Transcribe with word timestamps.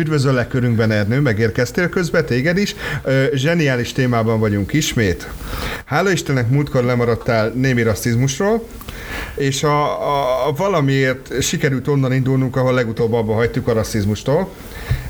Üdvözöllek 0.00 0.48
körünkben, 0.48 0.90
Ernő, 0.90 1.20
megérkeztél 1.20 1.88
közben, 1.88 2.26
téged 2.26 2.56
is. 2.56 2.74
Ö, 3.02 3.24
zseniális 3.34 3.92
témában 3.92 4.40
vagyunk 4.40 4.72
ismét. 4.72 5.28
Hála 5.84 6.10
Istennek 6.10 6.48
múltkor 6.48 6.84
lemaradtál 6.84 7.48
némi 7.48 7.82
rasszizmusról, 7.82 8.66
és 9.34 9.62
a, 9.62 10.02
a, 10.08 10.46
a 10.48 10.52
valamiért 10.52 11.42
sikerült 11.42 11.88
onnan 11.88 12.12
indulnunk, 12.12 12.56
ahol 12.56 12.74
legutóbb 12.74 13.12
abba 13.12 13.34
hagytuk 13.34 13.68
a 13.68 13.72
rasszizmustól, 13.72 14.50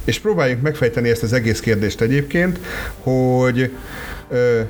és 0.04 0.18
próbáljuk 0.18 0.60
megfejteni 0.60 1.08
ezt 1.08 1.22
az 1.22 1.32
egész 1.32 1.60
kérdést 1.60 2.00
egyébként, 2.00 2.58
hogy 3.02 3.70
ö, 4.30 4.60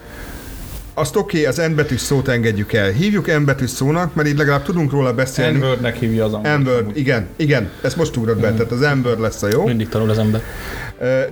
azt 1.00 1.16
oké, 1.16 1.38
okay, 1.38 1.50
az 1.50 1.70
N 1.70 1.74
betűs 1.74 2.00
szót 2.00 2.28
engedjük 2.28 2.72
el. 2.72 2.90
Hívjuk 2.90 3.26
N 3.26 3.44
betűs 3.44 3.70
szónak, 3.70 4.14
mert 4.14 4.28
így 4.28 4.36
legalább 4.36 4.62
tudunk 4.62 4.90
róla 4.90 5.14
beszélni. 5.14 5.58
N-wordnek 5.58 5.96
hívja 5.96 6.24
az 6.24 6.32
angol. 6.32 6.90
Igen, 6.92 7.26
igen, 7.36 7.70
ezt 7.82 7.96
most 7.96 8.16
ugrott 8.16 8.40
be, 8.40 8.52
tehát 8.52 8.72
az 8.72 8.80
N-word 8.80 9.20
lesz 9.20 9.42
a 9.42 9.48
jó. 9.52 9.64
Mindig 9.64 9.88
tanul 9.88 10.10
az 10.10 10.18
ember. 10.18 10.42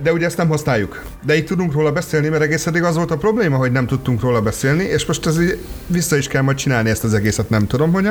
De 0.01 0.13
ugye 0.13 0.25
ezt 0.25 0.37
nem 0.37 0.47
használjuk. 0.47 1.03
De 1.25 1.35
így 1.35 1.45
tudunk 1.45 1.73
róla 1.73 1.91
beszélni, 1.91 2.27
mert 2.27 2.41
egész 2.41 2.67
eddig 2.67 2.83
az 2.83 2.95
volt 2.95 3.11
a 3.11 3.17
probléma, 3.17 3.57
hogy 3.57 3.71
nem 3.71 3.87
tudtunk 3.87 4.21
róla 4.21 4.41
beszélni, 4.41 4.83
és 4.83 5.05
most 5.05 5.25
ez 5.25 5.41
így 5.41 5.57
vissza 5.87 6.17
is 6.17 6.27
kell 6.27 6.41
majd 6.41 6.57
csinálni 6.57 6.89
ezt 6.89 7.03
az 7.03 7.13
egészet, 7.13 7.49
nem 7.49 7.67
tudom, 7.67 7.91
hogy. 7.91 8.09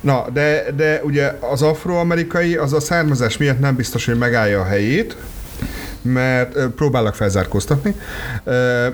Na, 0.00 0.26
de, 0.32 0.64
de 0.76 1.00
ugye 1.04 1.32
az 1.40 1.62
afroamerikai 1.62 2.54
az 2.54 2.72
a 2.72 2.80
származás 2.80 3.36
miatt 3.36 3.60
nem 3.60 3.76
biztos, 3.76 4.06
hogy 4.06 4.18
megállja 4.18 4.60
a 4.60 4.64
helyét, 4.64 5.16
mert 6.02 6.66
próbálok 6.66 7.14
felzárkóztatni, 7.14 7.94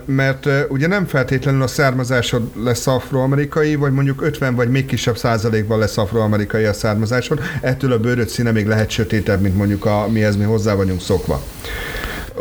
mert 0.04 0.48
ugye 0.68 0.86
nem 0.86 1.06
feltétlenül 1.06 1.62
a 1.62 1.66
származásod 1.66 2.50
lesz 2.64 2.86
afroamerikai, 2.86 3.74
vagy 3.74 3.92
mondjuk 3.92 4.22
50 4.22 4.54
vagy 4.54 4.70
még 4.70 4.86
kisebb 4.86 5.16
százalékban 5.16 5.78
lesz 5.78 5.98
afroamerikai 5.98 6.64
a 6.64 6.72
származásod, 6.72 7.40
ettől 7.60 7.92
a 7.92 7.98
bőröd 7.98 8.28
színe 8.28 8.50
még 8.50 8.66
lehet 8.66 8.90
sötétebb, 8.90 9.40
mint 9.40 9.56
mondjuk 9.56 9.84
a, 9.84 10.08
mihez 10.08 10.36
mi 10.36 10.44
hozzá 10.44 10.74
vagyunk 10.74 11.00
szokva 11.00 11.42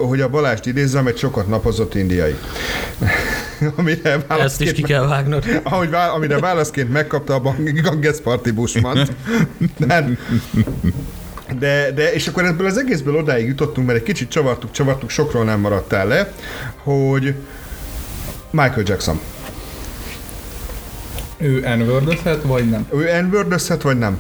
hogy 0.05 0.21
a 0.21 0.29
Balást 0.29 0.65
idézzem, 0.65 1.07
egy 1.07 1.17
sokat 1.17 1.47
napozott 1.47 1.95
indiai. 1.95 2.35
amire 3.77 4.25
Ezt 4.27 4.61
is 4.61 4.71
ki 4.71 4.81
kell 4.81 5.07
vágnod. 5.07 5.45
Ahogy, 5.63 5.93
amire 6.15 6.39
válaszként 6.39 6.91
megkapta 6.91 7.35
a 7.35 7.55
Ganges 7.81 8.17
Party 8.23 8.51
Bushman. 8.51 9.07
De, 11.59 11.92
de, 11.92 12.14
és 12.14 12.28
akkor 12.28 12.45
ebből 12.45 12.67
az 12.67 12.78
egészből 12.78 13.16
odáig 13.16 13.48
jutottunk, 13.48 13.88
mert 13.88 14.00
egy 14.00 14.06
kicsit 14.06 14.30
csavartuk, 14.30 14.72
csavartuk, 14.72 15.09
sokról 15.09 15.44
nem 15.44 15.59
maradtál 15.59 16.08
le, 16.08 16.31
hogy 16.84 17.36
Michael 18.50 18.84
Jackson. 18.86 19.20
Ő 21.38 21.59
n 21.59 22.48
vagy 22.48 22.70
nem? 22.70 22.88
Ő 22.92 23.22
n 23.22 23.56
vagy 23.81 23.98
nem? 23.98 24.20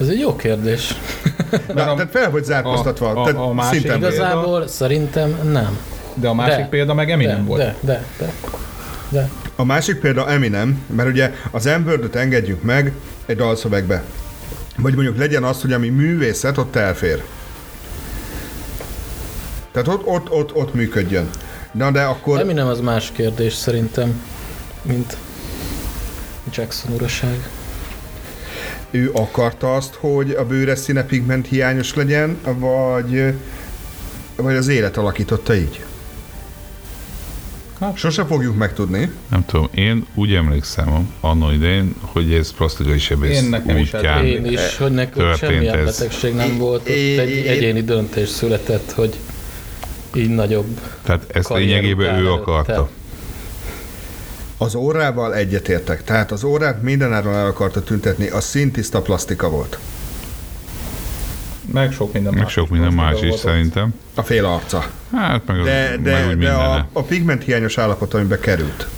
Ez 0.00 0.08
egy 0.08 0.18
jó 0.18 0.36
kérdés. 0.36 0.94
Na, 1.74 1.90
a, 1.90 1.94
tehát 1.94 2.10
fel 2.10 2.30
vagy 2.30 2.44
zárkóztatva. 2.44 3.10
A, 3.10 3.26
a, 3.26 3.48
a 3.48 3.52
másik 3.52 3.84
Igazából 3.84 4.58
példa, 4.58 4.66
szerintem 4.66 5.38
nem. 5.52 5.78
De 6.14 6.28
a 6.28 6.34
másik 6.34 6.62
de, 6.62 6.66
példa 6.68 6.94
meg 6.94 7.10
Eminem 7.10 7.36
de, 7.36 7.42
volt. 7.42 7.60
De, 7.60 7.76
de, 7.80 8.04
de, 8.18 8.32
de. 9.08 9.30
A 9.56 9.64
másik 9.64 9.96
példa 9.96 10.28
Eminem, 10.28 10.84
mert 10.86 11.08
ugye 11.08 11.32
az 11.50 11.64
n 11.64 12.16
engedjük 12.16 12.62
meg 12.62 12.92
egy 13.26 13.36
dalszövegbe. 13.36 14.02
Vagy 14.80 14.94
mondjuk 14.94 15.16
legyen 15.16 15.44
az, 15.44 15.60
hogy 15.60 15.72
ami 15.72 15.88
művészet, 15.88 16.58
ott 16.58 16.76
elfér. 16.76 17.22
Tehát 19.72 19.88
ott, 19.88 20.06
ott, 20.06 20.30
ott, 20.30 20.54
ott 20.54 20.74
működjön. 20.74 21.30
Na 21.72 21.90
de 21.90 22.02
akkor... 22.02 22.44
nem 22.44 22.66
az 22.66 22.80
más 22.80 23.12
kérdés 23.12 23.52
szerintem, 23.52 24.22
mint 24.82 25.16
Jackson 26.52 26.92
uraság. 26.92 27.48
Ő 28.90 29.10
akarta 29.14 29.74
azt, 29.74 29.94
hogy 29.94 30.30
a 30.30 30.44
bőre 30.46 30.76
színe 30.76 31.04
pigment 31.04 31.46
hiányos 31.46 31.94
legyen, 31.94 32.38
vagy, 32.42 33.34
vagy 34.36 34.56
az 34.56 34.68
élet 34.68 34.96
alakította 34.96 35.54
így? 35.54 35.84
Hát, 37.78 37.96
Sose 37.96 38.24
fogjuk 38.24 38.56
megtudni. 38.56 39.10
Nem 39.28 39.44
tudom, 39.44 39.68
én 39.74 40.06
úgy 40.14 40.34
emlékszem 40.34 41.12
anno 41.20 41.52
idején, 41.52 41.94
hogy 42.00 42.32
ez 42.32 42.52
plastikai 42.52 42.98
sebész 42.98 43.42
én 43.42 43.48
nekem 43.48 43.76
is, 43.76 43.92
én 44.24 44.44
is, 44.44 44.76
hogy 44.76 44.92
nekünk 44.92 45.34
semmilyen 45.36 45.78
ez. 45.78 45.84
betegség 45.84 46.34
nem 46.34 46.58
volt, 46.58 46.80
ott 46.80 46.88
egy 46.88 47.46
egyéni 47.46 47.82
döntés 47.82 48.28
született, 48.28 48.92
hogy 48.92 49.16
így 50.14 50.28
nagyobb 50.28 50.80
Tehát 51.02 51.24
ezt 51.32 51.48
lényegében 51.48 52.18
ő 52.18 52.30
akarta. 52.30 52.88
Az 54.60 54.74
órával 54.74 55.34
egyetértek. 55.34 56.04
Tehát 56.04 56.32
az 56.32 56.44
órát 56.44 56.82
mindenáron 56.82 57.34
el 57.34 57.46
akarta 57.46 57.82
tüntetni, 57.82 58.28
a 58.28 58.40
szintiszta 58.40 59.02
plastika 59.02 59.50
volt. 59.50 59.78
Meg 61.78 61.92
sok 61.92 62.12
minden 62.12 62.32
meg 62.32 62.42
más. 62.42 62.52
sok 62.52 62.68
minden 62.68 62.92
más 62.92 63.20
is 63.22 63.34
szerintem. 63.34 63.94
A 64.14 64.22
fél 64.22 64.44
arca. 64.44 64.84
Hát 65.12 65.46
meg, 65.46 65.62
de, 65.62 65.90
az, 65.92 66.02
de, 66.02 66.26
meg 66.26 66.38
de 66.38 66.50
a, 66.50 66.88
a 66.92 67.02
pigment 67.02 67.44
hiányos 67.44 67.78
állapot, 67.78 68.14
amiben 68.14 68.40
került. 68.40 68.88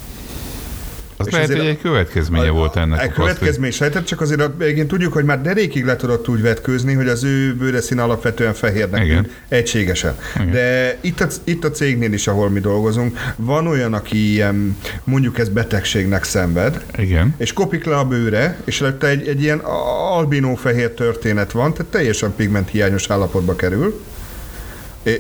Az 1.21 1.27
és 1.27 1.33
lehet, 1.33 1.49
hogy 1.49 1.59
egy 1.59 1.81
következménye 1.81 2.49
a, 2.49 2.53
volt 2.53 2.77
ennek. 2.77 3.03
Egy 3.03 3.13
következmény 3.13 3.71
sejtett, 3.71 4.05
csak 4.05 4.21
azért 4.21 4.43
végén 4.59 4.87
tudjuk, 4.87 5.13
hogy 5.13 5.25
már 5.25 5.43
derékig 5.43 5.85
le 5.85 5.97
tudott 5.97 6.29
úgy 6.29 6.43
vetkőzni, 6.43 6.93
hogy 6.93 7.09
az 7.09 7.25
ő 7.25 7.55
bőreszín 7.55 7.99
alapvetően 7.99 8.55
fehérnek 8.55 9.05
Igen. 9.05 9.31
egységesen. 9.49 10.15
Igen. 10.35 10.51
De 10.51 10.97
itt 11.01 11.21
a, 11.21 11.27
itt 11.45 11.65
a 11.65 11.71
cégnél 11.71 12.13
is, 12.13 12.27
ahol 12.27 12.51
mi 12.51 12.61
dolgozunk, 12.61 13.19
van 13.37 13.67
olyan, 13.67 13.95
aki 13.95 14.31
ilyen, 14.31 14.77
mondjuk 15.05 15.39
ez 15.39 15.49
betegségnek 15.49 16.25
szenved, 16.25 16.85
Igen. 16.97 17.35
és 17.37 17.53
kopik 17.53 17.85
le 17.85 17.97
a 17.97 18.05
bőre, 18.05 18.61
és 18.65 18.81
előtte 18.81 19.07
egy, 19.07 19.29
egy 19.29 19.43
ilyen 19.43 19.59
albinó 19.59 20.55
fehér 20.55 20.91
történet 20.91 21.53
van, 21.53 21.73
tehát 21.73 21.93
teljesen 21.93 22.35
pigment 22.37 22.71
hiányos 22.71 23.11
állapotba 23.11 23.57
kerül, 23.57 24.05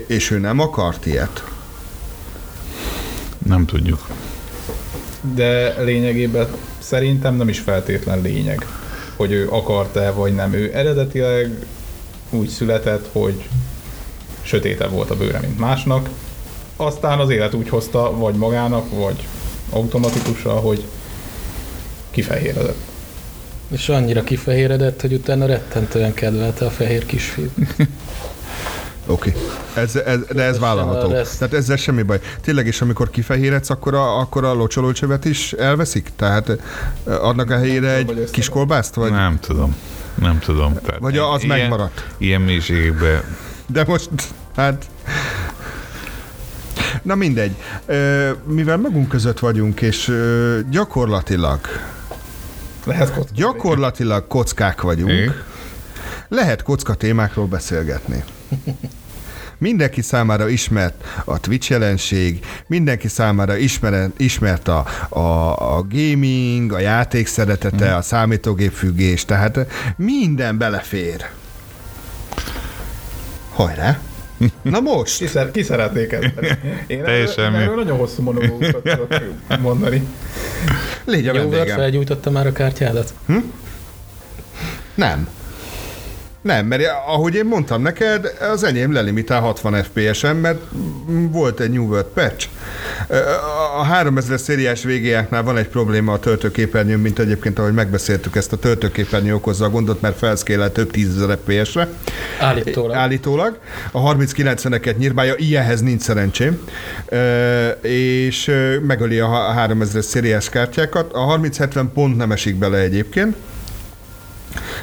és 0.06 0.30
ő 0.30 0.38
nem 0.38 0.58
akart 0.58 1.06
ilyet. 1.06 1.44
Nem 3.38 3.66
tudjuk 3.66 4.06
de 5.20 5.82
lényegében 5.82 6.46
szerintem 6.78 7.34
nem 7.34 7.48
is 7.48 7.58
feltétlen 7.58 8.20
lényeg, 8.20 8.66
hogy 9.16 9.32
ő 9.32 9.48
akart-e 9.50 10.10
vagy 10.10 10.34
nem. 10.34 10.52
Ő 10.52 10.70
eredetileg 10.74 11.66
úgy 12.30 12.48
született, 12.48 13.08
hogy 13.12 13.48
sötétebb 14.42 14.90
volt 14.90 15.10
a 15.10 15.16
bőre, 15.16 15.38
mint 15.38 15.58
másnak. 15.58 16.08
Aztán 16.76 17.18
az 17.18 17.30
élet 17.30 17.54
úgy 17.54 17.68
hozta, 17.68 18.16
vagy 18.16 18.34
magának, 18.34 18.90
vagy 18.90 19.26
automatikusan, 19.70 20.60
hogy 20.60 20.84
kifehéredett. 22.10 22.88
És 23.68 23.88
annyira 23.88 24.24
kifehéredett, 24.24 25.00
hogy 25.00 25.12
utána 25.12 25.46
rettentően 25.46 26.14
kedvelte 26.14 26.64
a 26.64 26.70
fehér 26.70 27.06
kisfiút. 27.06 27.52
Oké. 29.10 29.30
Okay. 29.30 29.42
Ez, 29.74 29.96
ez, 29.96 30.18
de 30.32 30.42
ez 30.42 30.58
vállalható. 30.58 31.08
Tehát 31.08 31.54
ezzel 31.54 31.76
semmi 31.76 32.02
baj. 32.02 32.20
Tényleg 32.40 32.66
is, 32.66 32.80
amikor 32.80 33.10
kifehéredsz, 33.10 33.70
akkor 33.70 33.94
a, 33.94 34.18
akkor 34.18 34.44
a 34.44 34.52
locsolócsövet 34.52 35.24
is 35.24 35.52
elveszik? 35.52 36.10
Tehát 36.16 36.58
adnak 37.04 37.50
a 37.50 37.56
helyére 37.56 37.94
egy 37.94 38.30
kis 38.30 38.48
kolbászt? 38.48 38.94
Vagy? 38.94 39.10
Nem 39.10 39.38
tudom. 39.40 39.76
Nem 40.14 40.38
tudom. 40.38 40.74
Tehát 40.84 41.00
vagy 41.00 41.18
az 41.18 41.42
ilyen, 41.42 41.58
megmaradt? 41.58 42.06
Ilyen 42.18 42.40
mélységekben. 42.40 43.22
De 43.66 43.84
most, 43.86 44.10
hát... 44.56 44.84
Na 47.02 47.14
mindegy. 47.14 47.54
Mivel 48.44 48.76
magunk 48.76 49.08
között 49.08 49.38
vagyunk, 49.38 49.80
és 49.80 50.12
gyakorlatilag 50.70 51.60
lehet 52.84 53.12
kocka. 53.12 53.32
Gyakorlatilag 53.34 54.26
kockák 54.26 54.80
vagyunk. 54.80 55.10
É? 55.10 55.30
Lehet 56.28 56.62
kocka 56.62 56.94
témákról 56.94 57.46
beszélgetni. 57.46 58.24
Mindenki 59.60 60.02
számára 60.02 60.48
ismert 60.48 61.04
a 61.24 61.40
Twitch 61.40 61.70
jelenség, 61.70 62.44
mindenki 62.66 63.08
számára 63.08 63.56
ismert, 63.56 64.20
ismert 64.20 64.68
a, 64.68 64.86
a, 65.08 65.20
a 65.76 65.86
gaming, 65.88 66.72
a 66.72 66.78
játék 66.78 67.26
szeretete, 67.26 67.90
mm. 67.90 67.96
a 67.96 68.02
számítógép 68.02 68.72
függés, 68.72 69.24
tehát 69.24 69.66
minden 69.96 70.58
belefér. 70.58 71.26
Hajrá! 73.52 74.00
Na 74.62 74.80
most! 74.80 75.18
Ki, 75.18 75.26
szer, 75.26 75.50
ki 75.50 75.62
szeretnék 75.62 76.12
ezt? 76.12 76.32
Én 76.86 77.02
Teljesen 77.02 77.44
erről, 77.44 77.60
erről 77.60 77.74
nagyon 77.74 77.98
hosszú 77.98 78.22
monológokat 78.22 78.82
tudok 78.82 79.14
mondani. 79.60 80.06
Légy 81.04 81.28
a 81.28 81.32
vendégem. 81.32 81.76
felgyújtotta 81.76 82.30
már 82.30 82.46
a 82.46 82.52
kártyádat? 82.52 83.14
Hm? 83.26 83.36
Nem. 84.94 85.28
Nem, 86.42 86.66
mert 86.66 86.82
ahogy 87.06 87.34
én 87.34 87.44
mondtam 87.44 87.82
neked, 87.82 88.36
az 88.52 88.64
enyém 88.64 88.92
lelimitál 88.92 89.40
60 89.40 89.82
FPS-en, 89.82 90.36
mert 90.36 90.58
volt 91.30 91.60
egy 91.60 91.70
New 91.70 91.86
World 91.86 92.06
patch. 92.14 92.48
A 93.78 93.82
3000 93.82 94.40
szériás 94.40 94.82
végéjáknál 94.82 95.42
van 95.42 95.56
egy 95.56 95.68
probléma 95.68 96.12
a 96.12 96.18
töltőképernyőn, 96.18 96.98
mint 96.98 97.18
egyébként, 97.18 97.58
ahogy 97.58 97.72
megbeszéltük, 97.72 98.36
ezt 98.36 98.52
a 98.52 98.56
töltőképernyő 98.56 99.34
okozza 99.34 99.64
a 99.64 99.70
gondot, 99.70 100.00
mert 100.00 100.18
felszkélel 100.18 100.72
több 100.72 100.90
tízezer 100.90 101.38
FPS-re. 101.44 101.88
Állítólag. 102.40 102.96
Állítólag. 102.96 103.58
A 103.92 104.14
3090-eket 104.14 104.96
nyírbálja, 104.96 105.34
ilyenhez 105.36 105.80
nincs 105.80 106.02
szerencsém. 106.02 106.68
És 107.82 108.50
megöli 108.86 109.18
a 109.18 109.28
3000 109.28 110.04
szériás 110.04 110.48
kártyákat. 110.48 111.12
A 111.12 111.26
3070 111.26 111.92
pont 111.92 112.16
nem 112.16 112.32
esik 112.32 112.56
bele 112.56 112.78
egyébként 112.78 113.36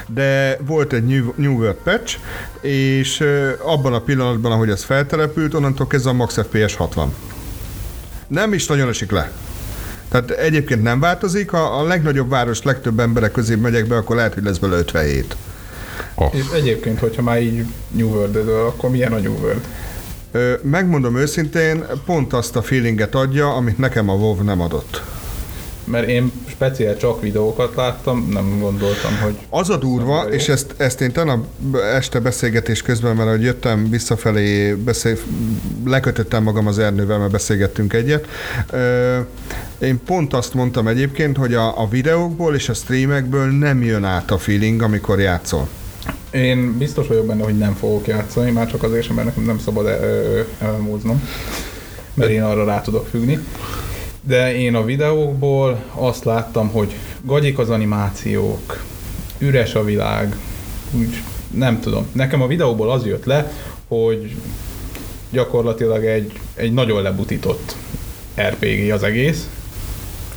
de 0.07 0.57
volt 0.65 0.93
egy 0.93 1.03
New, 1.03 1.33
New 1.35 1.53
World 1.53 1.77
patch, 1.83 2.17
és 2.61 3.23
abban 3.63 3.93
a 3.93 4.01
pillanatban, 4.01 4.51
ahogy 4.51 4.69
ez 4.69 4.83
feltelepült, 4.83 5.53
onnantól 5.53 5.87
kezdve 5.87 6.09
a 6.09 6.13
Max 6.13 6.33
FPS 6.33 6.75
60. 6.75 7.13
Nem 8.27 8.53
is 8.53 8.67
nagyon 8.67 8.89
esik 8.89 9.11
le. 9.11 9.31
Tehát 10.09 10.31
egyébként 10.31 10.83
nem 10.83 10.99
változik, 10.99 11.49
ha 11.49 11.57
a 11.57 11.83
legnagyobb 11.83 12.29
város 12.29 12.63
legtöbb 12.63 12.99
emberek 12.99 13.31
közé 13.31 13.55
megyek 13.55 13.87
be, 13.87 13.95
akkor 13.95 14.15
lehet, 14.15 14.33
hogy 14.33 14.43
lesz 14.43 14.57
belőle 14.57 14.79
57. 14.79 15.35
Oh. 16.15 16.35
És 16.35 16.45
egyébként, 16.53 16.99
hogyha 16.99 17.21
már 17.21 17.41
így 17.41 17.65
New 17.91 18.07
world 18.07 18.35
akkor 18.47 18.89
milyen 18.89 19.13
a 19.13 19.17
New 19.17 19.33
World? 19.33 19.61
Megmondom 20.61 21.17
őszintén, 21.17 21.85
pont 22.05 22.33
azt 22.33 22.55
a 22.55 22.61
feelinget 22.61 23.15
adja, 23.15 23.53
amit 23.53 23.77
nekem 23.77 24.09
a 24.09 24.13
WoW 24.13 24.43
nem 24.43 24.61
adott 24.61 25.01
mert 25.87 26.07
én 26.07 26.31
speciál 26.49 26.97
csak 26.97 27.21
videókat 27.21 27.75
láttam, 27.75 28.27
nem 28.31 28.59
gondoltam, 28.59 29.17
hogy... 29.23 29.37
Az 29.49 29.69
a 29.69 29.77
durva, 29.77 30.23
és 30.23 30.47
ezt, 30.49 30.73
ezt 30.77 31.01
én 31.01 31.11
tegnap 31.11 31.45
este 31.93 32.19
beszélgetés 32.19 32.81
közben, 32.81 33.15
mert 33.15 33.27
ahogy 33.27 33.41
jöttem 33.41 33.89
visszafelé, 33.89 34.73
beszél, 34.73 35.17
lekötöttem 35.85 36.43
magam 36.43 36.67
az 36.67 36.79
Ernővel, 36.79 37.17
mert 37.17 37.31
beszélgettünk 37.31 37.93
egyet. 37.93 38.27
Én 39.79 39.99
pont 40.05 40.33
azt 40.33 40.53
mondtam 40.53 40.87
egyébként, 40.87 41.37
hogy 41.37 41.53
a, 41.53 41.81
a 41.81 41.87
videókból 41.87 42.55
és 42.55 42.69
a 42.69 42.73
streamekből 42.73 43.45
nem 43.45 43.83
jön 43.83 44.03
át 44.03 44.31
a 44.31 44.37
feeling, 44.37 44.81
amikor 44.81 45.19
játszol. 45.19 45.67
Én 46.31 46.77
biztos 46.77 47.07
vagyok 47.07 47.25
benne, 47.25 47.43
hogy 47.43 47.57
nem 47.57 47.73
fogok 47.73 48.07
játszani, 48.07 48.51
már 48.51 48.71
csak 48.71 48.83
azért 48.83 49.05
sem, 49.05 49.15
mert 49.15 49.27
nekem 49.27 49.43
nem 49.43 49.59
szabad 49.59 49.87
elmúznom, 50.59 51.29
mert 52.13 52.31
én 52.31 52.43
arra 52.43 52.65
rá 52.65 52.81
tudok 52.81 53.07
függni 53.07 53.39
de 54.27 54.55
én 54.55 54.75
a 54.75 54.83
videókból 54.83 55.83
azt 55.93 56.23
láttam, 56.23 56.69
hogy 56.69 56.95
gagyik 57.21 57.59
az 57.59 57.69
animációk, 57.69 58.83
üres 59.37 59.75
a 59.75 59.83
világ, 59.83 60.35
úgy 60.91 61.21
nem 61.51 61.79
tudom. 61.79 62.07
Nekem 62.11 62.41
a 62.41 62.47
videóból 62.47 62.91
az 62.91 63.05
jött 63.05 63.25
le, 63.25 63.51
hogy 63.87 64.35
gyakorlatilag 65.29 66.05
egy, 66.05 66.39
egy 66.53 66.73
nagyon 66.73 67.01
lebutított 67.01 67.75
RPG 68.41 68.91
az 68.91 69.03
egész, 69.03 69.49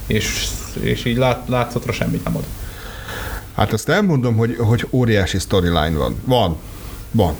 és, 0.06 0.48
és 0.81 1.04
így 1.04 1.16
lát, 1.16 1.48
látszatra 1.48 1.93
semmit 1.93 2.25
nem 2.25 2.36
ad. 2.36 2.44
Hát 3.54 3.72
azt 3.72 3.88
elmondom, 3.88 4.36
hogy, 4.36 4.56
hogy 4.58 4.86
óriási 4.90 5.38
storyline 5.38 5.96
van. 5.96 6.16
Van. 6.25 6.56
Van. 7.10 7.34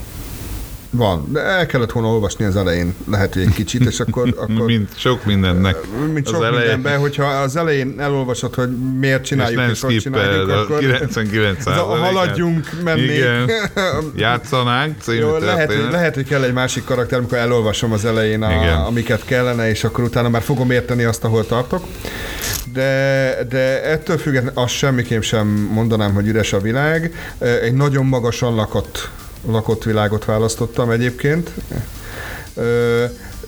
Van, 0.93 1.25
de 1.33 1.41
el 1.41 1.67
kellett 1.67 1.93
volna 1.93 2.09
olvasni 2.09 2.45
az 2.45 2.57
elején, 2.57 2.95
lehet, 3.11 3.35
hogy 3.35 3.43
egy 3.43 3.55
kicsit, 3.55 3.87
és 3.87 4.01
akkor... 4.01 4.35
akkor 4.49 4.67
mint 4.67 4.99
sok 4.99 5.25
mindennek. 5.25 5.77
Mint 6.13 6.29
sok 6.29 6.45
elején. 6.45 6.59
mindenben, 6.59 6.99
hogyha 6.99 7.25
az 7.25 7.57
elején 7.57 7.95
elolvasod, 7.99 8.55
hogy 8.55 8.71
miért 8.99 9.25
csináljuk, 9.25 9.61
és, 9.61 9.71
és 9.71 9.81
hogy 9.81 9.97
csináljuk, 9.97 10.51
akkor... 10.51 10.79
99 10.79 11.65
Haladjunk, 12.01 12.71
menni. 12.85 13.01
Igen. 13.01 13.51
Játszanánk, 14.17 14.97
Jó, 15.07 15.37
lehet, 15.37 15.73
hogy, 15.73 15.91
lehet, 15.91 16.15
hogy 16.15 16.25
kell 16.25 16.43
egy 16.43 16.53
másik 16.53 16.85
karakter, 16.85 17.19
amikor 17.19 17.39
elolvasom 17.39 17.93
az 17.93 18.05
elején, 18.05 18.43
a, 18.43 18.87
amiket 18.87 19.25
kellene, 19.25 19.69
és 19.69 19.85
akkor 19.85 20.05
utána 20.05 20.29
már 20.29 20.43
fogom 20.43 20.71
érteni 20.71 21.05
azt, 21.05 21.25
ahol 21.25 21.47
tartok. 21.47 21.85
De, 22.73 23.37
de 23.49 23.85
ettől 23.85 24.19
függetlenül 24.19 24.63
azt 24.63 24.75
semmiképp 24.75 25.23
sem 25.23 25.47
mondanám, 25.73 26.15
hogy 26.15 26.27
üres 26.27 26.53
a 26.53 26.61
világ. 26.61 27.15
Egy 27.39 27.75
nagyon 27.75 28.07
magasan 28.07 28.55
lakott 28.55 29.11
lakott 29.47 29.85
világot 29.85 30.25
választottam 30.25 30.91
egyébként. 30.91 31.51
Ö, 32.55 33.05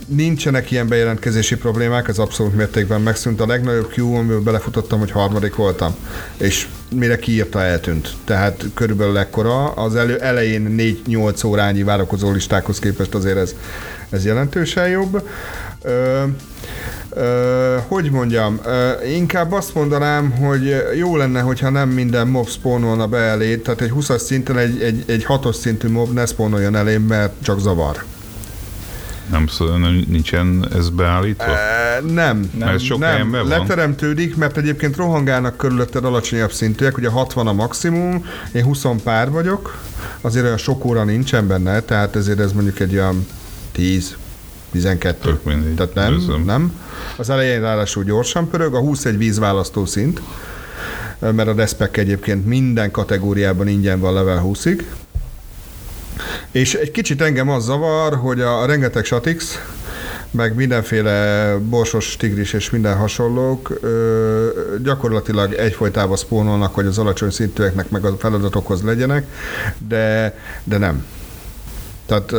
nincsenek 0.07 0.71
ilyen 0.71 0.89
bejelentkezési 0.89 1.57
problémák, 1.57 2.09
ez 2.09 2.19
abszolút 2.19 2.55
mértékben 2.57 3.01
megszűnt. 3.01 3.41
A 3.41 3.47
legnagyobb 3.47 3.93
Q, 3.97 4.15
amiből 4.15 4.41
belefutottam, 4.41 4.99
hogy 4.99 5.11
harmadik 5.11 5.55
voltam, 5.55 5.95
és 6.37 6.69
mire 6.91 7.19
kiírta, 7.19 7.63
eltűnt. 7.63 8.15
Tehát 8.25 8.65
körülbelül 8.75 9.19
ekkora. 9.19 9.73
Az 9.73 9.95
elő, 9.95 10.19
elején 10.19 10.75
4-8 11.07 11.47
órányi 11.47 11.83
várakozó 11.83 12.31
listákhoz 12.31 12.79
képest 12.79 13.15
azért 13.15 13.37
ez, 13.37 13.55
ez 14.11 14.25
jelentősen 14.25 14.89
jobb. 14.89 15.29
Ö, 15.83 16.23
Ö, 17.15 17.77
hogy 17.87 18.11
mondjam, 18.11 18.59
ö, 18.65 18.91
inkább 19.05 19.53
azt 19.53 19.75
mondanám, 19.75 20.31
hogy 20.31 20.77
jó 20.99 21.17
lenne, 21.17 21.41
hogyha 21.41 21.71
nem 21.71 21.89
minden 21.89 22.29
mob 22.29 22.49
spawnolna 22.49 23.07
be 23.07 23.19
elé, 23.19 23.57
tehát 23.57 23.81
egy 23.81 23.93
20-as 23.95 24.19
szinten 24.19 24.59
egy, 24.59 24.83
egy, 24.83 25.05
egy 25.07 25.25
6-os 25.29 25.55
szintű 25.55 25.89
mob 25.89 26.13
ne 26.13 26.27
spawnoljon 26.27 26.77
elé, 26.77 26.97
mert 26.97 27.33
csak 27.43 27.61
zavar. 27.61 28.05
Nem, 29.31 29.47
nem 29.59 30.05
nincsen 30.09 30.69
ez 30.75 30.91
beállítva? 30.91 31.45
E, 31.45 32.01
nem. 32.13 32.51
Nem, 32.59 32.79
sok 32.79 32.99
nem. 32.99 33.31
Van. 33.31 33.47
leteremtődik, 33.47 34.37
mert 34.37 34.57
egyébként 34.57 34.97
rohangálnak 34.97 35.57
körülötted 35.57 36.05
alacsonyabb 36.05 36.53
szintűek, 36.53 36.97
ugye 36.97 37.09
60 37.09 37.47
a 37.47 37.53
maximum, 37.53 38.27
én 38.53 38.65
20 38.65 38.85
pár 39.03 39.31
vagyok, 39.31 39.79
azért 40.21 40.45
olyan 40.45 40.57
sok 40.57 40.85
óra 40.85 41.05
nincsen 41.05 41.47
benne, 41.47 41.81
tehát 41.81 42.17
ezért 42.17 42.39
ez 42.39 42.53
mondjuk 42.53 42.81
egy 42.81 42.95
olyan 42.95 43.27
10 43.73 44.17
12. 44.73 45.19
Tök 45.31 45.45
mindig. 45.45 45.75
Tehát 45.75 45.95
nem, 45.95 46.13
Őzöm. 46.13 46.45
nem. 46.45 46.81
Az 47.17 47.31
elején 47.31 47.61
ráadásul 47.61 48.05
gyorsan 48.05 48.49
pörög, 48.49 48.75
a 48.75 48.79
20 48.79 49.05
egy 49.05 49.19
vízválasztó 49.19 49.85
szint, 49.85 50.23
mert 51.19 51.49
a 51.49 51.53
Despec 51.53 51.99
egyébként 51.99 52.47
minden 52.47 52.91
kategóriában 52.91 53.69
ingyen 53.69 54.01
van 54.01 54.15
level 54.15 54.43
20-ig. 54.47 54.83
És 56.51 56.75
egy 56.75 56.91
kicsit 56.91 57.21
engem 57.21 57.49
az 57.49 57.65
zavar, 57.65 58.15
hogy 58.15 58.41
a 58.41 58.67
rengeteg 58.67 59.05
Satix, 59.05 59.59
meg 60.31 60.55
mindenféle 60.55 61.57
borsos 61.59 62.17
tigris 62.17 62.53
és 62.53 62.71
minden 62.71 62.97
hasonlók 62.97 63.79
ö, 63.81 64.49
gyakorlatilag 64.83 65.53
egyfolytában 65.53 66.17
spónolnak, 66.17 66.75
hogy 66.75 66.87
az 66.87 66.99
alacsony 66.99 67.31
szintűeknek 67.31 67.91
meg 67.91 68.05
a 68.05 68.17
feladatokhoz 68.19 68.83
legyenek, 68.83 69.27
de, 69.89 70.39
de 70.65 70.79
nem. 70.79 71.05
Tehát 72.07 72.35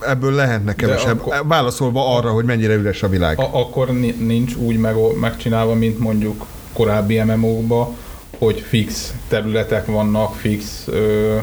ebből 0.00 0.32
lehetne 0.32 0.74
kevesebb. 0.74 1.20
Akkor, 1.20 1.46
válaszolva 1.46 2.16
arra, 2.16 2.30
hogy 2.30 2.44
mennyire 2.44 2.74
üres 2.74 3.02
a 3.02 3.08
világ. 3.08 3.38
A, 3.38 3.50
akkor 3.52 3.90
nincs 4.18 4.54
úgy 4.54 4.76
meg, 4.76 4.94
megcsinálva, 5.20 5.74
mint 5.74 5.98
mondjuk 5.98 6.46
korábbi 6.72 7.22
MMO-kba, 7.22 7.94
hogy 8.38 8.60
fix 8.68 9.14
területek 9.28 9.86
vannak, 9.86 10.34
fix 10.34 10.82
ö, 10.86 11.36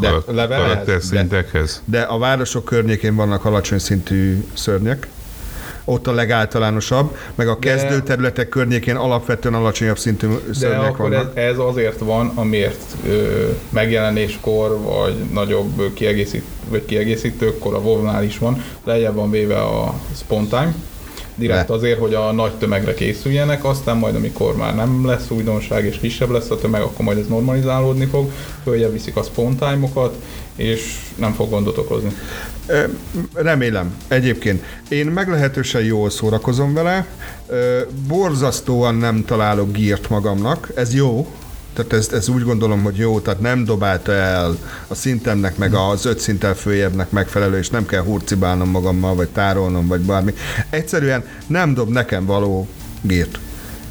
de, 0.00 0.12
levelhez, 0.26 1.10
de, 1.10 1.44
de 1.84 2.00
a 2.00 2.18
városok 2.18 2.64
környékén 2.64 3.14
vannak 3.14 3.44
alacsony 3.44 3.78
szintű 3.78 4.44
szörnyek, 4.54 5.08
ott 5.88 6.06
a 6.06 6.12
legáltalánosabb, 6.12 7.16
meg 7.34 7.48
a 7.48 7.58
kezdő 7.58 8.02
területek 8.02 8.48
környékén 8.48 8.96
alapvetően 8.96 9.54
alacsonyabb 9.54 9.98
szintű 9.98 10.26
szörnyek 10.52 10.96
vannak. 10.96 11.36
Ez, 11.36 11.44
ez 11.44 11.58
azért 11.58 11.98
van, 11.98 12.32
amiért 12.34 12.96
ö, 13.08 13.48
megjelenéskor, 13.68 14.78
vagy 14.82 15.14
nagyobb 15.32 15.92
kiegészít, 15.94 16.44
vagy 16.68 16.84
kiegészítőkkor 16.84 17.74
a 17.74 17.78
wow 17.78 18.22
is 18.22 18.38
van, 18.38 18.64
lejjebb 18.84 19.14
van 19.14 19.30
véve 19.30 19.58
a 19.62 19.94
spontán, 20.16 20.74
direkt 21.34 21.70
azért, 21.70 21.98
hogy 21.98 22.14
a 22.14 22.32
nagy 22.32 22.52
tömegre 22.52 22.94
készüljenek, 22.94 23.64
aztán 23.64 23.96
majd 23.96 24.14
amikor 24.14 24.56
már 24.56 24.74
nem 24.74 25.06
lesz 25.06 25.30
újdonság 25.30 25.84
és 25.84 25.98
kisebb 25.98 26.30
lesz 26.30 26.50
a 26.50 26.58
tömeg, 26.58 26.82
akkor 26.82 27.04
majd 27.04 27.18
ez 27.18 27.26
normalizálódni 27.26 28.04
fog, 28.04 28.30
följebb 28.62 28.92
viszik 28.92 29.16
a 29.16 29.22
spontime 29.22 29.88
és 30.56 30.98
nem 31.14 31.32
fog 31.32 31.50
gondot 31.50 31.78
okozni. 31.78 32.16
Remélem. 33.34 33.96
Egyébként 34.08 34.64
én 34.88 35.06
meglehetősen 35.06 35.82
jól 35.82 36.10
szórakozom 36.10 36.74
vele, 36.74 37.06
borzasztóan 38.08 38.94
nem 38.94 39.24
találok 39.24 39.72
gírt 39.72 40.08
magamnak, 40.08 40.70
ez 40.74 40.94
jó, 40.94 41.26
tehát 41.76 41.92
ez, 41.92 42.08
ez 42.12 42.28
úgy 42.28 42.42
gondolom, 42.42 42.82
hogy 42.82 42.96
jó, 42.96 43.20
tehát 43.20 43.40
nem 43.40 43.64
dobálta 43.64 44.12
el 44.12 44.58
a 44.88 44.94
szintemnek, 44.94 45.56
meg 45.56 45.74
az 45.74 46.04
öt 46.04 46.18
szinttel 46.18 46.54
följebbnek 46.54 47.10
megfelelő, 47.10 47.58
és 47.58 47.70
nem 47.70 47.86
kell 47.86 48.02
hurcibálnom 48.02 48.70
magammal, 48.70 49.14
vagy 49.14 49.28
tárolnom, 49.28 49.86
vagy 49.86 50.00
bármi. 50.00 50.34
Egyszerűen 50.70 51.24
nem 51.46 51.74
dob 51.74 51.90
nekem 51.90 52.26
való 52.26 52.68
gírt. 53.00 53.38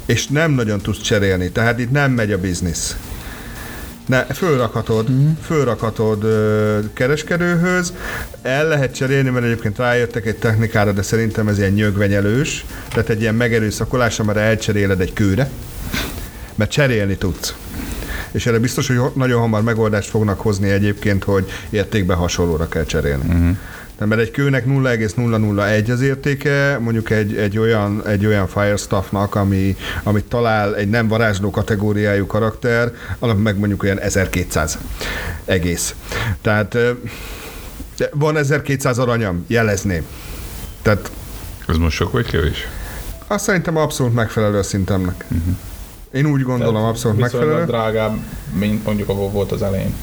És 0.06 0.26
nem 0.26 0.50
nagyon 0.50 0.80
tudsz 0.80 1.00
cserélni, 1.00 1.50
tehát 1.50 1.78
itt 1.78 1.90
nem 1.90 2.12
megy 2.12 2.32
a 2.32 2.38
biznisz. 2.38 2.96
Ne, 4.06 4.24
fölrakhatod, 4.24 5.10
mm. 5.10 5.30
fölrakhatod 5.42 6.24
ö, 6.24 6.78
kereskedőhöz, 6.92 7.92
el 8.42 8.68
lehet 8.68 8.94
cserélni, 8.94 9.30
mert 9.30 9.44
egyébként 9.44 9.78
rájöttek 9.78 10.26
egy 10.26 10.36
technikára, 10.36 10.92
de 10.92 11.02
szerintem 11.02 11.48
ez 11.48 11.58
ilyen 11.58 11.72
nyögvenyelős, 11.72 12.64
tehát 12.88 13.08
egy 13.08 13.20
ilyen 13.20 13.34
megerőszakolás, 13.34 14.18
amire 14.18 14.40
elcseréled 14.40 15.00
egy 15.00 15.12
kőre, 15.12 15.50
mert 16.54 16.70
cserélni 16.70 17.16
tudsz. 17.16 17.54
És 18.30 18.46
erre 18.46 18.58
biztos, 18.58 18.86
hogy 18.86 19.00
nagyon 19.14 19.40
hamar 19.40 19.62
megoldást 19.62 20.10
fognak 20.10 20.40
hozni 20.40 20.70
egyébként, 20.70 21.24
hogy 21.24 21.50
értékbe 21.70 22.14
hasonlóra 22.14 22.68
kell 22.68 22.84
cserélni. 22.84 23.24
Uh-huh. 23.26 23.56
Nem, 23.98 24.08
mert 24.08 24.20
egy 24.20 24.30
kőnek 24.30 24.66
0,001 24.66 25.90
az 25.90 26.00
értéke, 26.00 26.78
mondjuk 26.78 27.10
egy, 27.10 27.36
egy 27.36 27.58
olyan, 27.58 28.06
egy 28.06 28.26
olyan 28.26 28.46
Firestaffnak, 28.46 29.34
ami, 29.34 29.76
amit 30.02 30.24
talál 30.24 30.76
egy 30.76 30.88
nem 30.88 31.08
varázsló 31.08 31.50
kategóriájú 31.50 32.26
karakter, 32.26 32.92
annak 33.18 33.42
meg 33.42 33.58
mondjuk 33.58 33.82
olyan 33.82 33.98
1200 33.98 34.78
egész. 35.44 35.94
Tehát 36.42 36.76
van 38.10 38.36
1200 38.36 38.98
aranyam, 38.98 39.44
jelezném. 39.46 40.06
Tehát 40.82 41.10
ez 41.68 41.76
most 41.76 41.96
sok 41.96 42.12
vagy 42.12 42.26
kevés? 42.26 42.68
Azt 43.26 43.44
szerintem 43.44 43.76
abszolút 43.76 44.14
megfelelő 44.14 44.58
a 44.58 44.62
szintemnek. 44.62 45.24
Uh-huh. 45.28 45.56
Én 46.12 46.26
úgy 46.26 46.42
gondolom, 46.42 46.74
Tehát 46.74 46.88
abszolút 46.88 47.18
megfelelő. 47.18 47.64
drágább, 47.64 48.16
mint 48.52 48.84
mondjuk 48.84 49.08
a 49.08 49.14
volt 49.14 49.52
az 49.52 49.62
elején. 49.62 49.94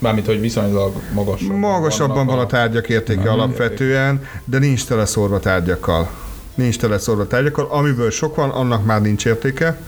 Mármint, 0.00 0.26
hogy 0.26 0.40
viszonylag 0.40 0.92
magasabban. 1.12 1.58
Magasabban 1.58 2.26
van 2.26 2.38
a, 2.38 2.40
a 2.40 2.46
tárgyak 2.46 2.88
értéke 2.88 3.22
nem, 3.22 3.32
alapvetően, 3.32 4.12
érték. 4.12 4.28
de 4.44 4.58
nincs 4.58 4.86
tele 4.86 5.06
szórva 5.06 5.40
tárgyakkal. 5.40 6.10
Nincs 6.54 6.78
tele 6.78 6.98
szórva 6.98 7.26
tárgyakkal. 7.26 7.66
Amiből 7.70 8.10
sok 8.10 8.36
van, 8.36 8.50
annak 8.50 8.84
már 8.84 9.00
nincs 9.00 9.26
értéke. 9.26 9.78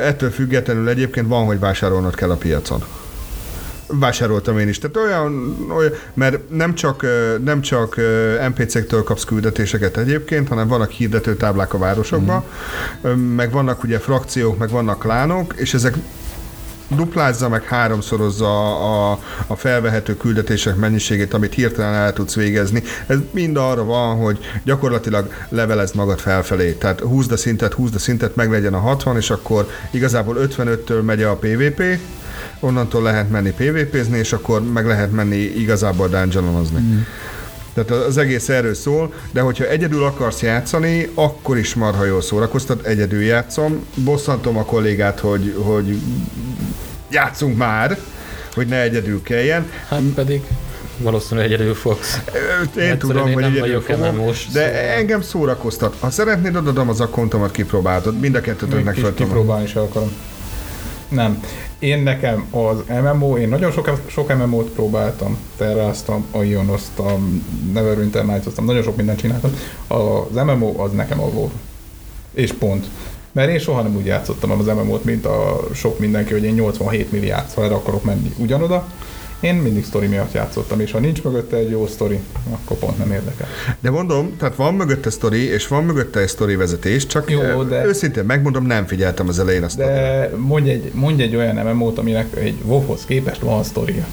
Ettől 0.00 0.30
függetlenül 0.30 0.88
egyébként 0.88 1.28
van, 1.28 1.46
hogy 1.46 1.58
vásárolnod 1.58 2.14
kell 2.14 2.30
a 2.30 2.36
piacon 2.36 2.84
vásároltam 3.98 4.58
én 4.58 4.68
is. 4.68 4.78
Tehát 4.78 4.96
olyan, 4.96 5.56
olyan 5.76 5.92
mert 6.14 6.50
nem 6.50 6.74
csak, 6.74 7.06
nem 7.44 7.60
csak 7.60 8.00
NPC-któl 8.48 9.02
kapsz 9.02 9.24
küldetéseket 9.24 9.96
egyébként, 9.96 10.48
hanem 10.48 10.68
vannak 10.68 10.90
hirdető 10.90 11.36
táblák 11.36 11.74
a 11.74 11.78
városokban, 11.78 12.44
mm. 13.08 13.10
meg 13.10 13.50
vannak 13.50 13.82
ugye 13.82 13.98
frakciók, 13.98 14.58
meg 14.58 14.70
vannak 14.70 14.98
klánok, 14.98 15.54
és 15.56 15.74
ezek 15.74 15.94
duplázza 16.96 17.48
meg 17.48 17.64
háromszorozza 17.64 18.76
a, 19.10 19.18
a 19.46 19.56
felvehető 19.56 20.16
küldetések 20.16 20.76
mennyiségét, 20.76 21.34
amit 21.34 21.54
hirtelen 21.54 21.94
el 21.94 22.12
tudsz 22.12 22.34
végezni. 22.34 22.82
Ez 23.06 23.18
mind 23.30 23.56
arra 23.56 23.84
van, 23.84 24.16
hogy 24.16 24.38
gyakorlatilag 24.64 25.32
levelez 25.48 25.92
magad 25.92 26.18
felfelé. 26.18 26.72
Tehát 26.72 27.00
húzd 27.00 27.32
a 27.32 27.36
szintet, 27.36 27.72
húzd 27.72 27.94
a 27.94 27.98
szintet, 27.98 28.36
meg 28.36 28.50
legyen 28.50 28.74
a 28.74 28.78
60, 28.78 29.16
és 29.16 29.30
akkor 29.30 29.68
igazából 29.90 30.36
55-től 30.40 31.04
megy 31.04 31.22
a 31.22 31.36
PvP, 31.36 31.82
onnantól 32.60 33.02
lehet 33.02 33.30
menni 33.30 33.50
PvP-zni, 33.50 34.18
és 34.18 34.32
akkor 34.32 34.72
meg 34.72 34.86
lehet 34.86 35.12
menni 35.12 35.36
igazából 35.36 36.08
dungeonozni. 36.08 36.80
Mm. 36.80 37.00
Tehát 37.74 37.90
az 37.90 38.16
egész 38.16 38.48
erről 38.48 38.74
szól, 38.74 39.12
de 39.30 39.40
hogyha 39.40 39.64
egyedül 39.68 40.04
akarsz 40.04 40.42
játszani, 40.42 41.10
akkor 41.14 41.58
is 41.58 41.74
marha 41.74 42.04
jól 42.04 42.22
szórakoztat, 42.22 42.86
egyedül 42.86 43.22
játszom. 43.22 43.86
Bosszantom 43.94 44.56
a 44.56 44.64
kollégát, 44.64 45.20
hogy, 45.20 45.54
hogy 45.58 45.98
játszunk 47.10 47.56
már, 47.56 47.98
hogy 48.54 48.66
ne 48.66 48.80
egyedül 48.80 49.22
kelljen. 49.22 49.70
Hát 49.88 50.00
pedig 50.14 50.42
valószínűleg 50.98 51.52
egyedül 51.52 51.74
fogsz. 51.74 52.20
Én 52.78 52.88
hát 52.88 52.98
tudom, 52.98 53.32
hogy 53.32 53.42
egyedül 53.42 53.80
fogom, 53.80 54.16
most, 54.16 54.52
de 54.52 54.64
szóval... 54.64 54.80
engem 54.80 55.22
szórakoztat. 55.22 55.96
Ha 56.00 56.10
szeretnéd, 56.10 56.56
adom 56.56 56.88
az 56.88 57.00
akkontomat, 57.00 57.50
kipróbáltad. 57.50 58.18
Mind 58.20 58.34
a 58.34 58.40
kettőtöknek 58.40 58.94
fel 58.94 59.14
Kipróbálni 59.14 59.64
is 59.64 59.74
akarom. 59.74 60.12
Nem. 61.12 61.44
Én 61.78 62.02
nekem 62.02 62.46
az 62.50 62.76
MMO, 63.02 63.36
én 63.36 63.48
nagyon 63.48 63.70
sok, 63.70 64.00
sok 64.06 64.36
MMO-t 64.36 64.70
próbáltam, 64.70 65.36
terráztam, 65.56 66.26
a 66.30 66.42
Ionoztam, 66.42 67.46
Neverwinter 67.72 68.26
nights 68.26 68.56
nagyon 68.56 68.82
sok 68.82 68.96
mindent 68.96 69.18
csináltam. 69.20 69.56
Az 69.86 70.34
MMO 70.34 70.82
az 70.82 70.92
nekem 70.92 71.20
a 71.20 71.26
WoW. 71.26 71.50
És 72.32 72.52
pont. 72.52 72.86
Mert 73.32 73.50
én 73.50 73.58
soha 73.58 73.82
nem 73.82 73.96
úgy 73.96 74.06
játszottam 74.06 74.50
az 74.50 74.66
MMO-t, 74.66 75.04
mint 75.04 75.26
a 75.26 75.60
sok 75.74 75.98
mindenki, 75.98 76.32
hogy 76.32 76.44
én 76.44 76.54
87 76.54 77.12
milliárd 77.12 77.48
szóval 77.48 77.72
akarok 77.72 78.04
menni 78.04 78.32
ugyanoda, 78.36 78.88
én 79.42 79.54
mindig 79.54 79.84
sztori 79.84 80.06
miatt 80.06 80.32
játszottam, 80.32 80.80
és 80.80 80.92
ha 80.92 80.98
nincs 80.98 81.22
mögötte 81.22 81.56
egy 81.56 81.70
jó 81.70 81.86
sztori, 81.86 82.20
akkor 82.50 82.76
pont 82.76 82.98
nem 82.98 83.12
érdekel. 83.12 83.46
De 83.80 83.90
mondom, 83.90 84.36
tehát 84.38 84.56
van 84.56 84.74
mögötte 84.74 85.10
sztori, 85.10 85.44
és 85.44 85.68
van 85.68 85.84
mögötte 85.84 86.20
egy 86.20 86.28
sztori 86.28 86.56
vezetés, 86.56 87.06
csak 87.06 87.30
jó, 87.30 87.62
de... 87.62 87.84
őszintén 87.84 88.24
megmondom, 88.24 88.66
nem 88.66 88.86
figyeltem 88.86 89.28
az 89.28 89.38
elején 89.38 89.62
azt. 89.62 89.76
De 89.76 90.30
mondj 90.36 90.70
egy, 90.70 90.90
mondj 90.94 91.22
egy 91.22 91.36
olyan 91.36 91.66
MMO-t, 91.66 91.98
aminek 91.98 92.36
egy 92.36 92.58
WoW-hoz 92.64 93.04
képest 93.04 93.40
van 93.40 93.64
sztoria. 93.64 94.04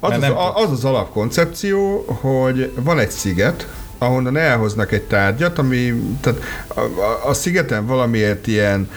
Az 0.00 0.12
az, 0.22 0.32
az 0.54 0.70
az 0.70 0.84
alapkoncepció, 0.84 2.04
hogy 2.06 2.72
van 2.74 2.98
egy 2.98 3.10
sziget, 3.10 3.66
ahonnan 4.02 4.36
elhoznak 4.36 4.92
egy 4.92 5.02
tárgyat, 5.02 5.58
ami, 5.58 6.02
tehát 6.20 6.40
a, 6.66 6.80
a, 6.80 7.28
a 7.28 7.34
szigeten 7.34 7.86
valamiért 7.86 8.46
ilyen 8.46 8.90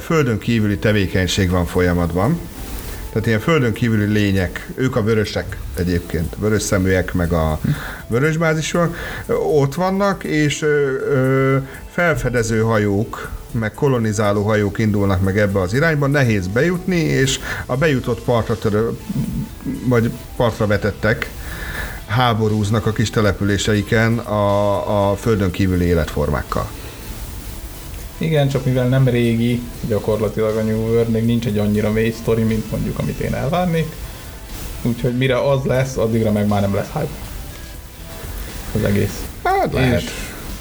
földön 0.00 0.38
kívüli 0.38 0.78
tevékenység 0.78 1.50
van 1.50 1.66
folyamatban, 1.66 2.38
tehát 3.12 3.26
ilyen 3.26 3.40
földön 3.40 3.72
kívüli 3.72 4.12
lények, 4.12 4.68
ők 4.74 4.96
a 4.96 5.02
vörösek 5.02 5.56
egyébként, 5.76 6.34
vörös 6.38 6.62
szeműek, 6.62 7.14
meg 7.14 7.32
a 7.32 7.60
vörös 8.06 8.36
bázisok, 8.36 8.96
ott 9.42 9.74
vannak, 9.74 10.24
és 10.24 10.62
ö, 10.62 10.66
ö, 10.92 11.56
felfedező 11.90 12.60
hajók, 12.60 13.30
meg 13.50 13.74
kolonizáló 13.74 14.42
hajók 14.42 14.78
indulnak 14.78 15.22
meg 15.22 15.38
ebbe 15.38 15.60
az 15.60 15.74
irányba, 15.74 16.06
nehéz 16.06 16.46
bejutni, 16.46 16.96
és 16.96 17.38
a 17.66 17.76
bejutott 17.76 18.20
partra 18.20 18.58
törő, 18.58 18.90
vagy 19.84 20.10
partra 20.36 20.66
vetettek, 20.66 21.30
háborúznak 22.08 22.86
a 22.86 22.92
kis 22.92 23.10
településeiken 23.10 24.18
a, 24.18 25.10
a 25.10 25.16
földön 25.16 25.50
kívüli 25.50 25.84
életformákkal. 25.84 26.68
Igen, 28.18 28.48
csak 28.48 28.64
mivel 28.64 28.88
nem 28.88 29.08
régi, 29.08 29.62
gyakorlatilag 29.88 30.56
a 30.56 30.62
New 30.62 30.78
World 30.78 31.08
még 31.08 31.24
nincs 31.24 31.46
egy 31.46 31.58
annyira 31.58 31.92
mély 31.92 32.10
sztori, 32.10 32.42
mint 32.42 32.70
mondjuk 32.70 32.98
amit 32.98 33.20
én 33.20 33.34
elvárnék. 33.34 33.94
Úgyhogy 34.82 35.16
mire 35.16 35.50
az 35.50 35.64
lesz, 35.64 35.96
addigra 35.96 36.32
meg 36.32 36.46
már 36.46 36.60
nem 36.60 36.74
lesz 36.74 36.90
hype. 36.92 37.08
Az 38.74 38.84
egész. 38.84 39.24
Hát 39.42 39.72
lehet. 39.72 40.02
És 40.02 40.10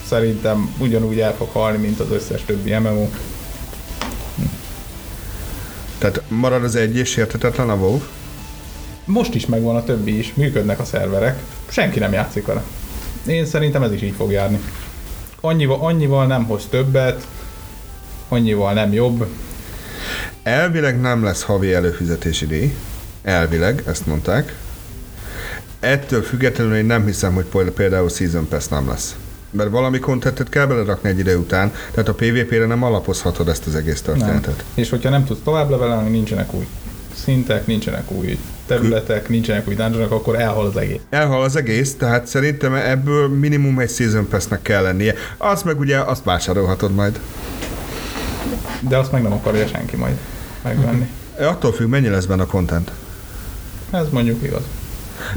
szerintem 0.08 0.76
ugyanúgy 0.78 1.20
el 1.20 1.36
fog 1.36 1.50
halni, 1.52 1.78
mint 1.78 2.00
az 2.00 2.12
összes 2.12 2.44
többi 2.46 2.74
MMO. 2.74 3.08
Tehát 5.98 6.22
marad 6.28 6.64
az 6.64 6.76
egy 6.76 6.96
és 6.96 7.16
értetetlen 7.16 7.70
a 7.70 7.76
WoW? 7.76 8.02
Most 9.08 9.36
is 9.36 9.46
megvan 9.46 9.76
a 9.76 9.84
többi 9.84 10.18
is, 10.18 10.34
működnek 10.34 10.80
a 10.80 10.86
szerverek, 10.86 11.42
senki 11.68 12.00
nem 12.00 12.14
játszik 12.14 12.46
vele. 12.46 12.64
Én 13.26 13.46
szerintem 13.46 13.84
ez 13.84 13.92
is 13.92 14.02
így 14.02 14.14
fog 14.18 14.32
járni. 14.32 14.60
Annyival, 15.42 15.80
annyival 15.80 16.26
nem 16.26 16.44
hoz 16.44 16.66
többet, 16.70 17.28
annyival 18.28 18.74
nem 18.74 18.94
jobb. 18.94 19.28
Elvileg 20.44 21.00
nem 21.02 21.24
lesz 21.24 21.44
havi 21.44 21.74
előfizetési 21.74 22.46
díj. 22.46 22.76
Elvileg, 23.24 23.84
ezt 23.88 24.06
mondták. 24.06 24.56
Ettől 25.80 26.22
függetlenül 26.22 26.76
én 26.76 26.86
nem 26.86 27.06
hiszem, 27.06 27.34
hogy 27.34 27.72
például 27.76 28.10
Season 28.10 28.48
Pass 28.48 28.68
nem 28.68 28.88
lesz. 28.88 29.16
Mert 29.50 29.70
valami 29.70 30.00
kontentet 30.00 30.50
kell 30.50 30.66
belerakni 30.66 31.10
egy 31.10 31.20
idő 31.20 31.38
után, 31.38 31.72
tehát 31.92 32.10
a 32.10 32.14
PvP-re 32.14 32.66
nem 32.66 32.84
alapozhatod 32.84 33.50
ezt 33.50 33.68
az 33.68 33.76
egész 33.76 34.02
történetet. 34.02 34.56
Nem. 34.56 34.66
És 34.74 34.90
hogyha 34.90 35.10
nem 35.10 35.26
tudsz 35.26 35.40
tovább 35.44 35.70
levelelni, 35.70 36.10
nincsenek 36.10 36.54
új 36.54 36.68
szintek, 37.24 37.68
nincsenek 37.68 38.12
új 38.12 38.40
területek, 38.68 39.30
nincsenek 39.30 39.68
új 39.68 39.76
dungeonok, 39.76 40.12
akkor 40.12 40.40
elhal 40.40 40.66
az 40.66 40.78
egész. 40.78 41.00
Elhal 41.10 41.44
az 41.44 41.56
egész, 41.56 41.96
tehát 41.96 42.28
szerintem 42.28 42.74
ebből 42.74 43.28
minimum 43.28 43.80
egy 43.80 43.90
Season 43.90 44.28
Pass-nek 44.28 44.62
kell 44.62 44.82
lennie. 44.82 45.14
Az 45.38 45.62
meg 45.64 45.80
ugye 45.80 45.98
azt 45.98 46.24
vásárolhatod 46.24 46.94
majd. 46.94 47.20
De 48.80 48.98
azt 48.98 49.12
meg 49.12 49.22
nem 49.22 49.32
akarja 49.32 49.68
senki 49.68 49.96
majd 49.96 50.18
megvenni. 50.64 51.10
Uh-huh. 51.38 51.50
Attól 51.54 51.74
függ, 51.74 51.88
mennyi 51.88 52.10
lesz 52.10 52.26
benne 52.26 52.42
a 52.42 52.46
content. 52.46 52.92
Ez 53.92 54.10
mondjuk 54.12 54.44
igaz. 54.44 54.64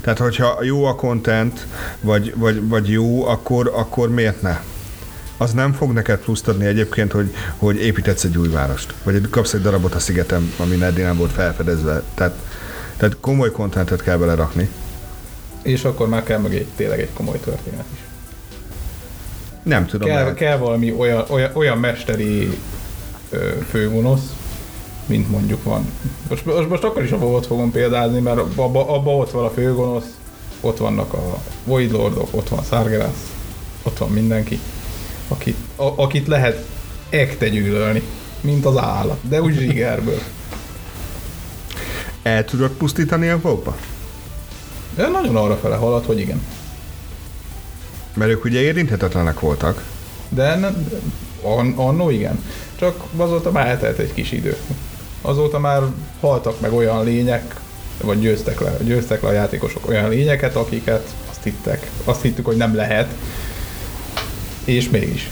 Tehát, 0.01 0.19
hogyha 0.19 0.59
jó 0.63 0.85
a 0.85 0.95
content, 0.95 1.67
vagy, 2.01 2.33
vagy, 2.37 2.69
vagy 2.69 2.89
jó, 2.89 3.27
akkor, 3.27 3.73
akkor 3.75 4.11
miért 4.11 4.43
ne? 4.43 4.61
Az 5.37 5.53
nem 5.53 5.73
fog 5.73 5.93
neked 5.93 6.19
pluszt 6.19 6.49
adni 6.49 6.67
egyébként, 6.67 7.13
hogy, 7.13 7.35
hogy 7.57 7.77
építetsz 7.77 8.25
egy 8.25 8.39
új 8.39 8.49
várost, 8.49 8.95
vagy 9.03 9.31
kapsz 9.31 9.53
egy 9.53 9.63
darabot 9.63 9.95
a 9.95 9.99
szigetem, 9.99 10.53
ami 10.57 10.83
eddig 10.83 11.05
nem 11.05 11.17
volt 11.17 11.33
felfedezve. 11.33 12.03
Tehát 12.15 12.35
tehát 13.01 13.17
komoly 13.21 13.51
kontentet 13.51 14.03
kell 14.03 14.17
belerakni. 14.17 14.69
És 15.63 15.85
akkor 15.85 16.09
már 16.09 16.23
kell 16.23 16.45
egy, 16.51 16.67
tényleg 16.77 17.01
egy 17.01 17.13
komoly 17.13 17.41
történet 17.41 17.85
is. 17.93 17.99
Nem 19.63 19.87
tudom. 19.87 20.09
Kell, 20.09 20.19
lehet. 20.19 20.35
kell 20.35 20.57
valami 20.57 20.93
olyan, 20.93 21.25
olyan, 21.29 21.51
olyan 21.55 21.79
mesteri 21.79 22.59
ö, 23.31 23.51
főgonosz, 23.69 24.35
mint 25.07 25.31
mondjuk 25.31 25.65
van. 25.65 25.93
Most, 26.29 26.45
most, 26.45 26.69
most 26.69 26.85
akkor 26.85 27.03
is 27.03 27.11
a 27.11 27.19
volt 27.19 27.47
fogom 27.47 27.71
példázni, 27.71 28.21
mert 28.21 28.39
abban 28.39 28.89
abba 28.89 29.17
ott 29.17 29.31
van 29.31 29.45
a 29.45 29.51
főgonosz, 29.51 30.17
ott 30.61 30.79
vannak 30.79 31.13
a 31.13 31.39
Void 31.65 31.91
Lordok, 31.91 32.29
ott 32.31 32.49
van 32.49 32.63
Sargeras, 32.63 33.17
ott 33.83 33.99
van 33.99 34.11
mindenki, 34.11 34.61
akit, 35.29 35.57
a, 35.77 35.85
akit 35.97 36.27
lehet 36.27 36.67
ekte 37.09 37.49
gyűlölni, 37.49 38.03
mint 38.41 38.67
az 38.67 38.77
állat, 38.77 39.19
de 39.29 39.43
úgy 39.43 39.55
zsigerből. 39.59 40.23
El 42.23 42.45
tudod 42.45 42.71
pusztítani 42.71 43.29
a 43.29 43.39
wow 43.43 43.63
De 44.95 45.09
nagyon 45.09 45.37
arra 45.37 45.57
fele 45.57 45.77
halad, 45.77 46.05
hogy 46.05 46.19
igen. 46.19 46.43
Mert 48.15 48.31
ők 48.31 48.45
ugye 48.45 48.61
érinthetetlenek 48.61 49.41
voltak. 49.41 49.85
De 50.29 50.57
nem, 50.57 50.91
an, 51.43 51.73
annó 51.77 52.11
igen. 52.11 52.45
Csak 52.79 53.03
azóta 53.17 53.51
már 53.51 53.67
eltelt 53.67 53.99
egy 53.99 54.15
kis 54.15 54.33
idő. 54.33 54.57
Azóta 55.23 55.59
már 55.59 55.83
haltak 56.21 56.61
meg 56.61 56.73
olyan 56.73 57.05
lények, 57.05 57.55
vagy 58.03 58.21
győztek 58.21 58.61
le, 58.61 58.77
győztek 58.81 59.23
le 59.23 59.29
a 59.29 59.33
játékosok 59.33 59.89
olyan 59.89 60.09
lényeket, 60.09 60.57
akiket 60.57 61.15
azt 61.31 61.43
hittek. 61.43 61.91
Azt 62.05 62.23
hittük, 62.23 62.45
hogy 62.45 62.57
nem 62.57 62.75
lehet. 62.75 63.15
És 64.65 64.89
mégis. 64.89 65.31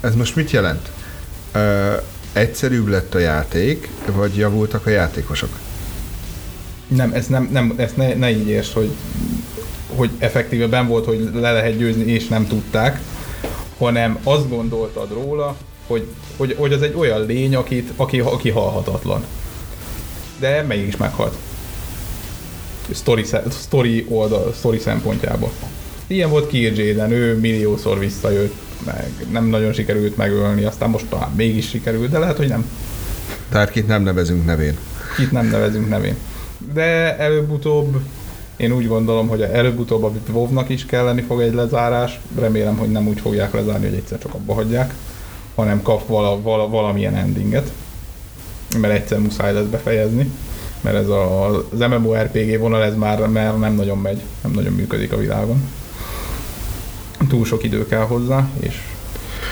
Ez 0.00 0.14
most 0.14 0.36
mit 0.36 0.50
jelent? 0.50 0.90
Egyszerűbb 2.32 2.86
lett 2.86 3.14
a 3.14 3.18
játék, 3.18 3.88
vagy 4.06 4.36
javultak 4.36 4.86
a 4.86 4.90
játékosok? 4.90 5.50
Nem, 6.86 7.12
ez 7.12 7.26
nem, 7.26 7.48
nem 7.52 7.74
ezt 7.76 7.96
ne, 7.96 8.14
ne 8.14 8.30
így 8.30 8.48
érts, 8.48 8.72
hogy 8.72 8.90
hogy 9.94 10.10
effektíve 10.18 10.66
ben 10.66 10.86
volt, 10.86 11.04
hogy 11.04 11.30
le 11.34 11.52
lehet 11.52 11.76
győzni, 11.76 12.12
és 12.12 12.28
nem 12.28 12.46
tudták, 12.46 13.00
hanem 13.78 14.18
azt 14.22 14.48
gondoltad 14.48 15.12
róla, 15.12 15.56
hogy, 15.86 16.06
hogy, 16.36 16.54
hogy 16.58 16.72
az 16.72 16.82
egy 16.82 16.94
olyan 16.96 17.26
lény, 17.26 17.54
akit, 17.54 17.92
aki, 17.96 18.20
aki 18.20 18.50
halhatatlan. 18.50 19.24
De 20.38 20.62
mégis 20.62 20.96
meghalt. 20.96 21.34
Story, 22.94 23.24
story, 23.50 24.06
oldal, 24.08 24.52
story 24.58 24.78
szempontjából. 24.78 25.50
Ilyen 26.06 26.30
volt 26.30 26.48
Kier 26.48 26.78
Jaden, 26.78 27.10
ő 27.10 27.38
milliószor 27.38 27.98
visszajött, 27.98 28.54
meg 28.84 29.12
nem 29.30 29.44
nagyon 29.44 29.72
sikerült 29.72 30.16
megölni, 30.16 30.64
aztán 30.64 30.90
most 30.90 31.06
talán 31.06 31.30
mégis 31.36 31.68
sikerült, 31.68 32.10
de 32.10 32.18
lehet, 32.18 32.36
hogy 32.36 32.48
nem. 32.48 32.70
Tehát 33.48 33.70
kit 33.70 33.86
nem 33.86 34.02
nevezünk 34.02 34.44
nevén. 34.44 34.76
Kit 35.16 35.32
nem 35.32 35.46
nevezünk 35.46 35.88
nevén. 35.88 36.16
De 36.72 37.18
előbb-utóbb 37.18 38.00
én 38.56 38.72
úgy 38.72 38.88
gondolom, 38.88 39.28
hogy 39.28 39.40
előbb-utóbb 39.40 40.04
a 40.04 40.12
WoW-nak 40.32 40.68
is 40.68 40.86
kelleni 40.86 41.22
fog 41.22 41.40
egy 41.40 41.54
lezárás. 41.54 42.20
Remélem, 42.38 42.76
hogy 42.76 42.90
nem 42.90 43.08
úgy 43.08 43.20
fogják 43.20 43.52
lezárni, 43.52 43.86
hogy 43.86 43.96
egyszer 43.96 44.18
csak 44.18 44.34
abba 44.34 44.54
hagyják, 44.54 44.94
hanem 45.54 45.82
kap 45.82 46.06
vala, 46.06 46.42
vala, 46.42 46.68
valamilyen 46.68 47.14
endinget. 47.14 47.72
Mert 48.80 48.94
egyszer 48.94 49.18
muszáj 49.18 49.52
lesz 49.52 49.66
befejezni. 49.66 50.30
Mert 50.80 50.96
ez 50.96 51.08
a, 51.08 51.46
az 51.46 51.78
MMORPG 51.78 52.58
vonal 52.58 52.82
ez 52.82 52.94
már, 52.94 53.26
már 53.26 53.58
nem 53.58 53.74
nagyon 53.74 53.98
megy, 53.98 54.22
nem 54.42 54.52
nagyon 54.52 54.72
működik 54.72 55.12
a 55.12 55.16
világon. 55.16 55.68
Túl 57.32 57.44
sok 57.44 57.64
idő 57.64 57.86
kell 57.86 58.00
hozzá, 58.00 58.48
és 58.60 58.74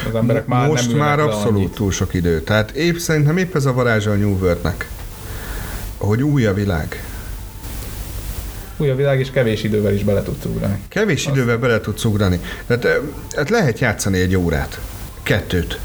az 0.09 0.15
emberek 0.15 0.47
már 0.47 0.69
Most 0.69 0.89
nem 0.89 0.99
már 0.99 1.19
abszolút 1.19 1.57
annyit. 1.57 1.75
túl 1.75 1.93
sok 1.93 2.15
idő. 2.15 2.41
Tehát 2.41 2.71
épp 2.71 2.97
szerintem 2.97 3.37
épp 3.37 3.55
ez 3.55 3.65
a 3.65 3.73
varázsa 3.73 4.11
a 4.11 4.15
New 4.15 4.39
World-nek, 4.39 4.89
hogy 5.97 6.23
új 6.23 6.47
a 6.47 6.55
világ 6.55 7.05
új 8.77 8.91
a 8.91 8.95
világ, 8.95 9.21
és 9.21 9.31
kevés 9.31 9.63
idővel 9.63 9.95
is 9.95 10.05
bele 10.05 10.23
tudsz 10.23 10.45
ugrani. 10.45 10.79
Kevés 10.89 11.27
Azt. 11.27 11.37
idővel 11.37 11.59
bele 11.59 11.81
tudsz 11.81 12.05
ugrani. 12.05 12.41
Tehát, 12.67 13.01
hát 13.37 13.51
lehet 13.51 13.79
játszani 13.79 14.19
egy 14.19 14.37
órát, 14.37 14.81
kettőt, 15.23 15.79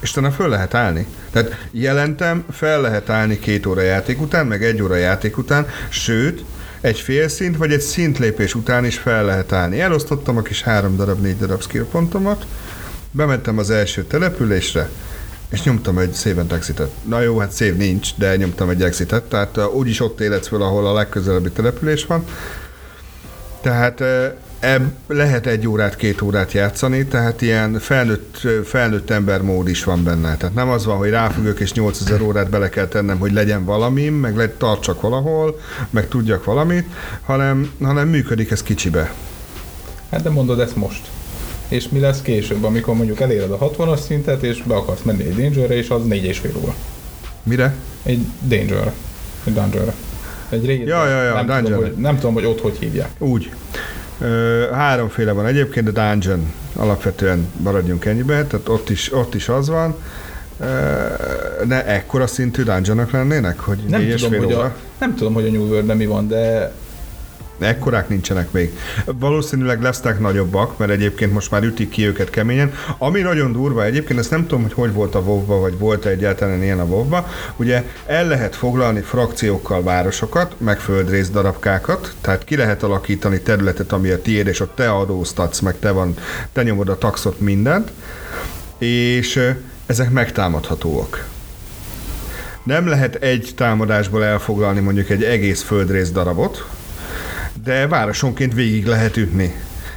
és 0.00 0.10
utána 0.10 0.30
föl 0.30 0.48
lehet 0.48 0.74
állni. 0.74 1.06
Tehát 1.30 1.68
jelentem, 1.70 2.44
fel 2.50 2.80
lehet 2.80 3.10
állni 3.10 3.38
két 3.38 3.66
óra 3.66 3.82
játék 3.82 4.20
után, 4.20 4.46
meg 4.46 4.64
egy 4.64 4.82
óra 4.82 4.96
játék 4.96 5.38
után, 5.38 5.66
sőt, 5.88 6.44
egy 6.86 7.00
fél 7.00 7.28
szint, 7.28 7.56
vagy 7.56 7.72
egy 7.72 7.80
szintlépés 7.80 8.54
után 8.54 8.84
is 8.84 8.98
fel 8.98 9.24
lehet 9.24 9.52
állni. 9.52 9.80
Elosztottam 9.80 10.36
a 10.36 10.42
kis 10.42 10.62
három 10.62 10.96
darab, 10.96 11.20
négy 11.20 11.36
darab 11.36 11.62
skill 11.62 11.84
pontomat, 11.84 12.46
bementem 13.10 13.58
az 13.58 13.70
első 13.70 14.04
településre, 14.04 14.90
és 15.48 15.62
nyomtam 15.62 15.98
egy 15.98 16.12
széven 16.12 16.52
exitet. 16.52 16.90
Na 17.04 17.20
jó, 17.20 17.38
hát 17.38 17.50
szép 17.50 17.76
nincs, 17.76 18.10
de 18.16 18.36
nyomtam 18.36 18.68
egy 18.68 18.82
exitet, 18.82 19.24
tehát 19.24 19.58
úgyis 19.74 20.00
ott 20.00 20.20
életsz 20.20 20.48
föl, 20.48 20.62
ahol 20.62 20.86
a 20.86 20.92
legközelebbi 20.92 21.50
település 21.50 22.06
van. 22.06 22.24
Tehát 23.60 24.02
ebb 24.66 24.92
lehet 25.06 25.46
egy 25.46 25.68
órát, 25.68 25.96
két 25.96 26.22
órát 26.22 26.52
játszani, 26.52 27.06
tehát 27.06 27.42
ilyen 27.42 27.78
felnőtt, 27.78 28.48
felnőtt 28.64 29.10
ember 29.10 29.42
mód 29.42 29.68
is 29.68 29.84
van 29.84 30.04
benne. 30.04 30.36
Tehát 30.36 30.54
nem 30.54 30.68
az 30.68 30.84
van, 30.84 30.96
hogy 30.96 31.10
ráfüggök 31.10 31.60
és 31.60 31.72
8000 31.72 32.20
órát 32.20 32.50
bele 32.50 32.68
kell 32.68 32.86
tennem, 32.86 33.18
hogy 33.18 33.32
legyen 33.32 33.64
valami, 33.64 34.08
meg 34.08 34.36
le, 34.36 34.48
tartsak 34.48 35.00
valahol, 35.00 35.60
meg 35.90 36.08
tudjak 36.08 36.44
valamit, 36.44 36.86
hanem, 37.22 37.70
hanem 37.82 38.08
működik 38.08 38.50
ez 38.50 38.62
kicsibe. 38.62 39.12
Hát 40.10 40.22
de 40.22 40.30
mondod 40.30 40.60
ezt 40.60 40.76
most 40.76 41.08
és 41.68 41.88
mi 41.88 41.98
lesz 41.98 42.22
később, 42.22 42.64
amikor 42.64 42.94
mondjuk 42.94 43.20
eléred 43.20 43.50
a 43.50 43.58
60-as 43.58 44.00
szintet, 44.00 44.42
és 44.42 44.62
be 44.62 44.74
akarsz 44.74 45.02
menni 45.02 45.24
egy 45.24 45.36
danger 45.36 45.70
és 45.70 45.88
az 45.88 46.02
4,5 46.08 46.62
óra. 46.62 46.74
Mire? 47.42 47.74
Egy 48.02 48.20
danger 48.42 48.92
Egy 49.44 49.54
dungeon 49.54 49.92
Egy 50.48 50.66
régi. 50.66 50.84
Ja, 50.86 51.08
ja, 51.08 51.22
ja, 51.22 51.42
nem, 51.42 51.64
tudom, 51.64 51.78
hogy, 51.78 51.94
nem 51.96 52.14
tudom, 52.14 52.34
hogy 52.34 52.44
ott 52.44 52.60
hogy 52.60 52.76
hívják. 52.78 53.10
Úgy. 53.18 53.50
Háromféle 54.72 55.32
van 55.32 55.46
egyébként, 55.46 55.92
de 55.92 56.08
dungeon 56.08 56.52
alapvetően 56.74 57.46
maradjunk 57.56 58.04
ennyibe, 58.04 58.44
tehát 58.44 58.68
ott 58.68 58.90
is, 58.90 59.12
ott 59.12 59.34
is 59.34 59.48
az 59.48 59.68
van. 59.68 59.96
De 61.64 61.86
ekkora 61.86 62.26
szintű 62.26 62.62
dungeonok 62.62 63.10
lennének, 63.10 63.60
hogy 63.60 63.78
nem 63.88 64.08
tudom, 64.08 64.38
hogy 64.38 64.52
a, 64.52 64.74
nem 64.98 65.14
tudom, 65.14 65.34
hogy 65.34 65.46
a 65.46 65.50
New 65.50 65.66
World 65.66 65.96
mi 65.96 66.06
van, 66.06 66.28
de 66.28 66.72
Ekkorák 67.58 68.08
nincsenek 68.08 68.52
még. 68.52 68.78
Valószínűleg 69.04 69.82
lesznek 69.82 70.20
nagyobbak, 70.20 70.78
mert 70.78 70.90
egyébként 70.90 71.32
most 71.32 71.50
már 71.50 71.62
ütik 71.62 71.88
ki 71.88 72.06
őket 72.06 72.30
keményen. 72.30 72.72
Ami 72.98 73.20
nagyon 73.20 73.52
durva 73.52 73.84
egyébként, 73.84 74.18
ezt 74.18 74.30
nem 74.30 74.46
tudom, 74.46 74.62
hogy 74.62 74.72
hogy 74.72 74.92
volt 74.92 75.14
a 75.14 75.20
wow 75.20 75.60
vagy 75.60 75.78
volt 75.78 76.04
-e 76.04 76.08
egyáltalán 76.08 76.62
ilyen 76.62 76.80
a 76.80 76.84
wow 76.84 77.06
ugye 77.56 77.84
el 78.06 78.26
lehet 78.26 78.56
foglalni 78.56 79.00
frakciókkal 79.00 79.82
városokat, 79.82 80.54
meg 80.58 80.78
földrész 80.78 81.30
darabkákat, 81.30 82.14
tehát 82.20 82.44
ki 82.44 82.56
lehet 82.56 82.82
alakítani 82.82 83.40
területet, 83.40 83.92
ami 83.92 84.10
a 84.10 84.22
tiéd, 84.22 84.46
és 84.46 84.60
ott 84.60 84.74
te 84.74 84.90
adóztatsz, 84.90 85.60
meg 85.60 85.78
te 85.78 85.90
van, 85.90 86.14
te 86.52 86.62
nyomod 86.62 86.88
a 86.88 86.98
taxot, 86.98 87.40
mindent, 87.40 87.90
és 88.78 89.54
ezek 89.86 90.10
megtámadhatóak. 90.10 91.28
Nem 92.62 92.86
lehet 92.86 93.14
egy 93.14 93.52
támadásból 93.56 94.24
elfoglalni 94.24 94.80
mondjuk 94.80 95.10
egy 95.10 95.22
egész 95.22 95.62
földrész 95.62 96.10
darabot, 96.10 96.66
de 97.66 97.86
városonként 97.86 98.54
végig 98.54 98.86
lehet 98.86 99.16
ütni. 99.16 99.54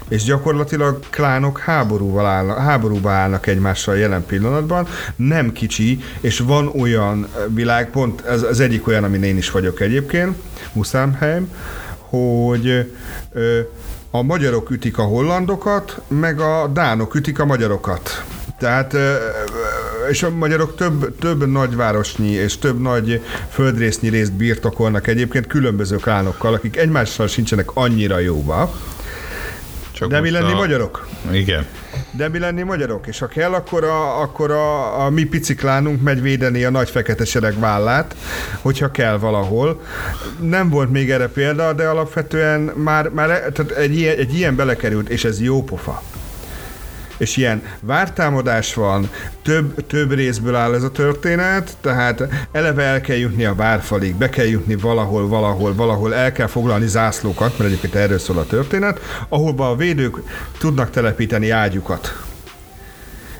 És 0.08 0.24
gyakorlatilag 0.24 1.00
klánok 1.10 1.60
háborúval 1.60 2.26
állnak, 2.26 2.58
háborúba 2.58 3.12
állnak 3.12 3.48
egymással 3.48 3.98
jelen 3.98 4.26
pillanatban, 4.26 4.88
nem 5.16 5.52
kicsi, 5.52 6.04
és 6.22 6.40
van 6.40 6.68
olyan 6.68 7.28
világ, 7.48 7.90
pont 7.90 8.22
ez 8.22 8.42
az 8.42 8.60
egyik 8.60 8.88
olyan, 8.88 9.04
amin 9.04 9.24
én 9.24 9.38
is 9.38 9.52
vagyok 9.52 9.80
egyébként, 9.80 10.36
Muszámheim, 10.74 11.52
hogy 11.98 12.92
ö, 13.32 13.60
a 14.12 14.22
magyarok 14.22 14.70
ütik 14.70 14.98
a 14.98 15.04
hollandokat, 15.04 16.02
meg 16.08 16.40
a 16.40 16.68
dánok 16.68 17.16
ütik 17.16 17.40
a 17.40 17.46
magyarokat. 17.46 18.24
Tehát, 18.60 18.96
és 20.10 20.24
a 20.24 20.30
magyarok 20.30 20.76
több, 20.76 21.18
több 21.20 21.48
nagyvárosnyi 21.48 22.30
és 22.30 22.58
több 22.58 22.82
nagy 22.82 23.22
földrésznyi 23.50 24.10
részt 24.10 24.34
birtokolnak 24.34 25.08
egyébként 25.08 25.48
különböző 25.48 25.96
klánokkal, 25.96 26.54
akik 26.54 26.78
egymással 26.78 27.28
sincsenek 27.28 27.70
annyira 27.74 28.20
jóba. 28.20 28.74
Csak 29.92 30.10
De 30.10 30.20
mi 30.20 30.30
lenni 30.32 30.52
a... 30.52 30.56
magyarok? 30.56 31.08
Igen. 31.32 31.66
De 32.12 32.30
mi 32.30 32.40
lenni 32.40 32.62
magyarok? 32.62 33.08
És 33.08 33.20
ha 33.20 33.28
kell, 33.28 33.54
akkor 33.54 33.84
a, 33.84 34.22
akkor 34.22 34.52
a, 34.52 35.04
a 35.06 35.10
mi 35.10 35.24
pici 35.24 35.56
klánunk 35.56 36.02
megy 36.02 36.22
védeni 36.22 36.64
a 36.64 36.70
nagy 36.70 36.90
fekete 36.90 37.26
sereg 37.26 37.60
vállát, 37.60 38.16
hogyha 38.62 38.92
kell 38.92 39.18
valahol. 39.18 39.82
Nem 40.42 40.70
volt 40.70 40.92
még 40.92 41.12
erre 41.12 41.28
példa, 41.28 41.74
de 41.74 41.88
alapvetően 41.88 42.60
már, 42.60 43.10
már 43.10 43.28
tehát 43.28 43.72
egy, 43.72 43.98
ilyen, 43.98 44.18
egy 44.18 44.36
ilyen 44.36 44.56
belekerült, 44.56 45.10
és 45.10 45.24
ez 45.24 45.42
jó 45.42 45.64
pofa 45.64 46.04
és 47.20 47.38
ilyen 47.38 47.62
vártámadás 47.82 48.74
van, 48.74 49.10
több, 49.42 49.86
több 49.88 50.14
részből 50.14 50.56
áll 50.56 50.74
ez 50.74 50.84
a 50.84 50.92
történet, 50.92 51.78
tehát 51.82 52.24
eleve 52.52 52.84
el 52.84 53.02
kell 53.02 53.18
jutni 53.18 53.46
a 53.46 53.56
várfalig, 53.56 54.16
be 54.16 54.30
kell 54.30 54.46
jutni 54.46 54.76
valahol, 54.76 55.28
valahol, 55.28 55.76
valahol, 55.76 56.16
el 56.16 56.32
kell 56.32 56.48
foglalni 56.48 56.88
zászlókat, 56.88 57.58
mert 57.58 57.70
egyébként 57.70 57.96
erről 57.96 58.20
szól 58.20 58.38
a 58.38 58.46
történet, 58.46 59.00
ahol 59.30 59.54
a 59.58 59.76
védők 59.76 60.18
tudnak 60.58 60.90
telepíteni 60.90 61.50
ágyukat. 61.50 62.24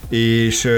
És 0.10 0.70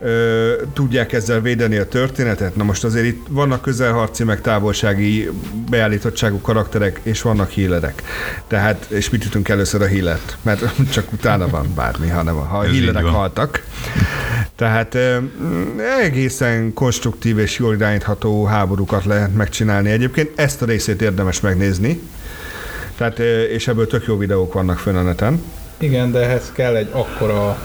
ö, 0.00 0.52
tudják 0.72 1.12
ezzel 1.12 1.40
védeni 1.40 1.76
a 1.76 1.88
történetet. 1.88 2.56
Na 2.56 2.64
most 2.64 2.84
azért 2.84 3.06
itt 3.06 3.26
vannak 3.28 3.60
közelharci, 3.60 4.24
meg 4.24 4.40
távolsági 4.40 5.30
beállítottságú 5.70 6.40
karakterek, 6.40 7.00
és 7.02 7.22
vannak 7.22 7.50
hílerek. 7.50 8.02
Tehát, 8.46 8.86
és 8.88 9.10
mit 9.10 9.24
ütünk 9.24 9.48
először 9.48 9.82
a 9.82 9.86
hílert? 9.86 10.36
Mert 10.42 10.64
csak 10.92 11.12
utána 11.12 11.48
van 11.48 11.72
bármi, 11.74 12.08
hanem 12.08 12.34
ha 12.34 12.58
a 12.58 12.62
hílerek 12.62 13.04
haltak. 13.04 13.64
Tehát 14.56 14.94
ö, 14.94 15.16
egészen 16.02 16.72
konstruktív 16.72 17.38
és 17.38 17.58
jól 17.58 17.74
irányítható 17.74 18.44
háborúkat 18.44 19.04
lehet 19.04 19.34
megcsinálni. 19.34 19.90
Egyébként 19.90 20.30
ezt 20.38 20.62
a 20.62 20.66
részét 20.66 21.02
érdemes 21.02 21.40
megnézni. 21.40 22.00
Tehát, 22.96 23.18
és 23.50 23.68
ebből 23.68 23.86
tök 23.86 24.06
jó 24.06 24.16
videók 24.16 24.52
vannak 24.52 24.78
fönn 24.78 24.96
a 24.96 25.02
neten. 25.02 25.42
Igen, 25.78 26.12
de 26.12 26.18
ehhez 26.18 26.52
kell 26.52 26.76
egy 26.76 26.88
akkora 26.92 27.58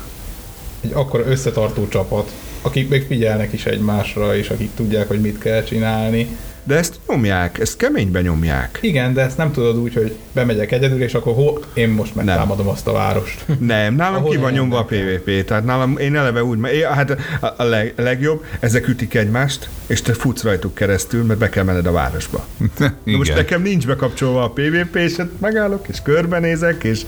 egy 0.83 0.91
akkor 0.93 1.23
összetartó 1.27 1.87
csapat, 1.87 2.31
akik 2.61 2.89
még 2.89 3.05
figyelnek 3.07 3.53
is 3.53 3.65
egymásra, 3.65 4.35
és 4.35 4.49
akik 4.49 4.69
tudják, 4.75 5.07
hogy 5.07 5.21
mit 5.21 5.37
kell 5.37 5.63
csinálni. 5.63 6.27
De 6.65 6.75
ezt 6.75 6.99
nyomják, 7.07 7.59
ezt 7.59 7.77
keményben 7.77 8.23
nyomják. 8.23 8.79
Igen, 8.81 9.13
de 9.13 9.21
ezt 9.21 9.37
nem 9.37 9.51
tudod 9.51 9.77
úgy, 9.77 9.93
hogy 9.93 10.15
bemegyek 10.31 10.71
egyedül, 10.71 11.01
és 11.01 11.13
akkor 11.13 11.33
ho, 11.33 11.53
én 11.73 11.89
most 11.89 12.15
megtámadom 12.15 12.67
azt 12.67 12.87
a 12.87 12.91
várost. 12.91 13.45
Nem, 13.59 13.95
nálam 13.95 14.29
ki 14.29 14.37
van 14.37 14.51
nyomva 14.51 14.77
a 14.77 14.83
PvP, 14.83 15.45
tehát 15.45 15.63
nálam 15.63 15.97
én 15.97 16.15
eleve 16.15 16.43
úgy, 16.43 16.67
én, 16.67 16.87
hát 16.87 17.17
a 17.57 17.63
leg, 17.63 17.93
legjobb, 17.97 18.43
ezek 18.59 18.87
ütik 18.87 19.13
egymást, 19.13 19.69
és 19.87 20.01
te 20.01 20.13
futsz 20.13 20.43
rajtuk 20.43 20.73
keresztül, 20.73 21.23
mert 21.23 21.39
be 21.39 21.49
kell 21.49 21.63
menned 21.63 21.85
a 21.85 21.91
városba. 21.91 22.45
Na 23.03 23.17
most 23.17 23.35
nekem 23.35 23.61
nincs 23.61 23.87
bekapcsolva 23.87 24.43
a 24.43 24.49
PvP, 24.49 24.95
és 24.95 25.15
hát 25.15 25.29
megállok, 25.39 25.87
és 25.87 26.01
körbenézek, 26.03 26.83
és 26.83 27.01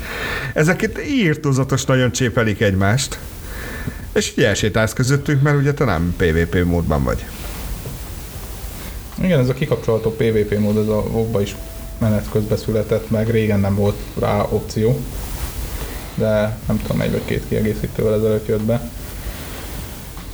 ezeket 0.53 1.07
írtózatos 1.07 1.85
nagyon 1.85 2.11
csépelik 2.11 2.61
egymást. 2.61 3.19
És 4.15 4.33
ugye 4.37 4.47
elsétálsz 4.47 4.93
közöttünk, 4.93 5.41
mert 5.41 5.57
ugye 5.57 5.73
te 5.73 5.85
nem 5.85 6.13
PvP 6.17 6.63
módban 6.65 7.03
vagy. 7.03 7.25
Igen, 9.21 9.39
ez 9.39 9.49
a 9.49 9.53
kikapcsolható 9.53 10.09
PvP 10.11 10.59
mód, 10.59 10.77
ez 10.77 10.87
a 10.87 11.03
WoW 11.11 11.39
is 11.39 11.55
menet 11.97 12.29
közben 12.31 12.57
született 12.57 13.09
meg, 13.09 13.29
régen 13.29 13.59
nem 13.59 13.75
volt 13.75 13.95
rá 14.19 14.41
opció, 14.49 14.99
de 16.15 16.57
nem 16.67 16.81
tudom, 16.81 17.01
egy 17.01 17.11
vagy 17.11 17.25
két 17.25 17.43
kiegészítővel 17.47 18.13
ezelőtt 18.13 18.47
jött 18.47 18.63
be. 18.63 18.89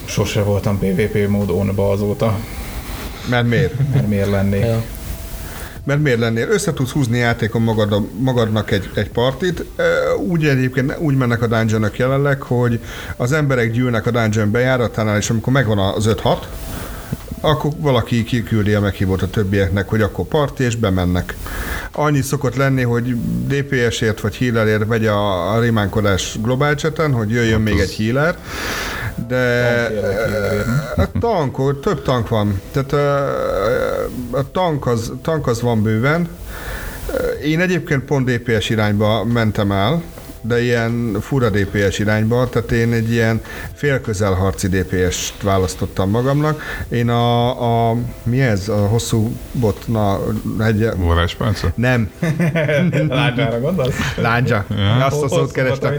Sose 0.05 0.41
voltam 0.41 0.79
PvP 0.79 1.27
mód 1.27 1.49
on 1.49 1.69
azóta. 1.69 2.39
Mert 3.29 3.47
miért? 3.47 3.73
Mert 3.93 4.07
miért 4.07 4.29
lennék? 4.29 4.63
Ja. 4.63 4.83
Mert 5.83 6.01
miért 6.01 6.19
lennél? 6.19 6.47
Össze 6.49 6.73
tudsz 6.73 6.91
húzni 6.91 7.17
játékon 7.17 7.61
magad, 7.61 8.07
magadnak 8.19 8.71
egy, 8.71 8.89
egy 8.93 9.09
partit. 9.09 9.65
Úgy 10.27 10.45
egyébként 10.45 10.97
úgy 10.97 11.15
mennek 11.15 11.41
a 11.41 11.47
dungeonok 11.47 11.97
jelenleg, 11.97 12.41
hogy 12.41 12.79
az 13.17 13.31
emberek 13.31 13.71
gyűlnek 13.71 14.05
a 14.05 14.11
dungeon 14.11 14.51
bejáratánál, 14.51 15.17
és 15.17 15.29
amikor 15.29 15.53
megvan 15.53 15.77
az 15.77 16.09
5-6, 16.09 16.37
akkor 17.41 17.71
valaki 17.77 18.23
kiküldi 18.23 18.73
a 18.73 18.79
meghívót 18.79 19.21
a 19.21 19.29
többieknek, 19.29 19.89
hogy 19.89 20.01
akkor 20.01 20.25
parti, 20.25 20.63
és 20.63 20.75
bemennek. 20.75 21.35
Annyi 21.91 22.21
szokott 22.21 22.55
lenni, 22.55 22.81
hogy 22.81 23.15
DPS-ért 23.47 24.21
vagy 24.21 24.37
healerért 24.37 24.87
megy 24.87 25.05
a, 25.05 25.53
a 25.53 25.59
rimánkodás 25.59 26.37
globál 26.41 26.75
chaten, 26.75 27.11
hogy 27.11 27.29
jöjjön 27.29 27.51
hát 27.51 27.63
még 27.63 27.79
egy 27.79 27.95
healer, 27.95 28.37
de 29.27 29.87
a 30.95 31.11
tank, 31.19 31.79
több 31.81 32.03
tank 32.03 32.27
van. 32.27 32.61
Tehát 32.71 32.93
a, 32.93 34.37
a 34.37 34.51
tank, 34.51 34.87
az, 34.87 35.11
tank 35.21 35.47
az 35.47 35.61
van 35.61 35.83
bőven. 35.83 36.29
Én 37.43 37.59
egyébként 37.59 38.03
pont 38.03 38.29
DPS 38.29 38.69
irányba 38.69 39.23
mentem 39.23 39.71
el, 39.71 40.01
de 40.41 40.61
ilyen 40.61 41.17
fura 41.21 41.49
DPS 41.49 41.99
irányba, 41.99 42.49
tehát 42.49 42.71
én 42.71 42.93
egy 42.93 43.11
ilyen 43.11 43.41
félközelharci 43.73 44.67
DPS-t 44.67 45.41
választottam 45.41 46.09
magamnak. 46.09 46.61
Én 46.89 47.09
a, 47.09 47.89
a 47.89 47.95
mi 48.23 48.41
ez? 48.41 48.69
A 48.69 48.87
hosszú 48.87 49.35
botna 49.51 50.19
egy... 50.59 50.89
Varázspálca? 50.95 51.71
Nem. 51.75 52.11
Láncsára 53.09 53.59
gondolsz? 53.59 53.95
Láncsa. 54.15 54.65
Ja. 54.69 55.05
Azt 55.05 55.23
a 55.23 55.29
szót 55.29 55.51
kerestem. 55.51 55.93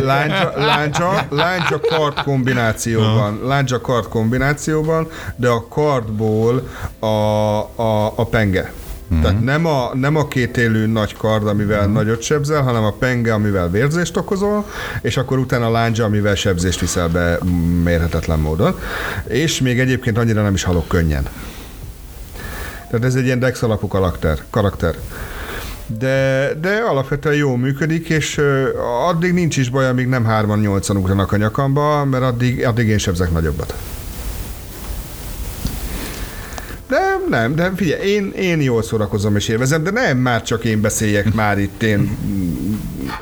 Láncsa, 0.00 0.52
láncsa, 0.56 1.26
láncsa 1.30 1.80
kart 1.80 2.22
kombinációban. 2.22 3.40
Láncsa 3.44 3.80
kart 3.80 4.08
kombinációban, 4.08 5.08
de 5.36 5.48
a 5.48 5.68
kartból 5.68 6.68
a, 6.98 7.06
a, 7.06 8.12
a 8.16 8.26
penge. 8.26 8.72
Uh-huh. 9.14 9.30
Tehát 9.30 9.44
nem 9.44 9.66
a, 9.66 9.90
nem 9.94 10.16
a 10.16 10.28
két 10.28 10.56
élő 10.56 10.86
nagy 10.86 11.16
kard, 11.16 11.46
amivel 11.46 11.78
uh-huh. 11.78 11.94
nagyot 11.94 12.22
sebzel, 12.22 12.62
hanem 12.62 12.84
a 12.84 12.92
penge, 12.92 13.34
amivel 13.34 13.70
vérzést 13.70 14.16
okozol, 14.16 14.64
és 15.02 15.16
akkor 15.16 15.38
utána 15.38 15.66
a 15.66 15.70
láncsa, 15.70 16.04
amivel 16.04 16.34
sebzést 16.34 16.80
viszel 16.80 17.08
be 17.08 17.38
mérhetetlen 17.84 18.38
módon. 18.38 18.78
És 19.26 19.60
még 19.60 19.80
egyébként 19.80 20.18
annyira 20.18 20.42
nem 20.42 20.54
is 20.54 20.62
halok 20.62 20.88
könnyen. 20.88 21.28
Tehát 22.90 23.04
ez 23.04 23.14
egy 23.14 23.24
ilyen 23.24 23.38
dex 23.38 23.62
alapú 23.62 23.88
karakter. 23.88 24.38
karakter. 24.50 24.94
De, 25.86 26.50
de 26.60 26.76
alapvetően 26.88 27.34
jól 27.34 27.58
működik, 27.58 28.08
és 28.08 28.40
addig 29.08 29.32
nincs 29.32 29.56
is 29.56 29.70
baj, 29.70 29.88
amíg 29.88 30.06
nem 30.06 30.26
3-8-an 30.28 30.96
ugranak 30.96 31.32
a 31.32 31.36
nyakamba, 31.36 32.04
mert 32.04 32.22
addig, 32.22 32.66
addig 32.66 32.88
én 32.88 32.98
sebzek 32.98 33.30
nagyobbat. 33.30 33.74
De 36.88 37.13
nem, 37.28 37.54
de 37.54 37.72
figyelj, 37.76 38.08
én, 38.08 38.32
én 38.36 38.60
jól 38.60 38.82
szórakozom 38.82 39.36
és 39.36 39.48
élvezem, 39.48 39.82
de 39.82 39.90
nem 39.90 40.18
már 40.18 40.42
csak 40.42 40.64
én 40.64 40.80
beszéljek 40.80 41.34
már 41.34 41.58
itt, 41.58 41.82
én 41.82 42.16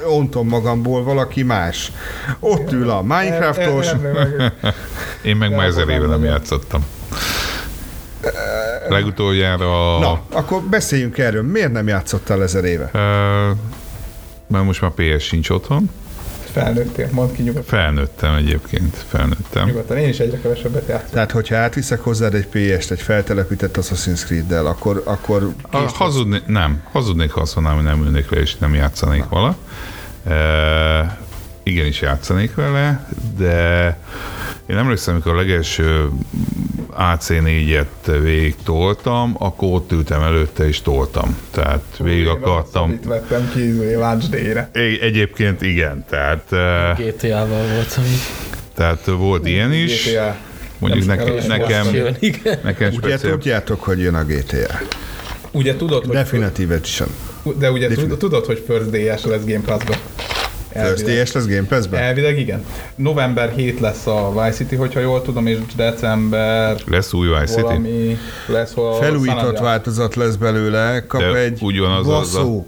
ontom 0.06 0.48
magamból 0.48 1.04
valaki 1.04 1.42
más. 1.42 1.92
Ott 2.40 2.72
ül 2.72 2.90
a 2.90 3.02
Minecraftos. 3.02 3.86
Én 5.22 5.36
meg 5.36 5.54
már 5.54 5.66
ezer 5.66 5.88
éve 5.88 6.06
nem 6.06 6.24
játszottam. 6.24 6.84
Legutoljára... 8.88 9.98
Na, 9.98 10.22
akkor 10.32 10.62
beszéljünk 10.62 11.18
erről. 11.18 11.42
Miért 11.42 11.72
nem 11.72 11.88
játszottál 11.88 12.42
ezer 12.42 12.64
éve? 12.64 12.84
Uh, 12.84 13.56
mert 14.46 14.64
most 14.64 14.80
már 14.80 14.90
PS 14.90 15.24
sincs 15.24 15.50
otthon. 15.50 15.90
Felnőttél, 16.52 17.08
mondd 17.12 17.32
ki 17.32 17.42
nyugodtan. 17.42 17.78
Felnőttem 17.78 18.34
egyébként, 18.34 18.96
felnőttem. 19.08 19.66
Nyugodtan, 19.66 19.96
én 19.96 20.08
is 20.08 20.18
egyre 20.18 20.40
kevesebbet 20.40 20.88
játszom. 20.88 21.10
Tehát, 21.10 21.30
hogyha 21.30 21.56
átviszek 21.56 22.00
hozzád 22.00 22.34
egy 22.34 22.46
PS-t, 22.46 22.90
egy 22.90 23.00
feltelepített 23.00 23.76
Assassin's 23.76 24.24
Creed-del, 24.24 24.66
akkor, 24.66 25.02
akkor 25.04 25.52
a, 25.70 25.76
hazudni, 25.76 26.42
Nem, 26.46 26.82
hazudnék, 26.90 27.30
ha 27.30 27.40
azt 27.40 27.54
mondanám, 27.54 27.78
hogy 27.78 27.88
nem 27.88 28.02
ülnék 28.04 28.30
le, 28.30 28.40
és 28.40 28.56
nem 28.56 28.74
játszanék 28.74 29.24
vala. 29.28 29.56
E, 30.26 31.18
igenis 31.62 32.00
játszanék 32.00 32.54
vele, 32.54 33.08
de 33.36 33.98
én 34.66 34.76
emlékszem, 34.76 35.14
amikor 35.14 35.32
a 35.32 35.36
legelső 35.36 36.08
AC4-et 36.98 38.20
végig 38.22 38.54
toltam, 38.64 39.34
akkor 39.38 39.72
ott 39.72 39.92
ültem 39.92 40.22
előtte 40.22 40.66
és 40.66 40.80
toltam. 40.80 41.38
Tehát 41.50 41.84
végig 41.98 42.26
akartam. 42.26 42.90
Itt 42.90 43.04
vettem 43.04 43.50
ki 43.54 43.94
Launch 43.94 44.28
Egyébként 45.00 45.62
igen, 45.62 46.04
tehát... 46.08 46.44
GTA-val 46.98 47.66
voltam. 47.74 48.04
Tehát 48.74 49.04
volt 49.04 49.46
ilyen 49.46 49.72
is. 49.72 50.12
GTA. 50.12 50.36
Mondjuk 50.78 51.06
nekem, 51.06 51.34
nekem, 51.46 51.86
nekem 52.62 52.92
Ugye 53.02 53.18
tudjátok, 53.18 53.82
hogy 53.82 54.00
jön 54.00 54.14
a 54.14 54.24
GTA. 54.24 54.80
Ugye 55.50 55.76
tudod, 55.76 56.04
hogy... 56.04 56.14
Definitíve 56.14 56.78
sem. 56.82 57.06
De 57.58 57.70
ugye 57.70 57.88
tudod, 58.18 58.46
hogy 58.46 58.64
First 58.66 58.90
DS 58.90 59.24
lesz 59.24 59.44
Game 59.44 59.64
Pass-ba. 59.64 59.94
First 60.72 61.04
DS 61.04 61.32
lesz 61.32 61.46
Game 61.46 61.66
Pass-ben? 61.68 62.00
Elvileg 62.00 62.38
igen. 62.38 62.64
November 62.94 63.52
7 63.56 63.80
lesz 63.80 64.06
a 64.06 64.30
Vice 64.32 64.56
City, 64.56 64.76
hogyha 64.76 65.00
jól 65.00 65.22
tudom, 65.22 65.46
és 65.46 65.58
december... 65.76 66.76
Lesz 66.86 67.12
új 67.12 67.28
Vice 67.28 67.62
City? 67.62 68.18
Lesz, 68.46 68.74
Felújított 69.00 69.58
változat 69.58 70.14
lesz 70.14 70.36
belőle, 70.36 71.04
kap 71.06 71.20
De 71.20 71.36
egy 71.36 71.58
ugyanaz 71.62 72.06
baszó, 72.06 72.66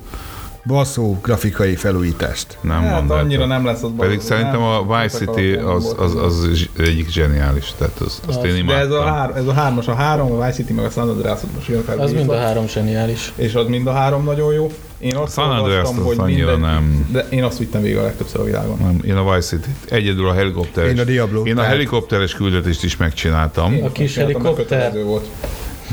baszó 0.66 1.18
grafikai 1.22 1.76
felújítást. 1.76 2.58
Nem 2.60 2.82
hát 2.82 2.98
mondom. 2.98 3.18
annyira 3.18 3.46
nem 3.46 3.64
lesz 3.64 3.82
az 3.82 3.90
Pedig 3.98 4.16
baszó, 4.16 4.28
szerintem 4.28 4.62
a 4.62 5.00
Vice 5.00 5.18
City 5.18 5.52
az, 5.52 5.94
az, 5.98 6.14
az, 6.14 6.48
egyik 6.78 7.08
zseniális, 7.08 7.72
tehát 7.78 7.98
az, 7.98 8.20
azt 8.26 8.38
az, 8.38 8.44
én 8.44 8.56
imádtam. 8.56 8.88
De 8.88 8.96
ez 8.96 9.02
a, 9.02 9.04
hár, 9.04 9.36
ez 9.36 9.46
a 9.46 9.52
hármas, 9.52 9.88
a 9.88 9.94
három, 9.94 10.32
a 10.32 10.44
Vice 10.44 10.56
City 10.56 10.72
meg 10.72 10.84
a 10.84 10.90
San 10.90 11.08
Andreas 11.08 11.40
most 11.54 11.68
jön 11.68 11.82
fel. 11.82 11.98
Az 11.98 12.12
mind 12.12 12.28
a 12.28 12.36
három 12.36 12.68
zseniális. 12.68 13.32
És 13.36 13.54
az 13.54 13.66
mind 13.66 13.86
a 13.86 13.92
három 13.92 14.24
nagyon 14.24 14.52
jó. 14.52 14.70
Én 14.98 15.16
azt 15.16 15.32
San 15.32 15.50
Andreas 15.50 15.88
hogy 16.02 16.16
minden, 16.16 16.60
nem. 16.60 17.08
De 17.12 17.26
én 17.30 17.44
azt 17.44 17.58
vittem 17.58 17.82
végig 17.82 17.96
a 17.96 18.02
legtöbbször 18.02 18.40
a 18.40 18.44
világon. 18.44 18.78
Nem, 18.78 19.00
én 19.06 19.16
a 19.16 19.34
Vice 19.34 19.56
City. 19.56 19.68
Egyedül 19.88 20.28
a 20.28 20.32
helikopteres. 20.32 20.90
Én 20.90 20.98
a 20.98 21.04
Diablo. 21.04 21.42
Én 21.42 21.58
a 21.58 21.62
helikopteres 21.62 22.34
küldetést 22.34 22.84
is 22.84 22.96
megcsináltam. 22.96 23.74
Én 23.74 23.84
a 23.84 23.92
kis 23.92 24.16
helikopter. 24.16 25.02
Volt. 25.04 25.28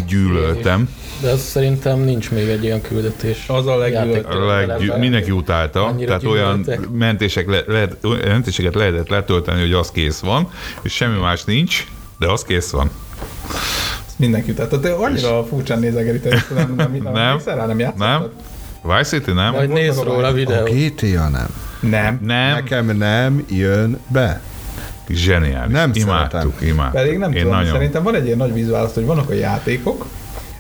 Gyűlöltem. 0.08 0.90
De 1.22 1.30
az 1.30 1.42
szerintem 1.42 2.00
nincs 2.00 2.32
még 2.32 2.48
egy 2.48 2.64
ilyen 2.64 2.82
küldetés. 2.82 3.44
Az 3.48 3.68
a 3.68 3.78
leggyűlöltebb. 3.78 4.98
Mindenki 4.98 5.32
utálta, 5.32 5.86
Annyira 5.86 6.08
tehát 6.08 6.24
olyan 6.24 6.66
mentések 6.92 7.50
le, 7.50 7.64
le, 7.68 7.88
mentéseket 8.24 8.76
lehetett 8.76 9.10
letölteni, 9.10 9.60
hogy 9.62 9.74
az 9.74 9.92
kész 9.92 10.20
van, 10.20 10.50
és 10.82 10.94
semmi 10.94 11.20
más 11.20 11.44
nincs, 11.44 11.88
de 12.20 12.32
az 12.32 12.44
kész 12.44 12.70
van. 12.70 12.92
Mindenki 14.16 14.52
utálta. 14.52 14.78
De 14.78 14.90
annyira 14.90 15.46
furcsán 15.46 15.80
nézegeri, 15.80 16.20
nem, 16.56 16.74
nem, 16.76 16.76
nem, 16.76 17.14
nem, 17.14 17.42
nem, 17.46 17.78
nem 17.78 17.94
Nem. 17.98 18.30
Vice 18.82 19.04
City 19.04 19.32
nem? 19.32 19.54
Majd 19.54 19.70
nézd 19.70 20.04
róla 20.04 20.28
a 20.28 20.32
videót. 20.32 20.70
A 20.70 20.74
GTA 20.74 21.30
nem. 21.30 21.48
Nem. 21.80 22.20
Nem. 22.22 22.54
Nekem 22.54 22.98
nem 22.98 23.46
jön 23.50 24.00
be. 24.08 24.41
Zseniális. 25.10 25.74
Nem 25.74 25.91
imádtuk, 25.94 26.62
imádtuk. 26.62 27.02
Pedig 27.02 27.17
nem 27.17 27.32
Én 27.32 27.41
tudom, 27.41 27.58
nagyon... 27.58 27.72
szerintem 27.72 28.04
van 28.04 28.15
egy 28.15 28.26
ilyen 28.26 28.38
nagy 28.38 28.54
vízválaszt, 28.54 28.94
hogy 28.94 29.06
vannak 29.06 29.30
a 29.30 29.34
játékok, 29.34 30.06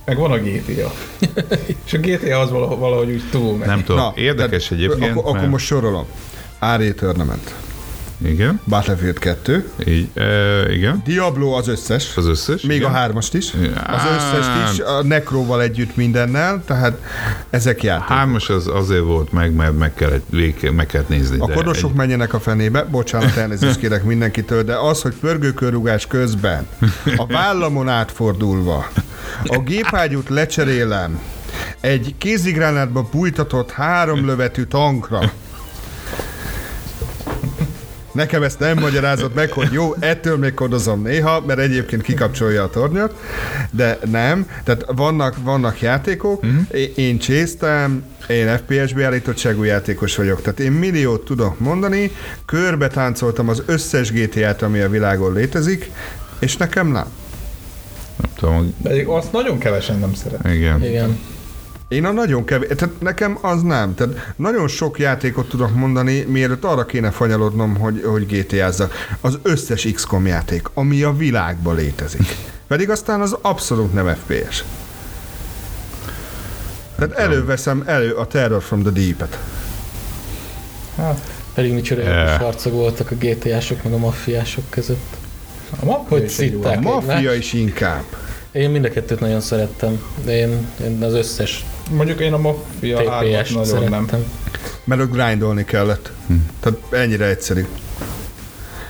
meg 0.05 0.17
van 0.17 0.31
a 0.31 0.37
GTA. 0.37 0.91
És 1.85 1.93
a 1.93 1.97
GTA 1.97 2.39
az 2.39 2.51
valahogy 2.51 3.09
úgy 3.09 3.23
túl 3.31 3.57
meg. 3.57 3.67
Nem 3.67 3.83
tudom, 3.83 4.01
Na, 4.01 4.13
érdekes 4.15 4.71
egyébként. 4.71 5.11
Akkor, 5.11 5.23
mert... 5.23 5.35
akkor 5.35 5.49
most 5.49 5.65
sorolom. 5.65 6.05
ARE 6.59 6.93
Tournament. 6.93 7.55
Igen. 8.23 8.61
Battlefield 8.67 9.19
2. 9.19 9.69
Így, 9.85 10.09
e, 10.13 10.73
igen. 10.73 11.01
Diablo 11.05 11.51
az 11.51 11.67
összes. 11.67 12.17
Az 12.17 12.25
összes. 12.25 12.61
Még 12.61 12.77
igen. 12.77 12.89
a 12.89 12.93
hármast 12.93 13.33
is. 13.33 13.53
Az 13.85 14.01
összes 14.15 14.71
is, 14.71 14.79
a 14.79 15.03
Necroval 15.03 15.61
együtt 15.61 15.95
mindennel, 15.95 16.61
tehát 16.65 17.01
ezek 17.49 17.83
játékok. 17.83 18.15
Hármas 18.15 18.49
az 18.49 18.67
azért 18.67 19.03
volt 19.03 19.31
meg, 19.31 19.53
mert 19.53 19.77
meg 19.77 19.93
kellett, 19.93 20.25
vég, 20.29 20.69
meg 20.75 20.85
kellett 20.85 21.09
nézni. 21.09 21.39
A 21.39 21.47
kodosok 21.47 21.89
egy... 21.89 21.95
menjenek 21.95 22.33
a 22.33 22.39
fenébe, 22.39 22.83
bocsánat, 22.83 23.35
elnézést 23.35 23.79
kérek 23.79 24.03
mindenkitől, 24.03 24.63
de 24.63 24.75
az, 24.75 25.01
hogy 25.01 25.13
pörgőkörrugás 25.13 26.07
közben, 26.07 26.67
a 27.17 27.25
vállamon 27.25 27.89
átfordulva, 27.89 28.87
a 29.43 29.59
gépágyút 29.59 30.29
lecserélem, 30.29 31.19
egy 31.79 32.15
kézigránátba 32.17 33.07
bújtatott 33.11 33.71
három 33.71 34.25
lövetű 34.25 34.63
tankra, 34.63 35.31
Nekem 38.11 38.43
ezt 38.43 38.59
nem 38.59 38.79
magyarázott 38.79 39.35
meg, 39.35 39.51
hogy 39.51 39.71
jó, 39.71 39.95
ettől 39.99 40.37
még 40.37 40.53
kodozom 40.53 41.01
néha, 41.01 41.43
mert 41.47 41.59
egyébként 41.59 42.01
kikapcsolja 42.01 42.63
a 42.63 42.69
tornyot, 42.69 43.15
de 43.71 43.99
nem. 44.11 44.47
Tehát 44.63 44.85
vannak, 44.95 45.35
vannak 45.43 45.81
játékok, 45.81 46.43
uh-huh. 46.43 46.79
én 46.95 47.17
csésztem, 47.17 48.03
én 48.27 48.57
FPS 48.57 48.93
beállítottságú 48.93 49.63
játékos 49.63 50.15
vagyok, 50.15 50.41
tehát 50.41 50.59
én 50.59 50.71
milliót 50.71 51.25
tudok 51.25 51.59
mondani, 51.59 52.11
körbe 52.45 52.87
táncoltam 52.87 53.49
az 53.49 53.63
összes 53.65 54.11
GTA-t, 54.11 54.61
ami 54.61 54.79
a 54.79 54.89
világon 54.89 55.33
létezik, 55.33 55.91
és 56.39 56.57
nekem 56.57 56.87
nem. 56.87 57.07
Nem 58.21 58.31
tudom. 58.35 58.75
Pedig 58.83 59.07
azt 59.07 59.31
nagyon 59.31 59.57
kevesen 59.57 59.99
nem 59.99 60.13
szeret. 60.13 60.53
Igen. 60.53 60.83
Igen. 60.83 61.19
Én 61.91 62.05
a 62.05 62.11
nagyon 62.11 62.45
kevés, 62.45 62.69
tehát 62.75 62.99
nekem 62.99 63.37
az 63.41 63.61
nem. 63.61 63.95
Tehát 63.95 64.33
nagyon 64.35 64.67
sok 64.67 64.99
játékot 64.99 65.49
tudok 65.49 65.75
mondani, 65.75 66.21
mielőtt 66.21 66.63
arra 66.63 66.85
kéne 66.85 67.11
fanyalodnom, 67.11 67.75
hogy, 67.75 68.03
hogy 68.05 68.25
GTA-zzak. 68.25 68.93
Az 69.21 69.39
összes 69.41 69.87
XCOM 69.93 70.25
játék, 70.25 70.67
ami 70.73 71.01
a 71.03 71.13
világban 71.13 71.75
létezik. 71.75 72.35
Pedig 72.67 72.89
aztán 72.89 73.21
az 73.21 73.37
abszolút 73.41 73.93
nem 73.93 74.07
FPS. 74.07 74.63
Tehát 76.95 77.11
előveszem 77.11 77.83
elő 77.85 78.11
a 78.11 78.27
Terror 78.27 78.61
from 78.61 78.81
the 78.81 78.91
Deep-et. 78.91 79.39
Hát, 80.97 81.31
pedig 81.53 81.73
micsoda 81.73 82.01
yeah. 82.01 82.41
harcok 82.41 82.73
voltak 82.73 83.11
a 83.11 83.15
GTA-sok 83.15 83.83
meg 83.83 83.93
a 83.93 83.97
maffiások 83.97 84.63
között. 84.69 85.15
A 85.79 85.85
maffia, 85.85 86.17
is, 86.17 86.39
a 86.63 86.79
maffia 86.79 87.33
is 87.33 87.53
inkább. 87.53 88.03
Én 88.51 88.69
mind 88.69 88.85
a 88.85 88.89
kettőt 88.89 89.19
nagyon 89.19 89.41
szerettem, 89.41 90.01
de 90.25 90.37
én, 90.37 90.67
én 90.83 91.03
az 91.03 91.13
összes 91.13 91.65
Mondjuk 91.91 92.19
én 92.19 92.33
a 92.33 92.37
Mafia 92.37 92.97
TPS 92.97 93.49
nagyon 93.49 93.65
szerettem. 93.65 94.07
nem. 94.11 94.25
Mert 94.83 95.01
ott 95.01 95.11
grindolni 95.11 95.65
kellett. 95.65 96.11
Hm. 96.27 96.33
Tehát 96.59 96.79
ennyire 96.91 97.25
egyszerű. 97.25 97.65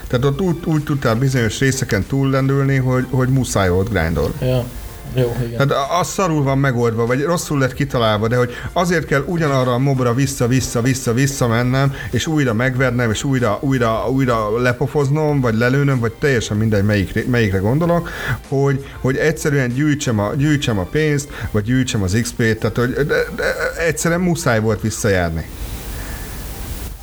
Tehát 0.08 0.24
ott 0.24 0.40
úgy, 0.40 0.56
úgy 0.64 0.82
tudtál 0.82 1.14
bizonyos 1.14 1.58
részeken 1.58 2.04
túllendülni, 2.04 2.76
hogy, 2.76 3.06
hogy 3.10 3.28
muszáj 3.28 3.68
volt 3.68 3.90
grindolni. 3.90 4.34
Ja. 4.40 4.64
Jó, 5.14 5.36
igen. 5.46 5.68
Tehát 5.68 6.00
az 6.00 6.08
szarul 6.08 6.42
van 6.42 6.58
megoldva, 6.58 7.06
vagy 7.06 7.22
rosszul 7.22 7.58
lett 7.58 7.74
kitalálva, 7.74 8.28
de 8.28 8.36
hogy 8.36 8.50
azért 8.72 9.06
kell 9.06 9.24
ugyanarra 9.26 9.72
a 9.72 9.78
mobra 9.78 10.14
vissza, 10.14 10.46
vissza, 10.46 10.82
vissza, 10.82 11.12
vissza 11.12 11.48
mennem, 11.48 11.94
és 12.10 12.26
újra 12.26 12.52
megvernem, 12.52 13.10
és 13.10 13.24
újra, 13.24 13.58
újra, 13.60 14.08
újra 14.08 14.60
lepofoznom, 14.60 15.40
vagy 15.40 15.54
lelőnöm, 15.54 16.00
vagy 16.00 16.12
teljesen 16.12 16.56
mindegy, 16.56 16.84
melyik, 16.84 17.26
melyikre 17.28 17.58
gondolok, 17.58 18.10
hogy, 18.48 18.86
hogy 19.00 19.16
egyszerűen 19.16 19.68
gyűjtsem 19.68 20.18
a, 20.18 20.34
gyűjtsem 20.34 20.78
a 20.78 20.84
pénzt, 20.84 21.28
vagy 21.50 21.62
gyűjtsem 21.62 22.02
az 22.02 22.18
XP-t, 22.22 22.58
tehát 22.58 22.76
hogy 22.76 22.92
de, 22.92 23.16
de 23.36 23.44
egyszerűen 23.86 24.20
muszáj 24.20 24.60
volt 24.60 24.80
visszajárni. 24.80 25.46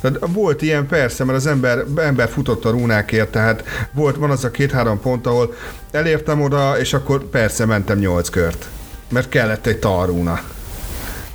Tehát 0.00 0.18
volt 0.28 0.62
ilyen 0.62 0.86
persze, 0.86 1.24
mert 1.24 1.38
az 1.38 1.46
ember, 1.46 1.84
ember 1.96 2.28
futott 2.28 2.64
a 2.64 2.70
rúnákért, 2.70 3.30
tehát 3.30 3.64
volt, 3.92 4.16
van 4.16 4.30
az 4.30 4.44
a 4.44 4.50
két-három 4.50 5.00
pont, 5.00 5.26
ahol 5.26 5.54
elértem 5.90 6.42
oda, 6.42 6.78
és 6.78 6.92
akkor 6.92 7.24
persze 7.24 7.64
mentem 7.66 7.98
nyolc 7.98 8.28
kört. 8.28 8.68
Mert 9.08 9.28
kellett 9.28 9.66
egy 9.66 9.78
tarúna. 9.78 10.40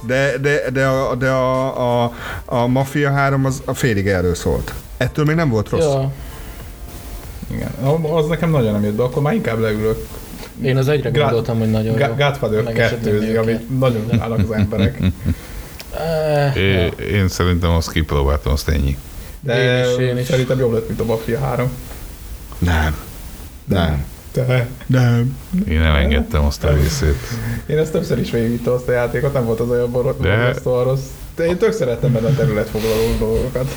De, 0.07 0.37
de, 0.41 0.69
de, 0.73 0.85
a, 0.85 1.15
de 1.15 1.29
a, 1.29 2.03
a, 2.03 2.11
a 2.45 2.67
Mafia 2.67 3.11
3 3.11 3.45
az 3.45 3.61
a 3.65 3.73
félig 3.73 4.07
erről 4.07 4.35
szólt. 4.35 4.73
Ettől 4.97 5.25
még 5.25 5.35
nem 5.35 5.49
volt 5.49 5.69
rossz. 5.69 5.83
Ja. 5.83 6.11
Igen, 7.51 7.71
az 8.01 8.27
nekem 8.27 8.49
nagyon 8.49 8.71
nem 8.71 8.83
jött 8.83 8.93
be, 8.95 9.03
akkor 9.03 9.21
már 9.21 9.33
inkább 9.33 9.59
leülök. 9.59 10.07
Én 10.61 10.77
az 10.77 10.87
egyre 10.87 11.09
gondoltam, 11.09 11.59
hogy 11.59 11.71
nagyon 11.71 11.99
jó. 11.99 12.05
Godfather 12.17 12.73
2 12.73 13.37
amit 13.37 13.79
nagyon 13.79 14.21
állnak 14.21 14.39
az 14.39 14.51
emberek. 14.51 14.99
Uh, 15.95 16.57
é, 16.57 16.93
én 17.11 17.27
szerintem 17.27 17.71
azt 17.71 17.91
kipróbáltam, 17.91 18.51
azt 18.51 18.69
ennyi. 18.69 18.97
De 19.39 19.63
én 19.63 19.91
is, 19.91 19.97
én 19.97 20.17
is. 20.17 20.25
szerintem 20.25 20.59
jobb 20.59 20.73
lett, 20.73 20.87
mint 20.87 20.99
a 20.99 21.05
Mafia 21.05 21.39
3. 21.39 21.71
Nem. 22.57 22.95
Nem. 23.65 24.05
De. 24.33 24.67
Nem. 24.85 25.37
Én 25.67 25.81
elengedtem 25.81 26.45
azt 26.45 26.63
a 26.63 26.73
részét. 26.73 27.17
Én 27.65 27.77
ezt 27.77 27.91
többször 27.91 28.19
is 28.19 28.31
végigvittem 28.31 28.73
azt 28.73 28.87
a 28.87 28.91
játékot, 28.91 29.33
nem 29.33 29.45
volt 29.45 29.59
az 29.59 29.69
olyan 29.69 29.91
borot, 29.91 30.21
De... 30.21 30.53
rossz. 30.63 31.05
De 31.35 31.45
én 31.45 31.57
tök 31.57 31.71
szerettem 31.73 32.11
benne 32.11 32.27
a 32.27 32.35
területfoglaló 32.35 33.15
dolgokat. 33.19 33.75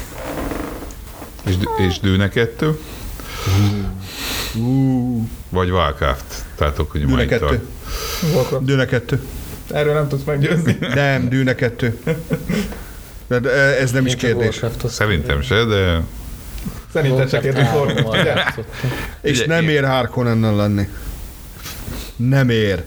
És, 1.46 1.54
és 1.88 2.00
Dűne 2.00 2.28
2? 2.28 2.78
Uh. 4.54 5.22
Vagy 5.48 5.70
Warcraft. 5.70 6.44
Tehát 6.54 6.76
hogy 6.76 7.06
Dűne 7.06 7.26
2. 7.26 7.68
Dűne 8.60 8.84
2. 8.84 9.20
Erről 9.70 9.94
nem 9.94 10.08
tudsz 10.08 10.24
meggyőzni. 10.24 10.78
Nem, 10.94 11.28
Dűne 11.28 11.54
2. 11.54 11.98
De 13.26 13.40
ez 13.78 13.90
nem 13.90 14.06
is 14.06 14.16
kérdés. 14.16 14.60
Szerintem 14.86 15.40
se, 15.40 15.64
de... 15.64 16.02
Szerintem 16.92 17.28
se 17.28 17.38
kérdés. 17.40 17.66
És 19.20 19.44
nem 19.44 19.68
ér 19.68 19.84
Harkonnennel 19.84 20.56
lenni. 20.56 20.88
Nem 22.16 22.48
ér. 22.48 22.84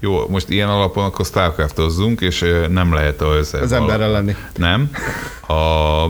Jó, 0.00 0.28
most 0.28 0.48
ilyen 0.48 0.68
alapon 0.68 1.04
akkor 1.04 1.24
Starcraftozzunk, 1.24 2.20
és 2.20 2.44
nem 2.68 2.92
lehet 2.94 3.20
az... 3.20 3.54
Az 3.54 3.72
emberrel 3.72 4.10
lenni. 4.10 4.36
Nem. 4.56 4.90
A 5.48 6.06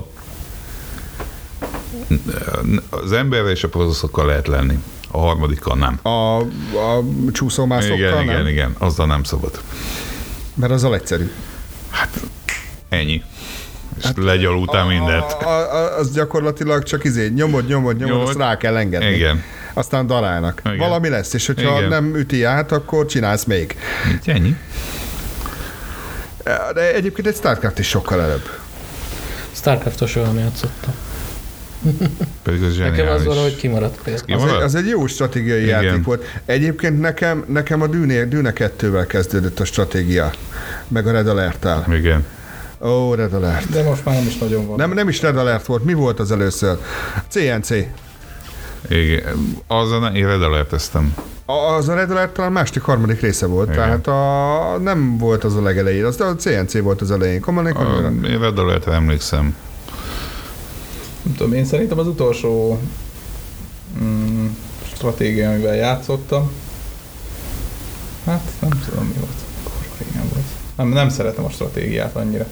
az 2.91 3.13
emberrel 3.13 3.51
és 3.51 3.65
a 3.65 3.69
prozoszokkal 3.69 4.27
lehet 4.27 4.47
lenni. 4.47 4.79
A 5.11 5.19
harmadikkal 5.19 5.77
nem. 5.77 5.99
A, 6.03 6.39
a 6.39 7.05
csúszómászokkal 7.33 7.99
igen, 7.99 8.15
nem? 8.15 8.23
Igen, 8.23 8.49
igen, 8.49 8.75
azzal 8.79 9.07
nem 9.07 9.23
szabad. 9.23 9.61
Mert 10.55 10.73
az 10.73 10.85
a 10.85 10.95
egyszerű. 10.95 11.31
Hát 11.91 12.21
ennyi. 12.89 13.23
És 13.99 14.05
hát, 14.05 14.17
legyalultál 14.17 14.87
mindent. 14.87 15.33
A, 15.33 15.75
a, 15.75 15.99
az 15.99 16.13
gyakorlatilag 16.13 16.83
csak 16.83 17.05
izé, 17.05 17.29
nyomod, 17.29 17.67
nyomod, 17.67 17.97
nyomod, 17.97 18.13
nyomod. 18.13 18.29
azt 18.29 18.39
rá 18.39 18.57
kell 18.57 18.77
engedni. 18.77 19.15
Igen. 19.15 19.43
Aztán 19.73 20.07
darálnak. 20.07 20.63
Igen. 20.65 20.79
Valami 20.79 21.09
lesz, 21.09 21.33
és 21.33 21.47
hogyha 21.47 21.77
Igen. 21.77 21.89
nem 21.89 22.17
üti 22.17 22.45
át, 22.45 22.73
akkor 22.73 23.07
csinálsz 23.07 23.45
még. 23.45 23.77
Így 24.13 24.31
ennyi. 24.31 24.57
De 26.75 26.95
egyébként 26.95 27.27
egy 27.27 27.35
StarCraft 27.35 27.79
is 27.79 27.89
sokkal 27.89 28.21
előbb. 28.21 28.49
Starcraft-os 29.53 30.17
olyan 30.17 30.39
játszottam. 30.39 30.95
Pedig 32.43 32.63
az 32.63 32.77
Nekem 32.77 33.09
az 33.09 33.25
valahogy 33.25 33.57
kimaradt 33.57 33.99
Az, 34.07 34.25
egy, 34.27 34.63
az 34.63 34.75
egy 34.75 34.89
jó 34.89 35.07
stratégiai 35.07 35.63
Igen. 35.63 35.83
játék 35.83 36.05
volt. 36.05 36.25
Egyébként 36.45 37.01
nekem, 37.01 37.45
nekem 37.49 37.83
a 37.83 37.87
Dűne, 37.87 38.25
Dűne 38.25 38.53
2-vel 38.55 39.05
kezdődött 39.09 39.61
a 39.61 39.65
stratégia, 39.65 40.31
meg 40.89 41.07
a 41.07 41.13
Red 41.13 41.29
alert 41.29 41.59
-tel. 41.59 41.87
Igen. 41.93 42.25
Ó, 42.81 42.89
oh, 42.89 43.17
Red 43.17 43.35
Alert. 43.35 43.71
De 43.71 43.83
most 43.83 44.05
már 44.05 44.15
nem 44.15 44.27
is 44.27 44.39
nagyon 44.39 44.67
van. 44.67 44.77
Nem, 44.77 44.93
nem 44.93 45.09
is 45.09 45.23
Red 45.23 45.37
Alert 45.37 45.67
volt. 45.67 45.85
Mi 45.85 45.93
volt 45.93 46.21
az 46.21 46.33
először? 46.33 46.79
CNC. 47.29 47.71
Igen, 48.89 49.23
az 49.67 49.91
a, 49.91 50.11
én 50.15 50.27
Red 50.27 50.43
Alert-eztem. 50.43 51.15
Az 51.77 51.89
a 51.89 51.95
Red 51.95 52.11
Alert 52.11 52.33
talán 52.33 52.53
második, 52.53 52.83
harmadik 52.83 53.21
része 53.21 53.47
volt, 53.47 53.69
Igen. 53.69 53.81
tehát 53.81 54.07
a, 54.07 54.79
nem 54.79 55.19
volt 55.19 55.45
az 55.45 55.57
a 55.57 55.63
legelején, 55.63 56.05
az 56.05 56.21
a 56.21 56.35
CNC 56.35 56.79
volt 56.79 57.01
az 57.01 57.11
elején. 57.11 57.41
Komolyan, 57.41 57.73
komolyan. 57.73 58.25
Én 58.25 58.41
Red 58.41 58.59
Alert 58.59 58.87
emlékszem 58.87 59.57
nem 61.25 61.35
tudom, 61.37 61.53
én 61.53 61.65
szerintem 61.65 61.99
az 61.99 62.07
utolsó 62.07 62.79
mm, 64.03 64.47
stratégia, 64.95 65.51
amivel 65.51 65.75
játszottam, 65.75 66.51
hát 68.25 68.53
nem 68.61 68.71
tudom 68.89 69.05
mi 69.05 69.15
volt, 69.19 69.41
régen 69.99 70.29
volt. 70.33 70.47
Nem, 70.77 70.89
nem 70.89 71.09
szeretem 71.09 71.45
a 71.45 71.51
stratégiát 71.51 72.17
annyira. 72.17 72.47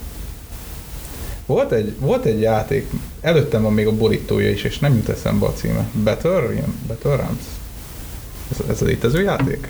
Volt 1.46 1.72
egy, 1.72 1.96
volt 1.98 2.24
egy 2.24 2.40
játék, 2.40 2.90
előttem 3.20 3.62
van 3.62 3.72
még 3.72 3.86
a 3.86 3.96
borítója 3.96 4.50
is, 4.50 4.62
és 4.62 4.78
nem 4.78 4.94
jut 4.94 5.08
eszembe 5.08 5.46
a 5.46 5.52
címe. 5.52 5.88
Better, 5.92 6.52
ilyen 6.52 6.74
Better 6.86 7.18
Rams? 7.18 7.44
Ez, 8.50 8.56
ez 8.68 8.82
a 8.82 8.84
létező 8.84 9.22
játék? 9.22 9.68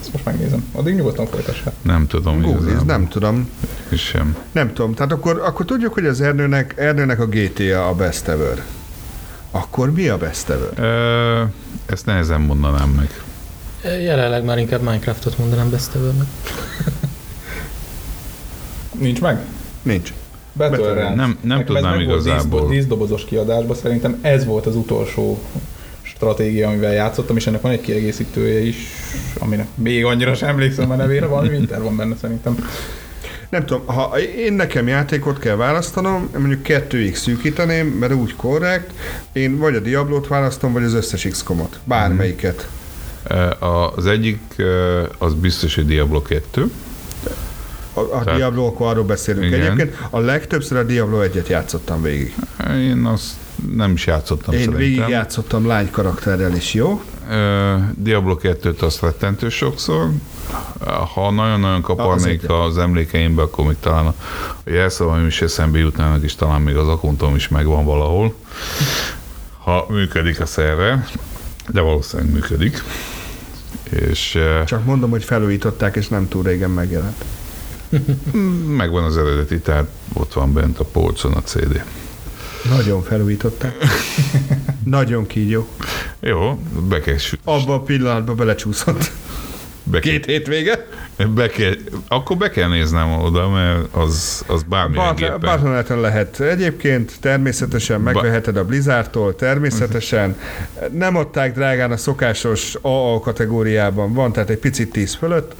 Ezt 0.00 0.12
most 0.12 0.24
megnézem. 0.24 0.64
Addig 0.72 0.94
nyugodtan 0.94 1.26
folytassák. 1.26 1.72
Nem 1.82 2.06
tudom. 2.06 2.42
Google, 2.42 2.80
nem 2.86 3.08
tudom. 3.08 3.50
És 3.88 4.00
sem. 4.00 4.36
Nem 4.52 4.72
tudom. 4.72 4.94
Tehát 4.94 5.12
akkor, 5.12 5.40
akkor 5.44 5.66
tudjuk, 5.66 5.94
hogy 5.94 6.06
az 6.06 6.20
Ernőnek, 6.20 6.74
Ernőnek 6.76 7.20
a 7.20 7.26
GTA 7.26 7.88
a 7.88 7.94
best 7.94 8.28
ever. 8.28 8.64
Akkor 9.50 9.92
mi 9.92 10.08
a 10.08 10.16
best 10.16 10.48
ever? 10.48 10.70
Ö, 10.78 11.42
ezt 11.86 12.06
nehezen 12.06 12.40
mondanám 12.40 12.88
meg. 12.88 13.22
Jelenleg 14.02 14.44
már 14.44 14.58
inkább 14.58 14.80
Minecraftot 14.80 15.38
mondanám 15.38 15.70
best 15.70 15.94
ever-nek. 15.94 16.26
Nincs 18.98 19.20
meg? 19.20 19.44
Nincs. 19.82 20.12
Battle 20.52 21.14
Nem, 21.14 21.38
nem 21.40 21.64
tudnám 21.64 22.00
igazából. 22.00 22.68
Díszdobozos 22.68 23.24
kiadásban 23.24 23.76
szerintem 23.76 24.18
ez 24.20 24.44
volt 24.44 24.66
az 24.66 24.76
utolsó 24.76 25.40
stratégia, 26.14 26.68
amivel 26.68 26.92
játszottam, 26.92 27.36
és 27.36 27.46
ennek 27.46 27.60
van 27.60 27.72
egy 27.72 27.80
kiegészítője 27.80 28.60
is, 28.60 28.76
aminek 29.38 29.66
még 29.74 30.04
annyira 30.04 30.34
sem 30.34 30.48
emlékszem 30.48 30.90
a 30.90 30.94
nevére, 30.94 31.26
valami 31.26 31.48
Winter 31.48 31.82
van 31.82 31.96
benne 31.96 32.16
szerintem. 32.20 32.68
Nem 33.50 33.66
tudom, 33.66 33.86
ha 33.86 34.18
én 34.20 34.52
nekem 34.52 34.88
játékot 34.88 35.38
kell 35.38 35.56
választanom, 35.56 36.28
mondjuk 36.38 36.62
kettőig 36.62 37.16
szűkíteném, 37.16 37.86
mert 37.86 38.12
úgy 38.12 38.36
korrekt, 38.36 38.90
én 39.32 39.58
vagy 39.58 39.74
a 39.74 39.80
Diablo-t 39.80 40.26
választom, 40.26 40.72
vagy 40.72 40.82
az 40.82 40.94
összes 40.94 41.26
XCOM-ot. 41.30 41.78
Bármelyiket. 41.84 42.68
Az 43.96 44.06
egyik 44.06 44.40
az 45.18 45.34
biztos, 45.34 45.74
hogy 45.74 45.86
Diablo 45.86 46.22
2. 46.22 46.70
A, 47.92 48.00
a 48.00 48.22
Tehát, 48.22 48.38
Diablo, 48.38 48.66
akkor 48.66 48.86
arról 48.86 49.04
beszélünk. 49.04 49.44
Igen. 49.44 49.60
Egyébként 49.60 49.96
a 50.10 50.18
legtöbbször 50.18 50.78
a 50.78 50.82
Diablo 50.82 51.20
1-et 51.22 51.48
játszottam 51.48 52.02
végig. 52.02 52.34
Én 52.74 53.04
azt 53.04 53.32
nem 53.76 53.92
is 53.92 54.06
játszottam 54.06 54.54
Én 54.54 54.60
szerintem. 54.60 54.80
végig 54.80 55.08
játszottam 55.08 55.66
lány 55.66 55.90
karakterrel 55.90 56.56
is, 56.56 56.74
jó? 56.74 57.02
Diablo 57.94 58.36
2-t 58.42 58.78
azt 58.78 59.00
rettentő 59.00 59.48
sokszor. 59.48 60.10
Ha 61.14 61.30
nagyon-nagyon 61.30 61.80
kaparnék 61.80 62.42
az, 62.50 62.66
az 62.66 62.78
emlékeimbe, 62.78 63.42
akkor 63.42 63.66
még 63.66 63.76
talán 63.80 64.06
a 64.06 64.14
jelszavaim 64.64 65.26
is 65.26 65.42
eszembe 65.42 65.78
jutnának, 65.78 66.22
és 66.22 66.34
talán 66.34 66.60
még 66.60 66.76
az 66.76 66.88
akuntom 66.88 67.34
is 67.34 67.48
megvan 67.48 67.84
valahol. 67.84 68.34
Ha 69.58 69.86
működik 69.88 70.40
a 70.40 70.46
szerve, 70.46 71.06
de 71.68 71.80
valószínűleg 71.80 72.32
működik. 72.32 72.82
És, 73.90 74.38
Csak 74.66 74.84
mondom, 74.84 75.10
hogy 75.10 75.24
felújították, 75.24 75.96
és 75.96 76.08
nem 76.08 76.28
túl 76.28 76.42
régen 76.42 76.70
megjelent. 76.70 77.24
Megvan 78.76 79.04
az 79.04 79.16
eredeti, 79.16 79.58
tehát 79.58 79.88
ott 80.12 80.32
van 80.32 80.52
bent 80.52 80.78
a 80.78 80.84
polcon 80.84 81.32
a 81.32 81.42
CD. 81.42 81.82
Nagyon 82.68 83.02
felújították. 83.02 83.74
Nagyon 84.84 85.26
kígyó. 85.26 85.68
Jó, 86.20 86.58
be 86.88 87.00
kell... 87.00 87.16
Abba 87.44 87.74
a 87.74 87.80
pillanatban 87.80 88.36
belecsúszott. 88.36 89.10
Be 89.90 89.98
Két 89.98 90.24
hétvége? 90.24 90.86
Be 91.34 91.48
kell, 91.48 91.74
akkor 92.08 92.36
be 92.36 92.50
kell 92.50 92.68
néznem 92.68 93.12
oda, 93.12 93.48
mert 93.48 93.94
az, 93.94 94.44
az 94.46 94.62
bármilyen 94.62 95.16
Bart, 95.18 95.40
Bartoneten 95.40 96.00
lehet 96.00 96.40
egyébként, 96.40 97.12
természetesen 97.20 98.00
megveheted 98.00 98.56
a 98.56 98.64
Blizzardtól, 98.64 99.36
természetesen 99.36 100.36
nem 100.92 101.16
adták 101.16 101.54
drágán 101.54 101.90
a 101.92 101.96
szokásos 101.96 102.74
AA 102.80 103.20
kategóriában 103.20 104.12
van, 104.12 104.32
tehát 104.32 104.50
egy 104.50 104.58
picit 104.58 104.92
tíz 104.92 105.14
fölött. 105.14 105.54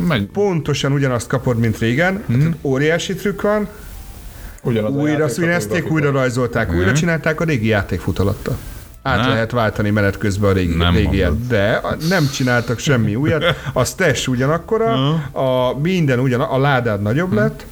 Meg... 0.00 0.22
Pontosan 0.32 0.92
ugyanazt 0.92 1.26
kapod, 1.26 1.58
mint 1.58 1.78
régen, 1.78 2.24
hmm. 2.26 2.56
óriási 2.62 3.14
trükk 3.14 3.40
van, 3.40 3.68
Ugyanaz 4.62 4.92
újra 4.92 5.28
színezték, 5.28 5.90
újra 5.90 6.10
rajzolták, 6.10 6.68
hmm. 6.68 6.78
újra 6.78 6.92
csinálták, 6.92 7.40
a 7.40 7.44
régi 7.44 7.66
játék 7.66 8.02
alatta 8.16 8.56
át 9.02 9.20
ne? 9.20 9.28
lehet 9.28 9.50
váltani 9.50 9.90
menet 9.90 10.18
közben 10.18 10.50
a 10.50 10.52
régi, 10.52 10.76
nem 10.76 10.94
régiet. 10.94 11.46
De 11.46 11.80
nem 12.08 12.28
csináltak 12.32 12.78
semmi 12.78 13.14
újat. 13.14 13.44
A 13.72 13.94
test 13.94 14.28
ugyanakkora, 14.28 15.14
a 15.32 15.78
minden 15.78 16.18
ugyan, 16.18 16.40
a 16.40 16.58
ládád 16.58 17.02
nagyobb 17.02 17.32
lett, 17.32 17.66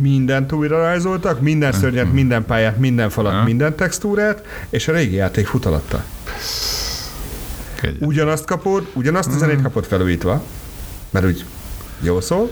mindent 0.00 0.52
újra 0.52 0.78
rajzoltak, 0.78 1.40
minden 1.40 1.72
szörnyet, 1.72 2.12
minden 2.12 2.44
pályát, 2.44 2.78
minden 2.78 3.10
falat, 3.10 3.44
minden 3.44 3.76
textúrát, 3.76 4.42
és 4.70 4.88
a 4.88 4.92
régi 4.92 5.14
játék 5.14 5.46
fut 5.46 5.64
alatta. 5.64 6.04
Ugyanazt 8.00 8.44
kapod, 8.44 8.86
ugyanazt 8.94 9.28
a 9.28 9.38
zenét 9.38 9.62
kapod 9.62 9.84
felújítva, 9.84 10.42
mert 11.10 11.26
úgy 11.26 11.44
jó 12.00 12.20
szól, 12.20 12.50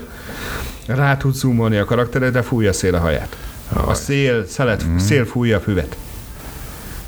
rá 0.85 1.17
tudsz 1.17 1.37
zoomolni 1.37 1.77
a 1.77 1.85
karakteredre, 1.85 2.41
fújja 2.41 2.69
a 2.69 2.73
szél 2.73 2.95
a 2.95 2.99
haját. 2.99 3.37
A 3.73 3.93
szél, 3.93 4.47
szelet, 4.47 4.85
szél 4.97 5.25
fújja 5.25 5.57
a 5.57 5.59
füvet. 5.59 5.97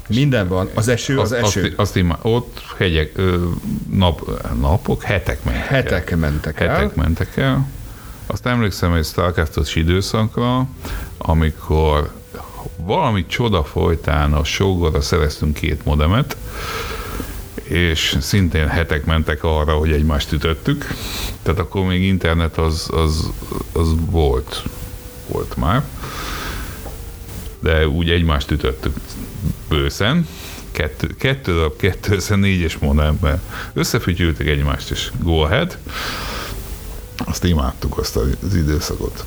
Minden 0.08 0.48
van. 0.48 0.70
Az 0.74 0.88
eső, 0.88 1.20
az, 1.20 1.32
az 1.32 1.38
eső. 1.38 1.64
Azt, 1.64 1.74
azt 1.76 1.96
ima, 1.96 2.20
ott 2.22 2.62
hegyek, 2.78 3.22
nap, 3.92 4.42
napok, 4.60 5.04
hetek 5.04 5.44
mentek 5.44 5.66
Hetek 5.66 6.12
el. 6.12 6.18
mentek 6.18 6.60
el. 6.60 6.68
Hetek 6.76 6.96
mentek 6.96 7.38
el. 7.38 7.68
Azt 8.26 8.46
emlékszem 8.46 8.94
egy 8.94 9.06
Starcraftos 9.06 9.76
időszakra, 9.76 10.68
amikor 11.18 12.12
valami 12.78 13.26
csoda 13.26 13.64
folytán 13.64 14.34
a 14.34 14.44
sógorra 14.44 15.02
szereztünk 15.02 15.54
két 15.54 15.86
modemet, 15.86 16.38
és 17.64 18.18
szintén 18.20 18.68
hetek 18.68 19.06
mentek 19.06 19.44
arra, 19.44 19.74
hogy 19.74 19.92
egymást 19.92 20.32
ütöttük. 20.32 20.86
Tehát 21.42 21.60
akkor 21.60 21.86
még 21.86 22.04
internet 22.04 22.58
az, 22.58 22.90
az, 22.92 23.30
az 23.72 23.88
volt, 24.06 24.64
volt 25.28 25.58
már, 25.58 25.84
de 27.60 27.88
úgy 27.88 28.10
egymást 28.10 28.52
ütöttük 28.52 28.96
bőszen, 29.70 30.28
kettő, 30.72 31.08
kettő 31.08 31.54
darab 31.54 31.74
2004-es 31.82 32.80
modellben 32.80 33.42
összefütyültek 33.74 34.48
egymást, 34.48 34.92
és 34.92 35.12
go 35.20 35.40
ahead. 35.40 35.78
Azt 37.18 37.44
imádtuk 37.44 37.98
azt 37.98 38.16
az 38.16 38.56
időszakot. 38.56 39.26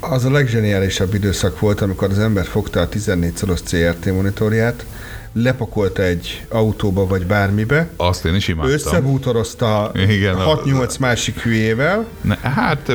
Az 0.00 0.24
a 0.24 0.30
legzseniálisabb 0.30 1.14
időszak 1.14 1.60
volt, 1.60 1.80
amikor 1.80 2.10
az 2.10 2.18
ember 2.18 2.46
fogta 2.46 2.80
a 2.80 2.88
14 2.88 3.36
szoros 3.36 3.60
CRT 3.62 4.04
monitorját, 4.04 4.84
lepakolta 5.32 6.02
egy 6.02 6.44
autóba 6.48 7.06
vagy 7.06 7.26
bármibe. 7.26 7.88
Azt 7.96 8.24
én 8.24 8.34
is 8.34 8.48
imádtam. 8.48 8.72
Összebútorozta 8.72 9.90
igen, 10.08 10.36
6-8 10.38 10.98
másik 11.00 11.38
hülyével. 11.40 12.06
Ne, 12.20 12.36
hát 12.36 12.92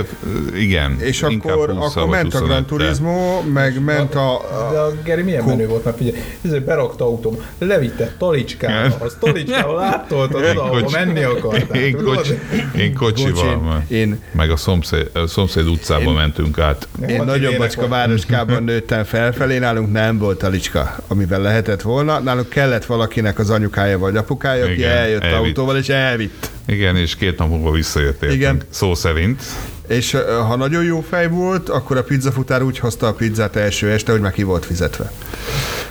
igen. 0.55 0.99
És 0.99 1.21
akkor, 1.21 1.69
akkor 1.69 2.07
ment 2.07 2.33
a 2.33 2.41
Gran 2.41 2.65
Turismo, 2.65 3.41
meg 3.41 3.83
ment 3.83 4.15
a... 4.15 4.41
De 4.71 4.79
a 4.79 4.91
Geri 5.03 5.21
milyen 5.21 5.43
Ko- 5.43 5.49
menő 5.49 5.67
volt, 5.67 5.83
mert 5.83 5.97
figyelj, 5.97 6.17
ez 6.41 6.51
egy 6.51 6.63
berakta 6.63 7.05
autóm, 7.05 7.37
levitte 7.57 8.15
talicskába, 8.17 8.95
az 8.99 9.17
talicskába 9.19 9.81
átoltad 9.81 10.43
oda, 10.49 10.63
ahol 10.63 10.89
menni 10.91 11.23
akartál. 11.23 11.77
Én, 11.79 12.03
kocsi, 12.03 12.39
én 12.77 12.93
kocsival, 12.93 13.83
én, 13.87 14.21
meg 14.31 14.51
a 14.51 14.57
szomszéd, 14.57 15.09
a 15.13 15.27
szomszéd 15.27 15.67
utcába 15.67 16.09
én, 16.09 16.15
mentünk 16.15 16.59
át. 16.59 16.87
Én 17.07 17.23
nagyobb 17.23 17.57
bacska 17.57 17.87
városkában 17.87 18.63
nőttem 18.63 19.03
felfelé, 19.03 19.57
nálunk 19.57 19.91
nem 19.91 20.17
volt 20.17 20.37
talicska, 20.37 20.95
amivel 21.07 21.41
lehetett 21.41 21.81
volna 21.81 22.19
náluk 22.27 22.49
kellett 22.49 22.85
valakinek 22.85 23.39
az 23.39 23.49
anyukája 23.49 23.97
vagy 23.97 24.15
apukája, 24.15 24.63
aki 24.63 24.73
Igen, 24.73 24.91
eljött 24.91 25.21
elvitt. 25.21 25.57
autóval, 25.57 25.77
és 25.77 25.89
elvitt. 25.89 26.49
Igen, 26.65 26.95
és 26.95 27.15
két 27.15 27.37
nap 27.37 27.49
múlva 27.49 27.71
visszajött 27.71 28.23
Igen. 28.23 28.61
szó 28.69 28.95
szerint. 28.95 29.41
És 29.87 30.17
ha 30.47 30.55
nagyon 30.55 30.83
jó 30.83 31.01
fej 31.09 31.27
volt, 31.29 31.69
akkor 31.69 31.97
a 31.97 32.03
pizzafutár 32.03 32.63
úgy 32.63 32.79
hozta 32.79 33.07
a 33.07 33.13
pizzát 33.13 33.55
első 33.55 33.91
este, 33.91 34.11
hogy 34.11 34.21
már 34.21 34.31
ki 34.31 34.43
volt 34.43 34.65
fizetve. 34.65 35.11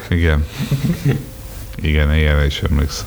Igen. 0.08 0.46
Igen, 1.82 2.14
ilyenre 2.14 2.46
is 2.46 2.62
emlékszem. 2.70 3.06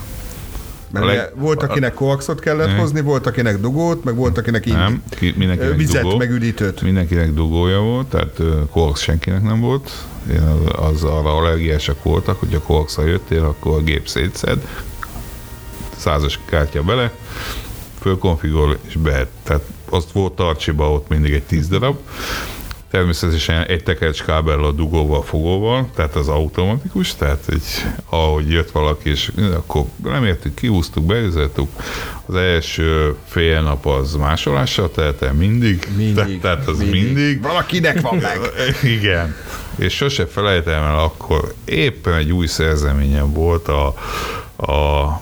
Mert 0.92 1.06
leg... 1.06 1.32
volt, 1.36 1.64
akinek 1.64 1.94
koaxot 1.94 2.40
kellett 2.40 2.78
hozni, 2.78 3.02
volt, 3.02 3.28
akinek 3.28 3.60
dugót, 3.60 4.04
meg 4.04 4.16
volt, 4.16 4.38
akinek 4.38 4.66
indi. 4.66 4.80
Nem, 4.80 5.04
ki, 5.10 5.34
mindenkinek 5.38 5.76
vizet, 5.76 6.02
dugó, 6.02 6.18
meg 6.18 6.32
üdítőt. 6.32 6.82
Mindenkinek 6.82 7.34
dugója 7.34 7.80
volt, 7.80 8.08
tehát 8.08 8.42
koax 8.72 9.02
senkinek 9.02 9.42
nem 9.42 9.60
volt. 9.60 9.92
Én 10.30 10.42
az 10.76 11.04
arra 11.04 11.36
allergiásak 11.36 12.04
voltak, 12.04 12.40
hogy 12.40 12.54
a 12.54 12.62
koaxra 12.62 13.06
jöttél, 13.06 13.44
akkor 13.44 13.78
a 13.78 13.84
gép 13.84 14.08
szétszed, 14.08 14.68
százas 15.98 16.40
kártya 16.46 16.84
bele, 16.84 17.12
fölkonfigurál 18.00 18.78
és 18.88 18.96
be. 18.96 19.28
Tehát 19.44 19.64
azt 19.90 20.12
volt 20.12 20.34
tartsiba 20.34 20.92
ott 20.92 21.10
mindig 21.10 21.34
egy 21.34 21.44
tíz 21.44 21.68
darab, 21.68 21.98
Természetesen 22.92 23.66
egy 23.66 23.84
tekercs 23.84 24.24
kábel 24.24 24.64
a 24.64 24.72
dugóval, 24.72 25.24
fogóval, 25.24 25.90
tehát 25.96 26.16
az 26.16 26.28
automatikus, 26.28 27.16
tehát 27.16 27.44
egy, 27.48 27.64
ahogy 28.06 28.52
jött 28.52 28.72
valaki, 28.72 29.10
és 29.10 29.32
akkor 29.54 29.86
nem 30.04 30.26
értük, 30.26 30.54
kihúztuk, 30.54 31.06
beüzeltük. 31.06 31.68
Az 32.26 32.36
első 32.36 33.16
fél 33.26 33.62
nap 33.62 33.86
az 33.86 34.16
másolással 34.16 34.92
telt 34.92 35.22
el 35.22 35.34
mindig. 35.34 35.88
Mindig. 35.96 36.40
Tehát 36.42 36.68
az 36.68 36.78
mindig. 36.78 37.04
mindig. 37.04 37.42
Valakinek 37.42 38.02
van 38.02 38.16
meg. 38.16 38.40
Igen. 38.98 39.36
És 39.80 39.96
sose 39.96 40.26
felejtem 40.26 40.84
el, 40.84 41.00
akkor 41.00 41.54
éppen 41.66 42.14
egy 42.14 42.32
új 42.32 42.48
szerzeményem 42.48 43.34
volt 43.34 43.68
a, 43.68 43.88
a 44.58 45.22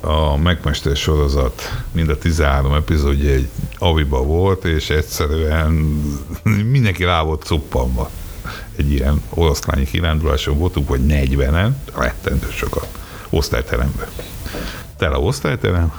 a 0.00 0.36
Megmester 0.36 0.96
sorozat 0.96 1.82
mind 1.92 2.08
a 2.08 2.18
13 2.18 2.74
epizódja 2.74 3.32
egy 3.32 3.48
aviba 3.78 4.22
volt, 4.22 4.64
és 4.64 4.90
egyszerűen 4.90 5.72
mindenki 6.70 7.04
rá 7.04 7.22
volt 7.22 7.42
cuppanva. 7.42 8.10
Egy 8.76 8.92
ilyen 8.92 9.22
oroszlányi 9.28 9.84
kiránduláson 9.84 10.58
voltunk, 10.58 10.88
vagy 10.88 11.00
40-en, 11.08 11.70
rettentő 11.94 12.48
sokat, 12.50 12.88
osztályteremben. 13.30 14.08
Tele 14.96 15.18
osztályterem, 15.18 15.92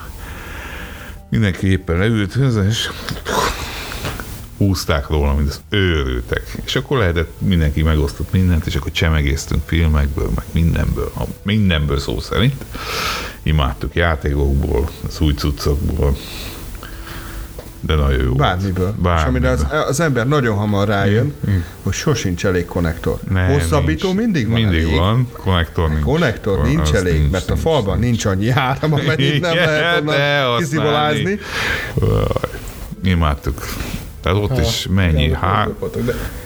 mindenki 1.30 1.68
éppen 1.68 1.98
leült, 1.98 2.36
és 2.70 2.90
húzták 4.66 5.08
róla, 5.08 5.34
mint 5.34 5.50
az 5.50 5.62
őrültek. 5.70 6.58
És 6.66 6.76
akkor 6.76 6.98
lehetett, 6.98 7.32
mindenki 7.38 7.84
megosztott 7.84 8.32
mindent, 8.32 8.66
és 8.66 8.76
akkor 8.76 8.92
csemegéztünk 8.92 9.62
filmekből, 9.66 10.30
meg 10.36 10.46
mindenből, 10.52 11.12
mindenből 11.42 12.00
szó 12.00 12.20
szerint. 12.20 12.66
Imádtuk 13.44 13.96
játékokból, 13.96 14.90
az 15.08 15.22
új 15.22 15.34
cuccokból, 15.34 16.18
de 17.80 17.96
nagyon 17.96 18.24
jó. 18.24 18.34
Bármiből. 18.34 18.96
Bármiből. 19.02 19.18
És 19.18 19.24
amire 19.24 19.50
az, 19.50 19.88
az 19.88 20.00
ember 20.00 20.28
nagyon 20.28 20.58
hamar 20.58 20.88
rájön, 20.88 21.34
mm. 21.50 21.56
hogy 21.84 21.94
sosincs 21.94 22.46
elég 22.46 22.66
konnektor. 22.66 23.20
Ne, 23.30 23.46
Hosszabbító 23.46 24.08
nincs. 24.08 24.20
mindig 24.20 24.50
van 24.50 24.62
Mindig 24.62 24.84
elég. 24.84 24.96
van, 24.96 25.28
konnektor 25.32 25.90
nincs. 25.90 26.02
Konnektor 26.02 26.62
nincs 26.62 26.92
elég, 26.92 27.14
nincs, 27.20 27.32
mert 27.32 27.48
nincs, 27.48 27.60
a 27.60 27.62
falban 27.62 28.00
nincs, 28.00 28.06
nincs 28.10 28.26
annyi 28.26 28.50
áram, 28.50 28.94
amennyit 28.94 29.42
nem 29.42 29.56
lehet 29.56 30.00
onnan 30.00 30.58
kiszivolázni. 30.58 31.40
Imádtuk. 33.04 33.66
Tehát 34.22 34.38
ott 34.38 34.50
hát, 34.50 34.60
is 34.60 34.88
mennyi? 34.90 35.34
Há... 35.34 35.68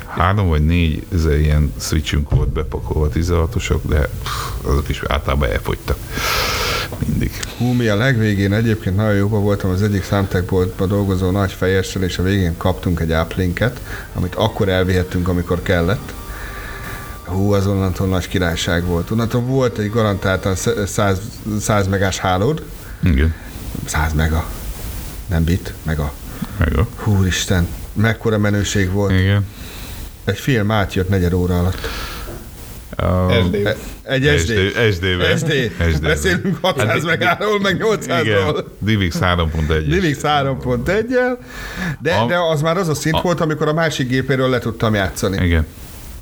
Három 0.06 0.48
vagy 0.48 0.66
négy 0.66 1.04
ilyen 1.28 1.74
switchünk 1.80 2.30
volt 2.30 2.50
bepakolva 2.50 3.10
16-osok, 3.14 3.80
de 3.82 4.10
pff, 4.24 4.68
azok 4.68 4.90
is 4.90 5.02
általában 5.08 5.50
elfogytak. 5.50 5.98
Mindig. 7.08 7.32
Hú, 7.58 7.66
mi 7.66 7.88
a 7.88 7.96
legvégén 7.96 8.54
egyébként 8.54 8.96
nagyon 8.96 9.16
jóban 9.16 9.42
voltam 9.42 9.70
az 9.70 9.82
egyik 9.82 10.04
számtekboltban 10.04 10.88
dolgozó 10.88 11.32
nagy 11.32 11.52
fejessel, 11.52 12.04
és 12.04 12.18
a 12.18 12.24
végén 12.24 12.58
kaptunk 12.58 13.00
egy 13.00 13.12
áplinket, 13.12 13.82
amit 14.14 14.36
akkor 14.36 14.70
elvihettünk, 14.70 15.28
amikor 15.28 15.62
kellett. 15.62 16.14
Hú, 17.24 17.52
az 17.52 17.68
onnantól 17.68 18.08
nagy 18.08 18.28
királyság 18.28 18.86
volt. 18.86 19.12
Onnantól 19.12 19.42
volt 19.42 19.78
egy 19.78 19.90
garantáltan 19.90 20.56
100, 20.86 21.20
100 21.60 21.88
megás 21.88 22.18
hálód. 22.18 22.64
Igen. 23.04 23.34
100 23.86 24.14
mega. 24.14 24.46
Nem 25.28 25.44
bit, 25.44 25.74
mega. 25.84 26.14
Mega. 26.58 26.88
Húristen, 26.96 27.68
mekkora 27.94 28.38
menőség 28.38 28.92
volt. 28.92 29.12
Igen. 29.12 29.46
Egy 30.24 30.38
film 30.38 30.72
átjött 30.72 31.10
negyed 31.10 31.34
óra 31.34 31.60
alatt. 31.60 31.88
SD. 33.46 33.78
Egy 34.04 34.40
SD. 34.40 34.52
SD. 34.92 35.06
SD. 35.38 35.72
SD. 35.94 36.02
Beszélünk 36.02 36.58
600 36.62 37.04
megáról, 37.04 37.60
meg 37.60 37.84
800-ról. 37.90 38.64
DivX 38.80 39.18
3.1. 39.20 39.86
DivX 39.88 40.20
3.1-el, 40.22 41.38
de, 42.02 42.26
de 42.28 42.38
az 42.38 42.62
már 42.62 42.78
az 42.78 42.88
a 42.88 42.96
szint 42.96 43.16
a, 43.16 43.22
volt, 43.22 43.42
amikor 43.42 43.68
a 43.68 43.74
másik 43.74 44.08
gépéről 44.08 44.50
le 44.50 44.60
tudtam 44.60 44.94
játszani. 44.94 45.46
Igen. 45.46 45.66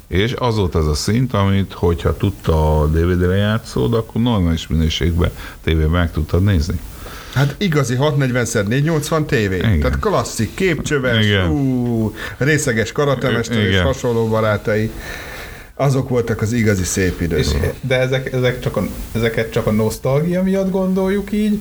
És 0.08 0.34
az 0.38 0.56
volt 0.56 0.76
az 0.76 0.88
a 0.88 0.94
szint, 0.94 1.34
amit, 1.34 1.74
hogyha 1.74 2.18
tudta 2.18 2.80
a 2.80 2.88
DVD-re 2.88 3.36
játszód, 3.36 3.94
akkor 3.94 4.22
normális 4.22 4.68
minőségben 4.68 5.32
tévében 5.64 5.90
meg 5.90 6.12
tudtad 6.12 6.44
nézni. 6.44 6.80
Hát 7.34 7.56
igazi 7.58 7.96
640x480 8.00 9.26
tévé. 9.26 9.58
Igen. 9.58 9.80
Tehát 9.80 10.00
klasszik, 10.00 10.54
képcsöves, 10.54 11.26
Igen. 11.26 11.50
Ú, 11.50 12.14
részeges 12.38 12.92
karatemester 12.92 13.58
és 13.58 13.80
hasonló 13.80 14.28
barátai. 14.28 14.92
Azok 15.76 16.10
voltak 16.10 16.42
az 16.42 16.54
igazi 16.54 16.84
szép 16.84 17.22
idők. 17.22 17.40
És, 17.40 17.48
de 17.82 18.00
ezek, 18.00 18.34
ezek 18.34 18.60
csak 18.60 18.78
a, 18.78 18.84
ezeket 19.12 19.52
csak 19.52 19.68
a 19.68 19.72
nosztalgia 19.72 20.44
miatt 20.44 20.72
gondoljuk 20.72 21.32
így, 21.32 21.60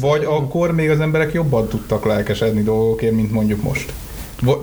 vagy 0.00 0.24
akkor 0.24 0.72
még 0.74 0.90
az 0.90 1.00
emberek 1.00 1.32
jobban 1.32 1.68
tudtak 1.68 2.04
lelkesedni 2.04 2.62
dolgokért, 2.62 3.14
mint 3.14 3.32
mondjuk 3.32 3.62
most? 3.62 3.92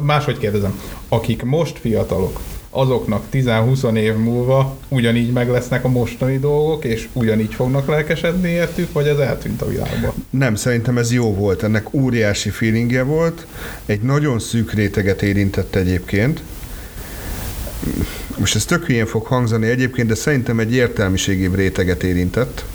Máshogy 0.01 0.37
kérdezem, 0.37 0.79
akik 1.09 1.43
most 1.43 1.79
fiatalok, 1.79 2.39
azoknak 2.69 3.23
10-20 3.31 3.95
év 3.95 4.15
múlva 4.15 4.77
ugyanígy 4.87 5.31
meg 5.31 5.49
lesznek 5.49 5.83
a 5.83 5.87
mostani 5.87 6.39
dolgok, 6.39 6.85
és 6.85 7.07
ugyanígy 7.13 7.53
fognak 7.53 7.87
lelkesedni 7.87 8.49
értük, 8.49 8.93
vagy 8.93 9.07
ez 9.07 9.17
eltűnt 9.17 9.61
a 9.61 9.67
világban? 9.67 10.13
Nem, 10.29 10.55
szerintem 10.55 10.97
ez 10.97 11.11
jó 11.11 11.33
volt, 11.33 11.63
ennek 11.63 11.93
óriási 11.93 12.49
feelingje 12.49 13.03
volt, 13.03 13.45
egy 13.85 14.01
nagyon 14.01 14.39
szűk 14.39 14.73
réteget 14.73 15.21
érintett 15.21 15.75
egyébként, 15.75 16.41
most 18.37 18.55
ez 18.55 18.65
tök 18.65 18.85
hülyén 18.85 19.05
fog 19.05 19.25
hangzani 19.25 19.67
egyébként, 19.67 20.07
de 20.07 20.15
szerintem 20.15 20.59
egy 20.59 20.73
értelmiségébb 20.73 21.55
réteget 21.55 22.03
érintett. 22.03 22.65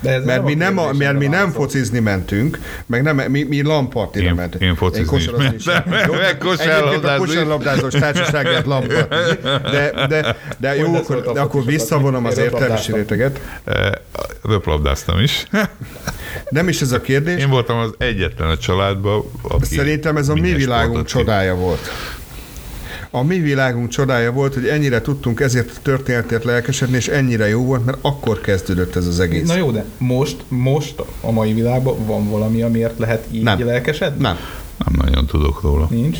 De 0.00 0.10
ez 0.10 0.24
mert 0.24 0.44
mi 0.44 0.54
nem, 0.54 0.78
a, 0.78 0.92
mert 0.92 1.18
mi 1.18 1.26
nem 1.26 1.50
focizni 1.50 1.98
mentünk, 1.98 2.58
meg 2.86 3.02
nem, 3.02 3.16
mi, 3.16 3.42
mi 3.42 3.62
lampartira 3.62 4.34
mentünk. 4.34 4.62
Én 4.62 4.74
focizni 4.74 5.18
is 5.18 5.64
mentem. 5.64 6.18
Meg 6.18 6.38
kosárlabdázni. 6.38 7.08
a 7.08 7.18
kosárlabdázós 7.18 7.94
lampartizni. 8.64 9.38
De, 9.70 10.06
de, 10.08 10.36
de 10.58 10.76
jó, 10.76 10.94
akkor, 10.94 11.32
de 11.32 11.40
akkor 11.40 11.64
visszavonom 11.64 12.24
az 12.24 12.38
értelmiség 12.38 12.94
réteget. 12.94 13.40
Röplabdáztam 14.42 15.20
is. 15.20 15.44
Nem 16.48 16.68
is 16.68 16.80
ez 16.80 16.92
a 16.92 17.00
kérdés. 17.00 17.40
Én 17.40 17.50
voltam 17.50 17.78
az 17.78 17.94
egyetlen 17.98 18.48
a 18.48 18.56
családban, 18.56 19.24
aki 19.42 19.74
Szerintem 19.74 20.16
ez 20.16 20.28
a 20.28 20.34
mi 20.34 20.52
világunk 20.52 21.06
csodája 21.06 21.54
volt 21.54 21.90
a 23.10 23.22
mi 23.22 23.38
világunk 23.38 23.88
csodája 23.88 24.32
volt, 24.32 24.54
hogy 24.54 24.66
ennyire 24.66 25.00
tudtunk 25.00 25.40
ezért 25.40 25.70
a 25.70 25.80
történetért 25.82 26.44
lelkesedni, 26.44 26.96
és 26.96 27.08
ennyire 27.08 27.48
jó 27.48 27.64
volt, 27.64 27.84
mert 27.84 27.98
akkor 28.00 28.40
kezdődött 28.40 28.96
ez 28.96 29.06
az 29.06 29.20
egész. 29.20 29.48
Na 29.48 29.56
jó, 29.56 29.70
de 29.70 29.84
most, 29.98 30.36
most 30.48 31.02
a 31.20 31.30
mai 31.30 31.52
világban 31.52 32.06
van 32.06 32.30
valami, 32.30 32.62
amiért 32.62 32.98
lehet 32.98 33.26
így 33.30 33.42
Nem. 33.42 33.64
lelkesedni? 33.64 34.22
Nem. 34.22 34.36
Nem 34.84 35.06
nagyon 35.06 35.26
tudok 35.26 35.62
róla. 35.62 35.86
Nincs? 35.90 36.18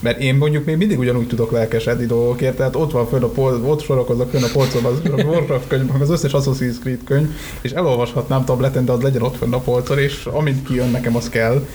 Mert 0.00 0.20
én 0.20 0.34
mondjuk 0.34 0.64
még 0.64 0.76
mindig 0.76 0.98
ugyanúgy 0.98 1.26
tudok 1.26 1.50
lelkesedni 1.50 2.06
dolgokért, 2.06 2.56
tehát 2.56 2.76
ott 2.76 2.92
van 2.92 3.08
fönn 3.08 3.22
a 3.22 3.28
pol, 3.28 3.64
ott 3.64 3.82
sorakozok 3.82 4.30
fönn 4.30 4.42
a 4.42 4.48
polcon 4.52 4.84
az 4.84 5.00
a 5.04 5.22
Warcraft 5.22 5.68
könyv, 5.68 5.90
az 6.00 6.10
összes 6.10 6.32
Assassin's 6.34 6.78
Creed 6.80 7.04
könyv, 7.04 7.28
és 7.60 7.70
elolvashatnám 7.70 8.44
tableten, 8.44 8.84
de 8.84 8.92
az 8.92 9.02
legyen 9.02 9.22
ott 9.22 9.36
fönn 9.36 9.52
a 9.52 9.58
polcon, 9.58 9.98
és 9.98 10.24
amint 10.24 10.66
kijön 10.66 10.90
nekem, 10.90 11.16
az 11.16 11.28
kell. 11.28 11.66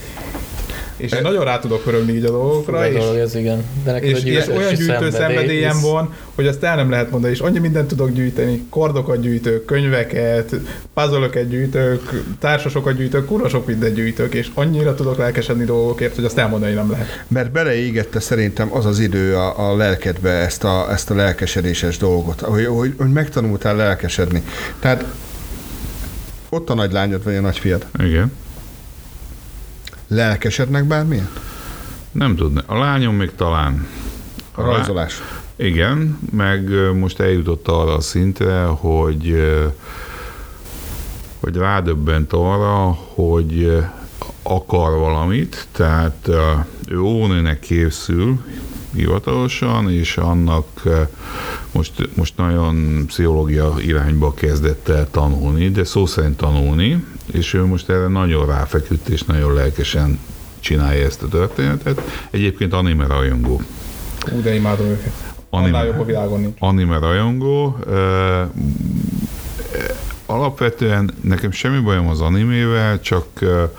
És 0.98 1.12
én 1.12 1.22
nagyon 1.22 1.44
rá 1.44 1.60
tudok 1.60 1.86
örömni 1.86 2.12
így 2.14 2.26
a 2.26 2.30
dolgokra. 2.30 2.88
és, 2.88 2.98
dolog 2.98 3.16
ez, 3.16 3.36
igen. 3.36 3.64
De 3.84 3.98
és, 3.98 4.24
és 4.24 4.48
olyan 4.48 4.74
gyűjtő 4.74 5.10
szenvedélyem 5.10 5.82
van, 5.82 6.14
hogy 6.36 6.48
azt 6.48 6.64
el 6.64 6.76
nem 6.76 6.90
lehet 6.90 7.12
mondani, 7.12 7.34
és 7.34 7.40
annyi 7.40 7.60
mindent 7.60 7.88
tudok 7.88 8.12
gyűjteni, 8.12 8.66
kardokat 8.70 9.22
gyűjtök, 9.22 9.66
könyveket, 9.66 10.56
puzzle 10.94 11.44
gyűjtök, 11.44 12.24
társasokat 12.40 12.96
gyűjtök, 12.96 13.26
kurva 13.26 13.50
sok 13.50 13.68
mindent 13.68 13.96
gyűjtök, 13.96 14.34
és 14.34 14.50
annyira 14.54 14.96
tudok 14.96 15.18
lelkesedni 15.18 15.66
dolgokért, 15.66 16.16
hogy 16.16 16.26
azt 16.26 16.38
elmondani 16.38 16.74
nem 16.74 16.92
lehet. 16.92 17.24
Mert 17.28 17.52
beleégette 17.52 18.20
szerintem 18.20 18.74
az 18.74 18.86
az 18.86 19.00
idő 19.00 19.36
a, 19.36 19.70
a 19.70 19.76
lelkedbe 19.76 20.30
ezt 20.30 20.64
a, 20.64 20.92
ezt 20.92 21.10
a 21.10 21.16
lelkesedéses 21.16 21.98
dolgot, 21.98 22.42
hogy, 22.42 22.66
hogy, 22.66 22.94
hogy 22.98 23.12
megtanultál 23.12 23.76
lelkesedni. 23.76 24.44
Tehát 24.80 25.06
ott 26.50 26.70
a 26.70 26.74
nagy 26.74 26.92
lányod, 26.92 27.24
vagy 27.24 27.36
a 27.36 27.42
nagy 27.42 27.58
fiad. 27.58 27.86
Igen 28.00 28.32
Lelkesednek 30.08 30.86
bármilyen? 30.86 31.30
Nem 32.12 32.36
tudni. 32.36 32.62
A 32.66 32.78
lányom 32.78 33.16
még 33.16 33.32
talán. 33.36 33.88
A, 34.52 34.62
rajzolás. 34.62 35.20
Lá... 35.20 35.66
Igen, 35.66 36.20
meg 36.32 36.70
most 37.00 37.20
eljutott 37.20 37.68
arra 37.68 37.94
a 37.94 38.02
szintre, 38.02 38.64
hogy 38.64 39.36
hogy 41.44 41.56
rádöbbent 41.56 42.34
arra, 42.34 42.98
hogy 43.14 43.84
akar 44.44 44.98
valamit, 45.00 45.68
tehát 45.72 46.30
ő 46.88 47.00
óvónőnek 47.00 47.60
készül 47.60 48.40
hivatalosan, 48.94 49.92
és 49.92 50.18
annak 50.18 50.68
most, 51.72 52.10
most 52.16 52.38
nagyon 52.38 53.04
pszichológia 53.08 53.76
irányba 53.80 54.34
kezdett 54.34 54.88
el 54.88 55.08
tanulni, 55.12 55.70
de 55.70 55.84
szó 55.84 56.06
szerint 56.06 56.38
tanulni, 56.38 57.06
és 57.34 57.54
ő 57.54 57.66
most 57.66 57.90
erre 57.90 58.08
nagyon 58.08 58.46
ráfeküdt, 58.46 59.08
és 59.08 59.24
nagyon 59.24 59.54
lelkesen 59.54 60.20
csinálja 60.60 61.06
ezt 61.06 61.22
a 61.22 61.28
történetet. 61.28 62.02
Egyébként 62.30 62.74
anime 62.74 63.08
rajongó. 63.08 63.62
Ú, 64.32 64.42
de 64.42 64.54
imádom 64.54 64.86
őket. 64.88 65.14
Anime, 65.50 65.84
jobb 65.84 66.00
a 66.00 66.06
világon 66.06 66.40
nincs. 66.40 66.56
Anime 66.60 66.98
rajongó. 66.98 67.78
Uh, 67.88 68.42
alapvetően 70.26 71.14
nekem 71.22 71.52
semmi 71.52 71.80
bajom 71.80 72.08
az 72.08 72.22
animével, 72.22 73.02
csak 73.02 73.26
uh, 73.42 73.70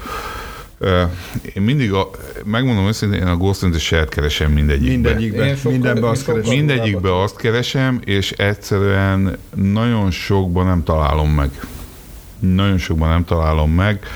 én 1.55 1.62
mindig, 1.62 1.92
a, 1.92 2.11
megmondom 2.44 2.86
őszintén, 2.86 3.20
én 3.20 3.26
a 3.26 3.36
Ghost 3.36 3.62
in 3.62 3.70
the 3.70 3.78
Shell 3.78 4.09
keresem 4.09 4.52
mindegyikbe. 4.52 5.14
Mindegyikbe, 5.14 5.57
mindenbe 5.70 6.09
azt 6.09 6.24
keresem. 6.24 6.55
Mindegyikbe 6.55 7.22
azt 7.22 7.36
keresem, 7.36 8.00
és 8.05 8.30
egyszerűen 8.30 9.36
nagyon 9.55 10.11
sokban 10.11 10.66
nem 10.66 10.82
találom 10.82 11.30
meg 11.30 11.50
nagyon 12.39 12.78
sokban 12.78 13.09
nem 13.09 13.24
találom 13.24 13.70
meg. 13.70 14.07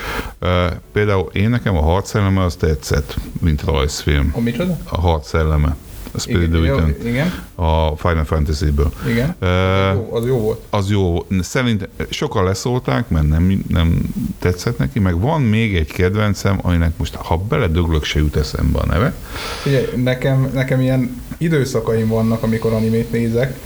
Például 0.92 1.30
én 1.32 1.50
nekem 1.50 1.76
a 1.76 1.82
harcszelleme 1.82 2.42
az 2.44 2.54
tetszett, 2.54 3.16
mint 3.40 3.62
rajzfilm. 3.64 4.32
A 4.36 4.40
micsoda? 4.40 4.78
A 4.84 5.00
harcszelleme. 5.00 5.76
A 6.12 6.20
Spirit 6.20 6.54
igen, 6.54 6.96
igen. 7.04 7.32
A 7.54 7.96
Final 7.96 8.24
Fantasy-ből. 8.24 8.92
Igen. 9.08 9.34
Uh, 9.40 9.48
az, 9.48 9.96
jó, 9.96 10.08
az 10.10 10.26
jó 10.26 10.38
volt. 10.38 10.62
Az 10.70 10.90
jó. 10.90 11.26
Szerint 11.40 11.88
sokan 12.10 12.44
leszólták, 12.44 13.08
mert 13.08 13.28
nem, 13.28 13.64
nem 13.68 14.02
tetszett 14.38 14.78
neki, 14.78 14.98
meg 14.98 15.20
van 15.20 15.42
még 15.42 15.76
egy 15.76 15.92
kedvencem, 15.92 16.58
aminek 16.62 16.92
most, 16.96 17.14
ha 17.14 17.36
beledöglök, 17.36 18.04
se 18.04 18.18
jut 18.18 18.36
eszembe 18.36 18.78
a 18.78 18.86
neve. 18.86 19.14
Figyelj, 19.62 19.86
nekem, 19.96 20.50
nekem 20.52 20.80
ilyen 20.80 21.22
időszakaim 21.38 22.08
vannak, 22.08 22.42
amikor 22.42 22.72
animét 22.72 23.12
nézek, 23.12 23.58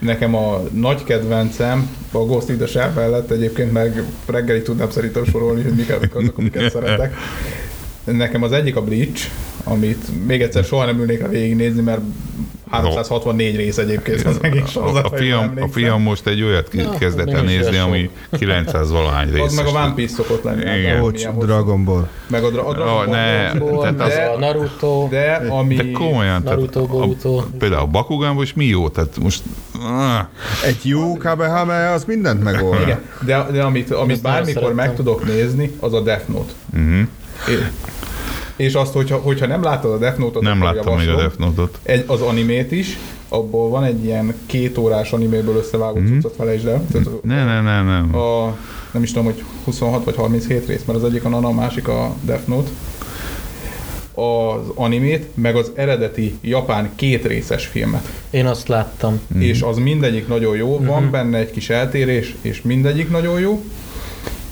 Nekem 0.00 0.34
a 0.34 0.62
nagy 0.72 1.04
kedvencem 1.04 1.96
a 2.12 2.18
Ghost 2.18 2.48
in 2.48 2.56
the 2.56 2.66
Shell 2.66 2.90
mellett 2.94 3.30
egyébként 3.30 3.72
meg 3.72 4.02
reggelig 4.26 4.62
tudnám 4.62 4.90
szerintem 4.90 5.24
sorolni, 5.24 5.62
hogy 5.62 5.74
mik 5.74 5.90
azok, 5.90 6.38
amiket 6.38 6.70
szeretek. 6.70 7.14
Nekem 8.04 8.42
az 8.42 8.52
egyik 8.52 8.76
a 8.76 8.82
Bleach, 8.82 9.30
amit 9.64 10.26
még 10.26 10.42
egyszer 10.42 10.64
soha 10.64 10.84
nem 10.84 10.98
ülnék 10.98 11.24
a 11.24 11.28
végignézni, 11.28 11.82
mert 11.82 12.00
364 12.70 13.56
rész 13.56 13.78
egyébként 13.78 14.24
az 14.26 14.38
egész 14.40 14.68
sorozat. 14.70 15.04
A, 15.04 15.14
a, 15.14 15.16
fiam, 15.16 15.52
a 15.60 15.66
fiam 15.66 16.02
most 16.02 16.26
egy 16.26 16.42
olyat 16.42 16.74
ja, 16.74 16.90
kezdett 16.98 17.30
el 17.30 17.42
nézni, 17.42 17.76
ami 17.76 18.10
900 18.30 18.90
valahány 18.90 19.30
rész. 19.30 19.42
Az 19.42 19.54
meg 19.54 19.66
a 19.66 19.70
One 19.70 19.92
Piece 19.94 20.14
szokott 20.14 20.42
lenni. 20.42 20.78
Igen. 20.78 21.00
Bocs, 21.00 21.26
Dragon 21.26 21.84
Ball. 21.84 22.08
Meg 22.26 22.44
a, 22.44 22.50
dra- 22.50 22.66
a 22.66 22.72
Dragon 22.72 22.96
oh, 22.96 23.06
ne, 23.06 23.54
Ball, 23.54 23.92
tehát 23.92 24.00
az, 24.00 24.34
a 24.36 24.38
Naruto. 24.38 25.08
De, 25.10 25.32
ami... 25.48 25.74
de 25.74 25.90
komolyan, 25.90 26.42
Naruto, 26.42 26.86
Boruto. 26.86 27.36
A, 27.36 27.46
például 27.58 27.82
a 27.82 27.86
Bakuganban 27.86 28.42
is 28.42 28.54
mi 28.54 28.64
jó? 28.64 28.88
Tehát 28.88 29.18
most... 29.18 29.42
Egy 30.64 30.80
jó 30.82 31.16
Kabehame 31.16 31.90
az 31.90 32.04
mindent 32.04 32.42
megold. 32.42 32.80
Igen, 32.80 33.02
de, 33.24 33.46
de 33.52 33.62
amit, 33.62 33.90
amit 33.90 34.22
bármikor 34.22 34.74
meg 34.74 34.94
tudok 34.94 35.26
nézni, 35.26 35.72
az 35.80 35.92
a 35.92 36.00
Death 36.00 36.28
Note. 36.28 36.52
Uh-huh. 36.72 37.08
És 38.56 38.74
azt, 38.74 38.92
hogyha, 38.92 39.16
hogyha 39.16 39.46
nem 39.46 39.62
láttad 39.62 39.92
a 39.92 39.98
Death 39.98 40.18
Note-ot, 40.18 40.42
nem 40.42 40.62
láttam 40.62 40.96
még 40.96 41.08
a 41.08 41.16
Death 41.16 41.38
Note-ot. 41.38 41.78
Egy, 41.82 42.04
az 42.06 42.20
animét 42.20 42.72
is, 42.72 42.98
abból 43.28 43.68
van 43.68 43.84
egy 43.84 44.04
ilyen 44.04 44.34
két 44.46 44.78
órás 44.78 45.12
animéből 45.12 45.56
összevágott 45.56 46.02
mm-hmm. 46.02 46.18
cuccot, 46.18 46.34
felejtsd 46.36 46.66
el. 46.66 46.86
ne, 47.22 47.44
ne, 47.44 47.60
ne, 47.60 47.82
nem. 47.82 48.16
A, 48.16 48.56
nem 48.90 49.02
is 49.02 49.08
tudom, 49.12 49.24
hogy 49.24 49.44
26 49.64 50.04
vagy 50.04 50.16
37 50.16 50.66
rész, 50.66 50.82
mert 50.86 50.98
az 50.98 51.04
egyik 51.04 51.24
a 51.24 51.28
Nana, 51.28 51.48
a 51.48 51.52
másik 51.52 51.88
a 51.88 52.14
Death 52.22 52.46
Note 52.46 52.70
az 54.20 54.66
animét, 54.74 55.26
meg 55.34 55.56
az 55.56 55.72
eredeti 55.74 56.38
japán 56.40 56.90
két 56.96 57.26
részes 57.26 57.66
filmet. 57.66 58.08
Én 58.30 58.46
azt 58.46 58.68
láttam. 58.68 59.20
Mm. 59.34 59.40
És 59.40 59.62
az 59.62 59.76
mindegyik 59.76 60.28
nagyon 60.28 60.56
jó, 60.56 60.76
mm-hmm. 60.76 60.86
van 60.86 61.10
benne 61.10 61.38
egy 61.38 61.50
kis 61.50 61.70
eltérés, 61.70 62.34
és 62.40 62.62
mindegyik 62.62 63.10
nagyon 63.10 63.40
jó 63.40 63.62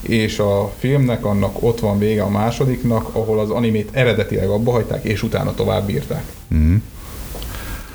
és 0.01 0.39
a 0.39 0.73
filmnek 0.79 1.25
annak 1.25 1.63
ott 1.63 1.81
van 1.81 1.99
vége 1.99 2.23
a 2.23 2.29
másodiknak, 2.29 3.09
ahol 3.13 3.41
az 3.41 3.51
animét 3.51 3.89
eredetileg 3.93 4.49
abba 4.49 4.71
hagyták, 4.71 5.05
és 5.05 5.23
utána 5.23 5.55
tovább 5.55 5.89
írták. 5.89 6.23
Mm. 6.55 6.77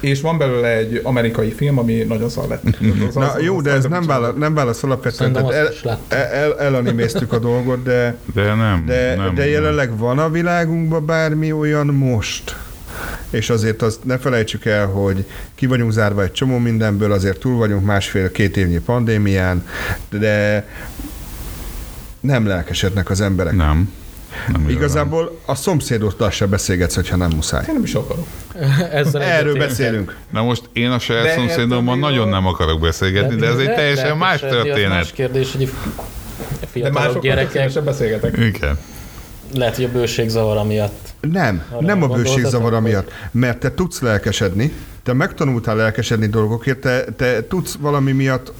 És 0.03 0.21
van 0.21 0.37
belőle 0.37 0.77
egy 0.77 0.99
amerikai 1.03 1.51
film, 1.51 1.77
ami 1.77 1.93
nagyon 1.93 2.29
szar 2.29 2.47
lett. 2.47 2.63
Az, 3.07 3.15
Na 3.15 3.31
az, 3.31 3.41
jó, 3.41 3.57
az, 3.57 3.63
de 3.63 3.71
ez 3.71 3.85
nem, 3.85 4.05
válasz, 4.05 4.33
nem 4.37 4.53
válasz 4.53 4.83
alapvetően. 4.83 5.37
El, 5.37 5.69
el, 6.09 6.27
el, 6.31 6.59
elaniméztük 6.59 7.33
a 7.33 7.39
dolgot, 7.39 7.83
de, 7.83 8.17
de, 8.33 8.53
nem, 8.53 8.83
de, 8.85 9.15
nem, 9.15 9.35
de 9.35 9.49
jelenleg 9.49 9.87
nem. 9.87 9.97
van 9.97 10.19
a 10.19 10.29
világunkban 10.29 11.05
bármi 11.05 11.51
olyan 11.51 11.87
most, 11.87 12.55
és 13.29 13.49
azért 13.49 13.81
azt 13.81 14.03
ne 14.03 14.17
felejtsük 14.17 14.65
el, 14.65 14.87
hogy 14.87 15.25
ki 15.55 15.65
vagyunk 15.65 15.91
zárva 15.91 16.23
egy 16.23 16.31
csomó 16.31 16.57
mindenből, 16.57 17.11
azért 17.11 17.39
túl 17.39 17.57
vagyunk 17.57 17.85
másfél-két 17.85 18.57
évnyi 18.57 18.79
pandémián, 18.79 19.67
de 20.09 20.67
nem 22.19 22.47
lelkesednek 22.47 23.09
az 23.09 23.21
emberek. 23.21 23.53
Nem. 23.53 23.93
Nem 24.47 24.69
Igazából 24.69 25.39
a 25.45 25.55
szomszédoddal 25.55 26.29
se 26.29 26.45
beszélgetsz, 26.45 26.95
hogyha 26.95 27.15
nem 27.15 27.31
muszáj. 27.35 27.63
Én 27.67 27.73
nem 27.73 27.83
is 27.83 27.93
akarok. 27.93 28.27
Ezzel 28.91 29.21
Erről 29.21 29.57
beszélünk. 29.57 30.15
Na 30.29 30.43
most 30.43 30.69
én 30.73 30.89
a 30.89 30.99
saját 30.99 31.35
szomszédommal 31.35 31.97
nagyon 31.97 32.27
nem 32.27 32.45
akarok 32.47 32.79
beszélgetni, 32.79 33.35
de, 33.35 33.45
de 33.45 33.51
ez 33.51 33.57
egy 33.57 33.73
teljesen 33.73 34.17
más 34.17 34.39
történet. 34.39 34.89
Más 34.89 35.11
kérdés, 35.11 35.51
hogy 35.51 35.71
fiatalok 36.71 37.21
gyerekek... 37.21 37.83
beszélgetek. 37.83 38.37
Igen. 38.37 38.77
Lehet, 39.53 39.75
hogy 39.75 39.85
a 39.85 39.91
bőségzavar 39.91 40.65
miatt. 40.65 41.13
Nem, 41.19 41.63
Arra 41.71 41.85
nem 41.85 42.03
a 42.03 42.07
bőségzavar 42.07 42.81
miatt, 42.81 43.11
mert 43.31 43.59
te 43.59 43.73
tudsz 43.73 44.01
lelkesedni, 44.01 44.73
te 45.03 45.13
megtanultál 45.13 45.75
lelkesedni 45.75 46.27
dolgokért, 46.27 46.79
te, 46.79 47.03
te 47.03 47.47
tudsz 47.47 47.75
valami 47.79 48.11
miatt 48.11 48.53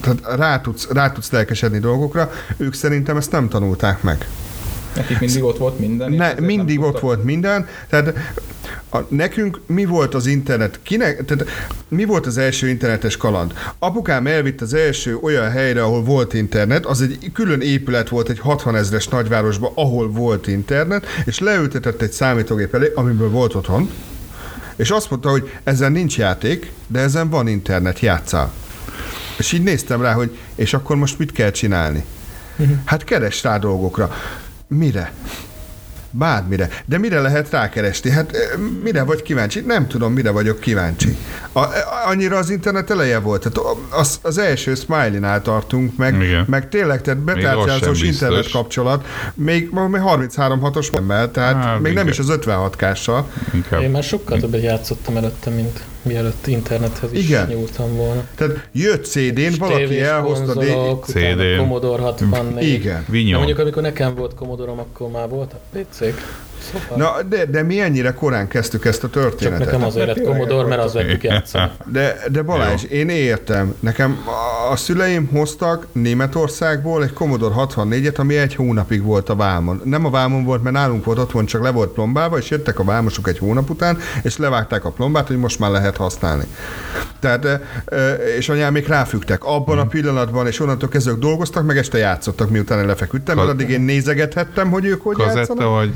tehát 0.00 0.38
rá 0.38 0.60
tudsz, 0.60 0.88
rá 0.92 1.12
tudsz 1.12 1.30
lelkesedni 1.30 1.78
dolgokra, 1.78 2.32
ők 2.56 2.74
szerintem 2.74 3.16
ezt 3.16 3.32
nem 3.32 3.48
tanulták 3.48 4.02
meg. 4.02 4.28
Nekik 4.96 5.20
mindig 5.20 5.42
ott 5.42 5.58
volt 5.58 5.78
minden? 5.78 6.12
Ne, 6.12 6.32
mindig 6.38 6.80
ott 6.80 7.00
volt 7.00 7.24
minden. 7.24 7.68
Tehát 7.88 8.14
a, 8.92 8.98
nekünk 9.08 9.60
mi 9.66 9.84
volt 9.84 10.14
az 10.14 10.26
internet? 10.26 10.80
Kinek, 10.82 11.24
tehát 11.24 11.44
mi 11.88 12.04
volt 12.04 12.26
az 12.26 12.38
első 12.38 12.68
internetes 12.68 13.16
kaland? 13.16 13.54
Apukám 13.78 14.26
elvitt 14.26 14.60
az 14.60 14.74
első 14.74 15.16
olyan 15.16 15.50
helyre, 15.50 15.82
ahol 15.82 16.02
volt 16.02 16.34
internet, 16.34 16.86
az 16.86 17.00
egy 17.00 17.30
külön 17.32 17.60
épület 17.60 18.08
volt 18.08 18.28
egy 18.28 18.38
60 18.38 18.76
ezres 18.76 19.08
nagyvárosban, 19.08 19.72
ahol 19.74 20.10
volt 20.10 20.46
internet, 20.46 21.06
és 21.24 21.38
leültetett 21.38 22.02
egy 22.02 22.12
számítógép 22.12 22.74
elé, 22.74 22.92
amiből 22.94 23.30
volt 23.30 23.54
otthon, 23.54 23.90
és 24.76 24.90
azt 24.90 25.10
mondta, 25.10 25.30
hogy 25.30 25.52
ezen 25.64 25.92
nincs 25.92 26.16
játék, 26.16 26.72
de 26.86 26.98
ezen 26.98 27.30
van 27.30 27.48
internet, 27.48 28.00
játszál. 28.00 28.52
És 29.38 29.52
így 29.52 29.62
néztem 29.62 30.02
rá, 30.02 30.12
hogy 30.12 30.38
és 30.54 30.74
akkor 30.74 30.96
most 30.96 31.18
mit 31.18 31.32
kell 31.32 31.50
csinálni? 31.50 32.04
Uh-huh. 32.56 32.76
Hát 32.84 33.04
keres 33.04 33.42
rá 33.42 33.58
dolgokra. 33.58 34.14
Mire? 34.78 35.12
Bármire. 36.10 36.68
De 36.86 36.98
mire 36.98 37.20
lehet 37.20 37.50
rákeresni? 37.50 38.10
Hát 38.10 38.36
mire 38.82 39.02
vagy 39.02 39.22
kíváncsi? 39.22 39.60
Nem 39.60 39.86
tudom, 39.86 40.12
mire 40.12 40.30
vagyok 40.30 40.60
kíváncsi. 40.60 41.16
A, 41.52 41.64
annyira 42.06 42.36
az 42.36 42.50
internet 42.50 42.90
eleje 42.90 43.18
volt. 43.18 43.48
Tehát 43.48 43.76
az, 43.90 44.18
az 44.22 44.38
első 44.38 44.74
Smiley-nál 44.74 45.42
tartunk, 45.42 45.96
meg, 45.96 46.22
Igen. 46.22 46.44
meg 46.48 46.68
tényleg, 46.68 47.02
tehát 47.02 47.20
betárcsázós 47.20 48.02
internet 48.02 48.50
kapcsolat, 48.50 49.06
még, 49.34 49.70
még 49.70 50.00
33 50.00 50.60
hatos 50.60 50.88
emmel, 50.88 51.30
tehát 51.30 51.64
hát, 51.64 51.80
még 51.80 51.92
igen. 51.92 52.04
nem 52.04 52.12
is 52.12 52.18
az 52.18 52.26
56-kással. 52.30 53.22
Én 53.80 53.90
már 53.90 54.02
sokkal 54.02 54.38
többet 54.38 54.62
játszottam 54.62 55.16
előtte, 55.16 55.50
mint 55.50 55.80
mielőtt 56.02 56.46
internethez 56.46 57.12
is 57.12 57.24
Igen. 57.24 57.46
nyúltam 57.48 57.96
volna. 57.96 58.26
Tehát 58.34 58.68
jött 58.72 59.04
CD-n, 59.04 59.54
valaki 59.58 60.00
elhozta 60.00 60.52
CD-n. 61.02 61.56
Commodore 61.56 62.02
64. 62.02 62.68
Igen. 62.68 63.04
De 63.08 63.36
mondjuk 63.36 63.58
amikor 63.58 63.82
nekem 63.82 64.14
volt 64.14 64.34
Commodore-om, 64.34 64.78
akkor 64.78 65.10
már 65.10 65.28
volt 65.28 65.52
a 65.52 65.78
PC-k. 65.78 66.48
Szóval. 66.60 66.96
Na, 66.96 67.22
de, 67.22 67.44
de 67.44 67.62
mi 67.62 67.80
ennyire 67.80 68.12
korán 68.12 68.48
kezdtük 68.48 68.84
ezt 68.84 69.04
a 69.04 69.08
történetet? 69.08 69.58
Csak 69.58 69.66
nekem 69.66 69.86
azért 69.86 70.06
lett 70.06 70.22
Commodore, 70.22 70.68
mert 70.68 70.82
az 70.82 70.92
vettük 70.92 71.22
játszani. 71.22 71.70
De, 71.92 72.16
de 72.30 72.42
Balázs, 72.42 72.82
én 72.84 73.08
értem. 73.08 73.74
Nekem 73.80 74.18
a 74.70 74.76
szüleim 74.76 75.26
hoztak 75.26 75.86
Németországból 75.92 77.02
egy 77.02 77.12
Commodore 77.12 77.54
64-et, 77.56 78.16
ami 78.16 78.36
egy 78.36 78.54
hónapig 78.54 79.02
volt 79.02 79.28
a 79.28 79.36
vámon. 79.36 79.80
Nem 79.84 80.04
a 80.04 80.10
vámon 80.10 80.44
volt, 80.44 80.62
mert 80.62 80.74
nálunk 80.74 81.04
volt 81.04 81.18
otthon, 81.18 81.46
csak 81.46 81.62
le 81.62 81.70
volt 81.70 81.90
plombálva, 81.90 82.38
és 82.38 82.50
jöttek 82.50 82.78
a 82.78 82.84
vámosok 82.84 83.28
egy 83.28 83.38
hónap 83.38 83.70
után, 83.70 83.98
és 84.22 84.36
levágták 84.36 84.84
a 84.84 84.90
plombát, 84.90 85.26
hogy 85.26 85.38
most 85.38 85.58
már 85.58 85.70
lehet 85.70 85.96
használni. 85.96 86.44
Tehát, 87.20 87.46
és 88.38 88.48
anyám 88.48 88.72
még 88.72 88.86
ráfügtek. 88.86 89.44
Abban 89.44 89.78
a 89.78 89.82
mhm. 89.82 89.90
pillanatban, 89.90 90.46
és 90.46 90.60
onnantól 90.60 90.88
kezdve 90.88 91.12
dolgoztak, 91.12 91.66
meg 91.66 91.76
este 91.76 91.98
játszottak, 91.98 92.50
miután 92.50 92.86
lefeküdtem, 92.86 93.36
mert 93.36 93.48
addig 93.48 93.70
én 93.70 93.80
nézegethettem, 93.80 94.70
hogy 94.70 94.84
ők 94.84 95.02
hogy 95.02 95.16
Kazetta 95.16 95.38
játszanak. 95.38 95.70
vagy 95.70 95.92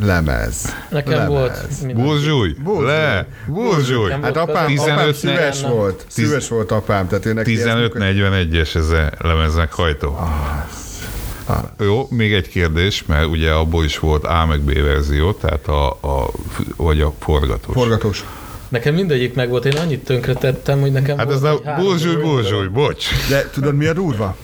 Lemez. 0.00 0.74
Nekem 0.90 1.12
Lemez. 1.12 1.28
volt. 1.28 1.94
Burzsúj. 1.94 2.56
Le. 2.80 3.26
Burzsúj. 3.46 4.10
Hát 4.10 4.36
apám, 4.36 4.66
15, 4.66 4.90
apám 4.90 5.12
szíves 5.12 5.60
ne, 5.60 5.68
volt. 5.68 6.04
Szíves 6.08 6.48
volt 6.48 6.70
apám. 6.70 7.08
Tehát 7.08 7.26
őnek 7.26 7.46
15-41-es 7.48 8.74
ez 8.74 8.90
a 8.90 9.10
lemeznek 9.18 9.72
hajtó. 9.72 10.08
Ah. 10.08 10.66
Ah. 11.44 11.62
Jó, 11.80 12.06
még 12.10 12.32
egy 12.32 12.48
kérdés, 12.48 13.04
mert 13.06 13.26
ugye 13.26 13.50
abból 13.50 13.84
is 13.84 13.98
volt 13.98 14.24
A 14.24 14.46
meg 14.46 14.60
B 14.60 14.72
verzió, 14.72 15.32
tehát 15.32 15.66
a, 15.66 15.88
a 15.90 16.30
vagy 16.76 17.00
a 17.00 17.12
forgatós. 17.18 17.74
Forgatós. 17.74 18.24
Nekem 18.68 18.94
mindegyik 18.94 19.34
meg 19.34 19.48
volt, 19.48 19.64
én 19.64 19.76
annyit 19.76 20.04
tönkretettem, 20.04 20.80
hogy 20.80 20.92
nekem 20.92 21.18
Hát 21.18 21.30
ez 21.30 21.42
a 21.42 21.60
burzsúj, 21.78 22.14
burzsúj, 22.14 22.66
bocs. 22.66 23.06
De 23.28 23.50
tudod 23.52 23.74
mi 23.74 23.86
a 23.86 23.92
durva? 23.92 24.36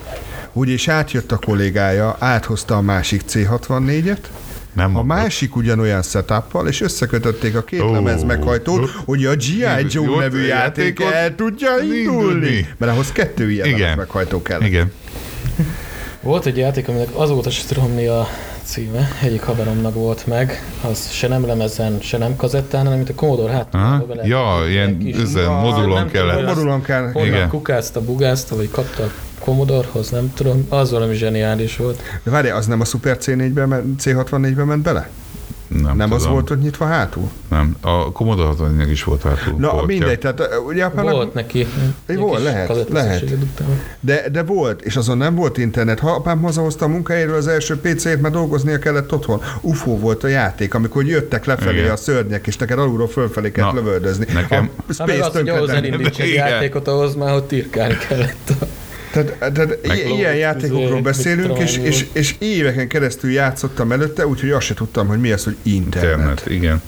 Úgy 0.53 0.69
és 0.69 0.89
átjött 0.89 1.33
a 1.33 1.37
kollégája, 1.37 2.17
áthozta 2.19 2.77
a 2.77 2.81
másik 2.81 3.23
C64-et, 3.29 4.19
nem 4.75 4.97
a 4.97 5.03
másik 5.03 5.57
ugyanolyan 5.57 6.03
setup 6.03 6.67
és 6.69 6.81
összekötötték 6.81 7.57
a 7.57 7.63
két 7.63 7.81
oh, 7.81 7.93
lemez 7.93 8.23
meghajtót, 8.23 8.83
oh, 8.83 8.89
hogy 9.05 9.25
a 9.25 9.35
G.I. 9.35 9.87
Joe 9.89 10.19
nevű 10.19 10.47
játék 10.47 11.01
el 11.01 11.35
tudja 11.35 11.71
indulni. 11.79 12.69
Mert 12.79 12.93
ahhoz 12.93 13.13
kettő 13.13 13.51
ilyen 13.51 13.67
Igen. 13.67 13.97
meghajtó 13.97 14.43
kell. 14.43 14.61
Igen. 14.63 14.93
Volt 16.21 16.47
egy 16.47 16.57
játék, 16.57 16.89
aminek 16.89 17.09
azóta 17.13 17.51
sem 17.51 17.67
tudom 17.67 17.95
mi 17.95 18.07
a 18.07 18.29
címe, 18.63 19.09
egyik 19.23 19.43
haveromnak 19.43 19.95
volt 19.95 20.27
meg, 20.27 20.63
az 20.91 21.11
se 21.11 21.29
nem 21.29 21.47
lemezen, 21.47 22.01
se 22.01 22.19
nem 22.19 22.37
kazettán, 22.37 22.83
hanem 22.83 22.97
mint 22.97 23.11
a 23.11 23.15
Commodore 23.15 23.53
hát. 23.53 23.69
Ja, 24.25 24.63
ilyen, 24.69 25.01
ilyen 25.01 25.51
modulon 25.51 26.09
kellett. 26.09 26.47
Modulon 26.47 26.83
kell. 26.83 27.11
Honnan 27.13 27.49
kukázta, 27.49 28.01
bugázta, 28.01 28.57
vagy 28.57 28.71
kapta 28.71 29.11
Commodore-hoz, 29.45 30.11
nem 30.11 30.33
tudom, 30.35 30.67
az 30.69 30.91
valami 30.91 31.15
zseniális 31.15 31.77
volt. 31.77 32.03
De 32.23 32.31
várj, 32.31 32.49
az 32.49 32.67
nem 32.67 32.81
a 32.81 32.85
Super 32.85 33.17
C4-ben, 33.21 33.95
C64-ben 33.99 34.67
ment 34.67 34.83
bele? 34.83 35.11
Nem, 35.69 35.97
nem 35.97 36.13
az 36.13 36.27
volt 36.27 36.51
ott 36.51 36.63
nyitva 36.63 36.85
hátul? 36.85 37.31
Nem, 37.51 37.77
a 37.81 38.13
Commodore 38.13 38.49
64 38.49 38.91
is 38.91 39.05
volt 39.05 39.23
hátul. 39.23 39.59
Na 39.59 39.69
portja. 39.69 39.87
mindegy, 39.87 40.19
tehát 40.19 40.51
ugye 40.67 40.85
apának... 40.85 41.13
Volt 41.13 41.35
neki. 41.35 41.67
Volt, 42.07 42.43
lehet, 42.43 42.89
lehet. 42.89 43.25
De, 44.01 44.29
de 44.33 44.43
volt, 44.43 44.83
és 44.83 44.97
azon 44.97 45.17
nem 45.17 45.35
volt 45.35 45.59
internet. 45.59 46.01
Ha 46.01 46.11
apám 46.11 46.43
hazahozta 46.43 46.85
a 46.85 46.89
munkájáról 46.89 47.37
az 47.37 47.47
első 47.47 47.77
PC-t, 47.77 48.21
mert 48.21 48.35
dolgoznia 48.35 48.79
kellett 48.79 49.13
otthon. 49.13 49.41
UFO 49.61 49.99
volt 49.99 50.25
a 50.25 50.29
játék, 50.29 50.75
amikor 50.75 51.05
jöttek 51.05 51.45
lefelé 51.45 51.79
Igen. 51.79 51.91
a 51.91 51.97
szörnyek, 51.97 52.47
és 52.47 52.57
neked 52.57 52.79
alulról 52.79 53.09
fölfelé 53.09 53.51
kellett 53.51 53.75
lövöldözni. 53.75 54.27
Nekem... 54.33 54.71
A 54.77 54.93
Space 54.93 55.03
hát 55.03 55.07
meg 55.07 55.21
az, 55.21 55.33
hogy 55.33 55.49
ahhoz 55.49 55.69
elindíts 55.69 56.19
egy 56.19 56.33
játékot, 56.33 56.89
ahhoz 56.89 57.15
már 57.15 57.35
ott 57.35 57.49
tirkálni 57.49 57.97
kellett. 58.09 58.53
Tehát, 59.15 59.53
tehát 59.53 59.79
ilyen 60.17 60.35
játékokról 60.35 61.01
beszélünk, 61.01 61.59
és, 61.59 61.77
és, 61.77 62.07
és 62.13 62.35
éveken 62.39 62.89
keresztül 62.89 63.31
játszottam 63.31 63.93
előtte, 63.93 64.27
úgyhogy 64.27 64.51
azt 64.51 64.67
se 64.67 64.75
tudtam, 64.75 65.07
hogy 65.07 65.21
mi 65.21 65.33
az, 65.33 65.45
hogy 65.45 65.57
internet. 65.63 66.13
Internet, 66.13 66.47
igen. 66.47 66.83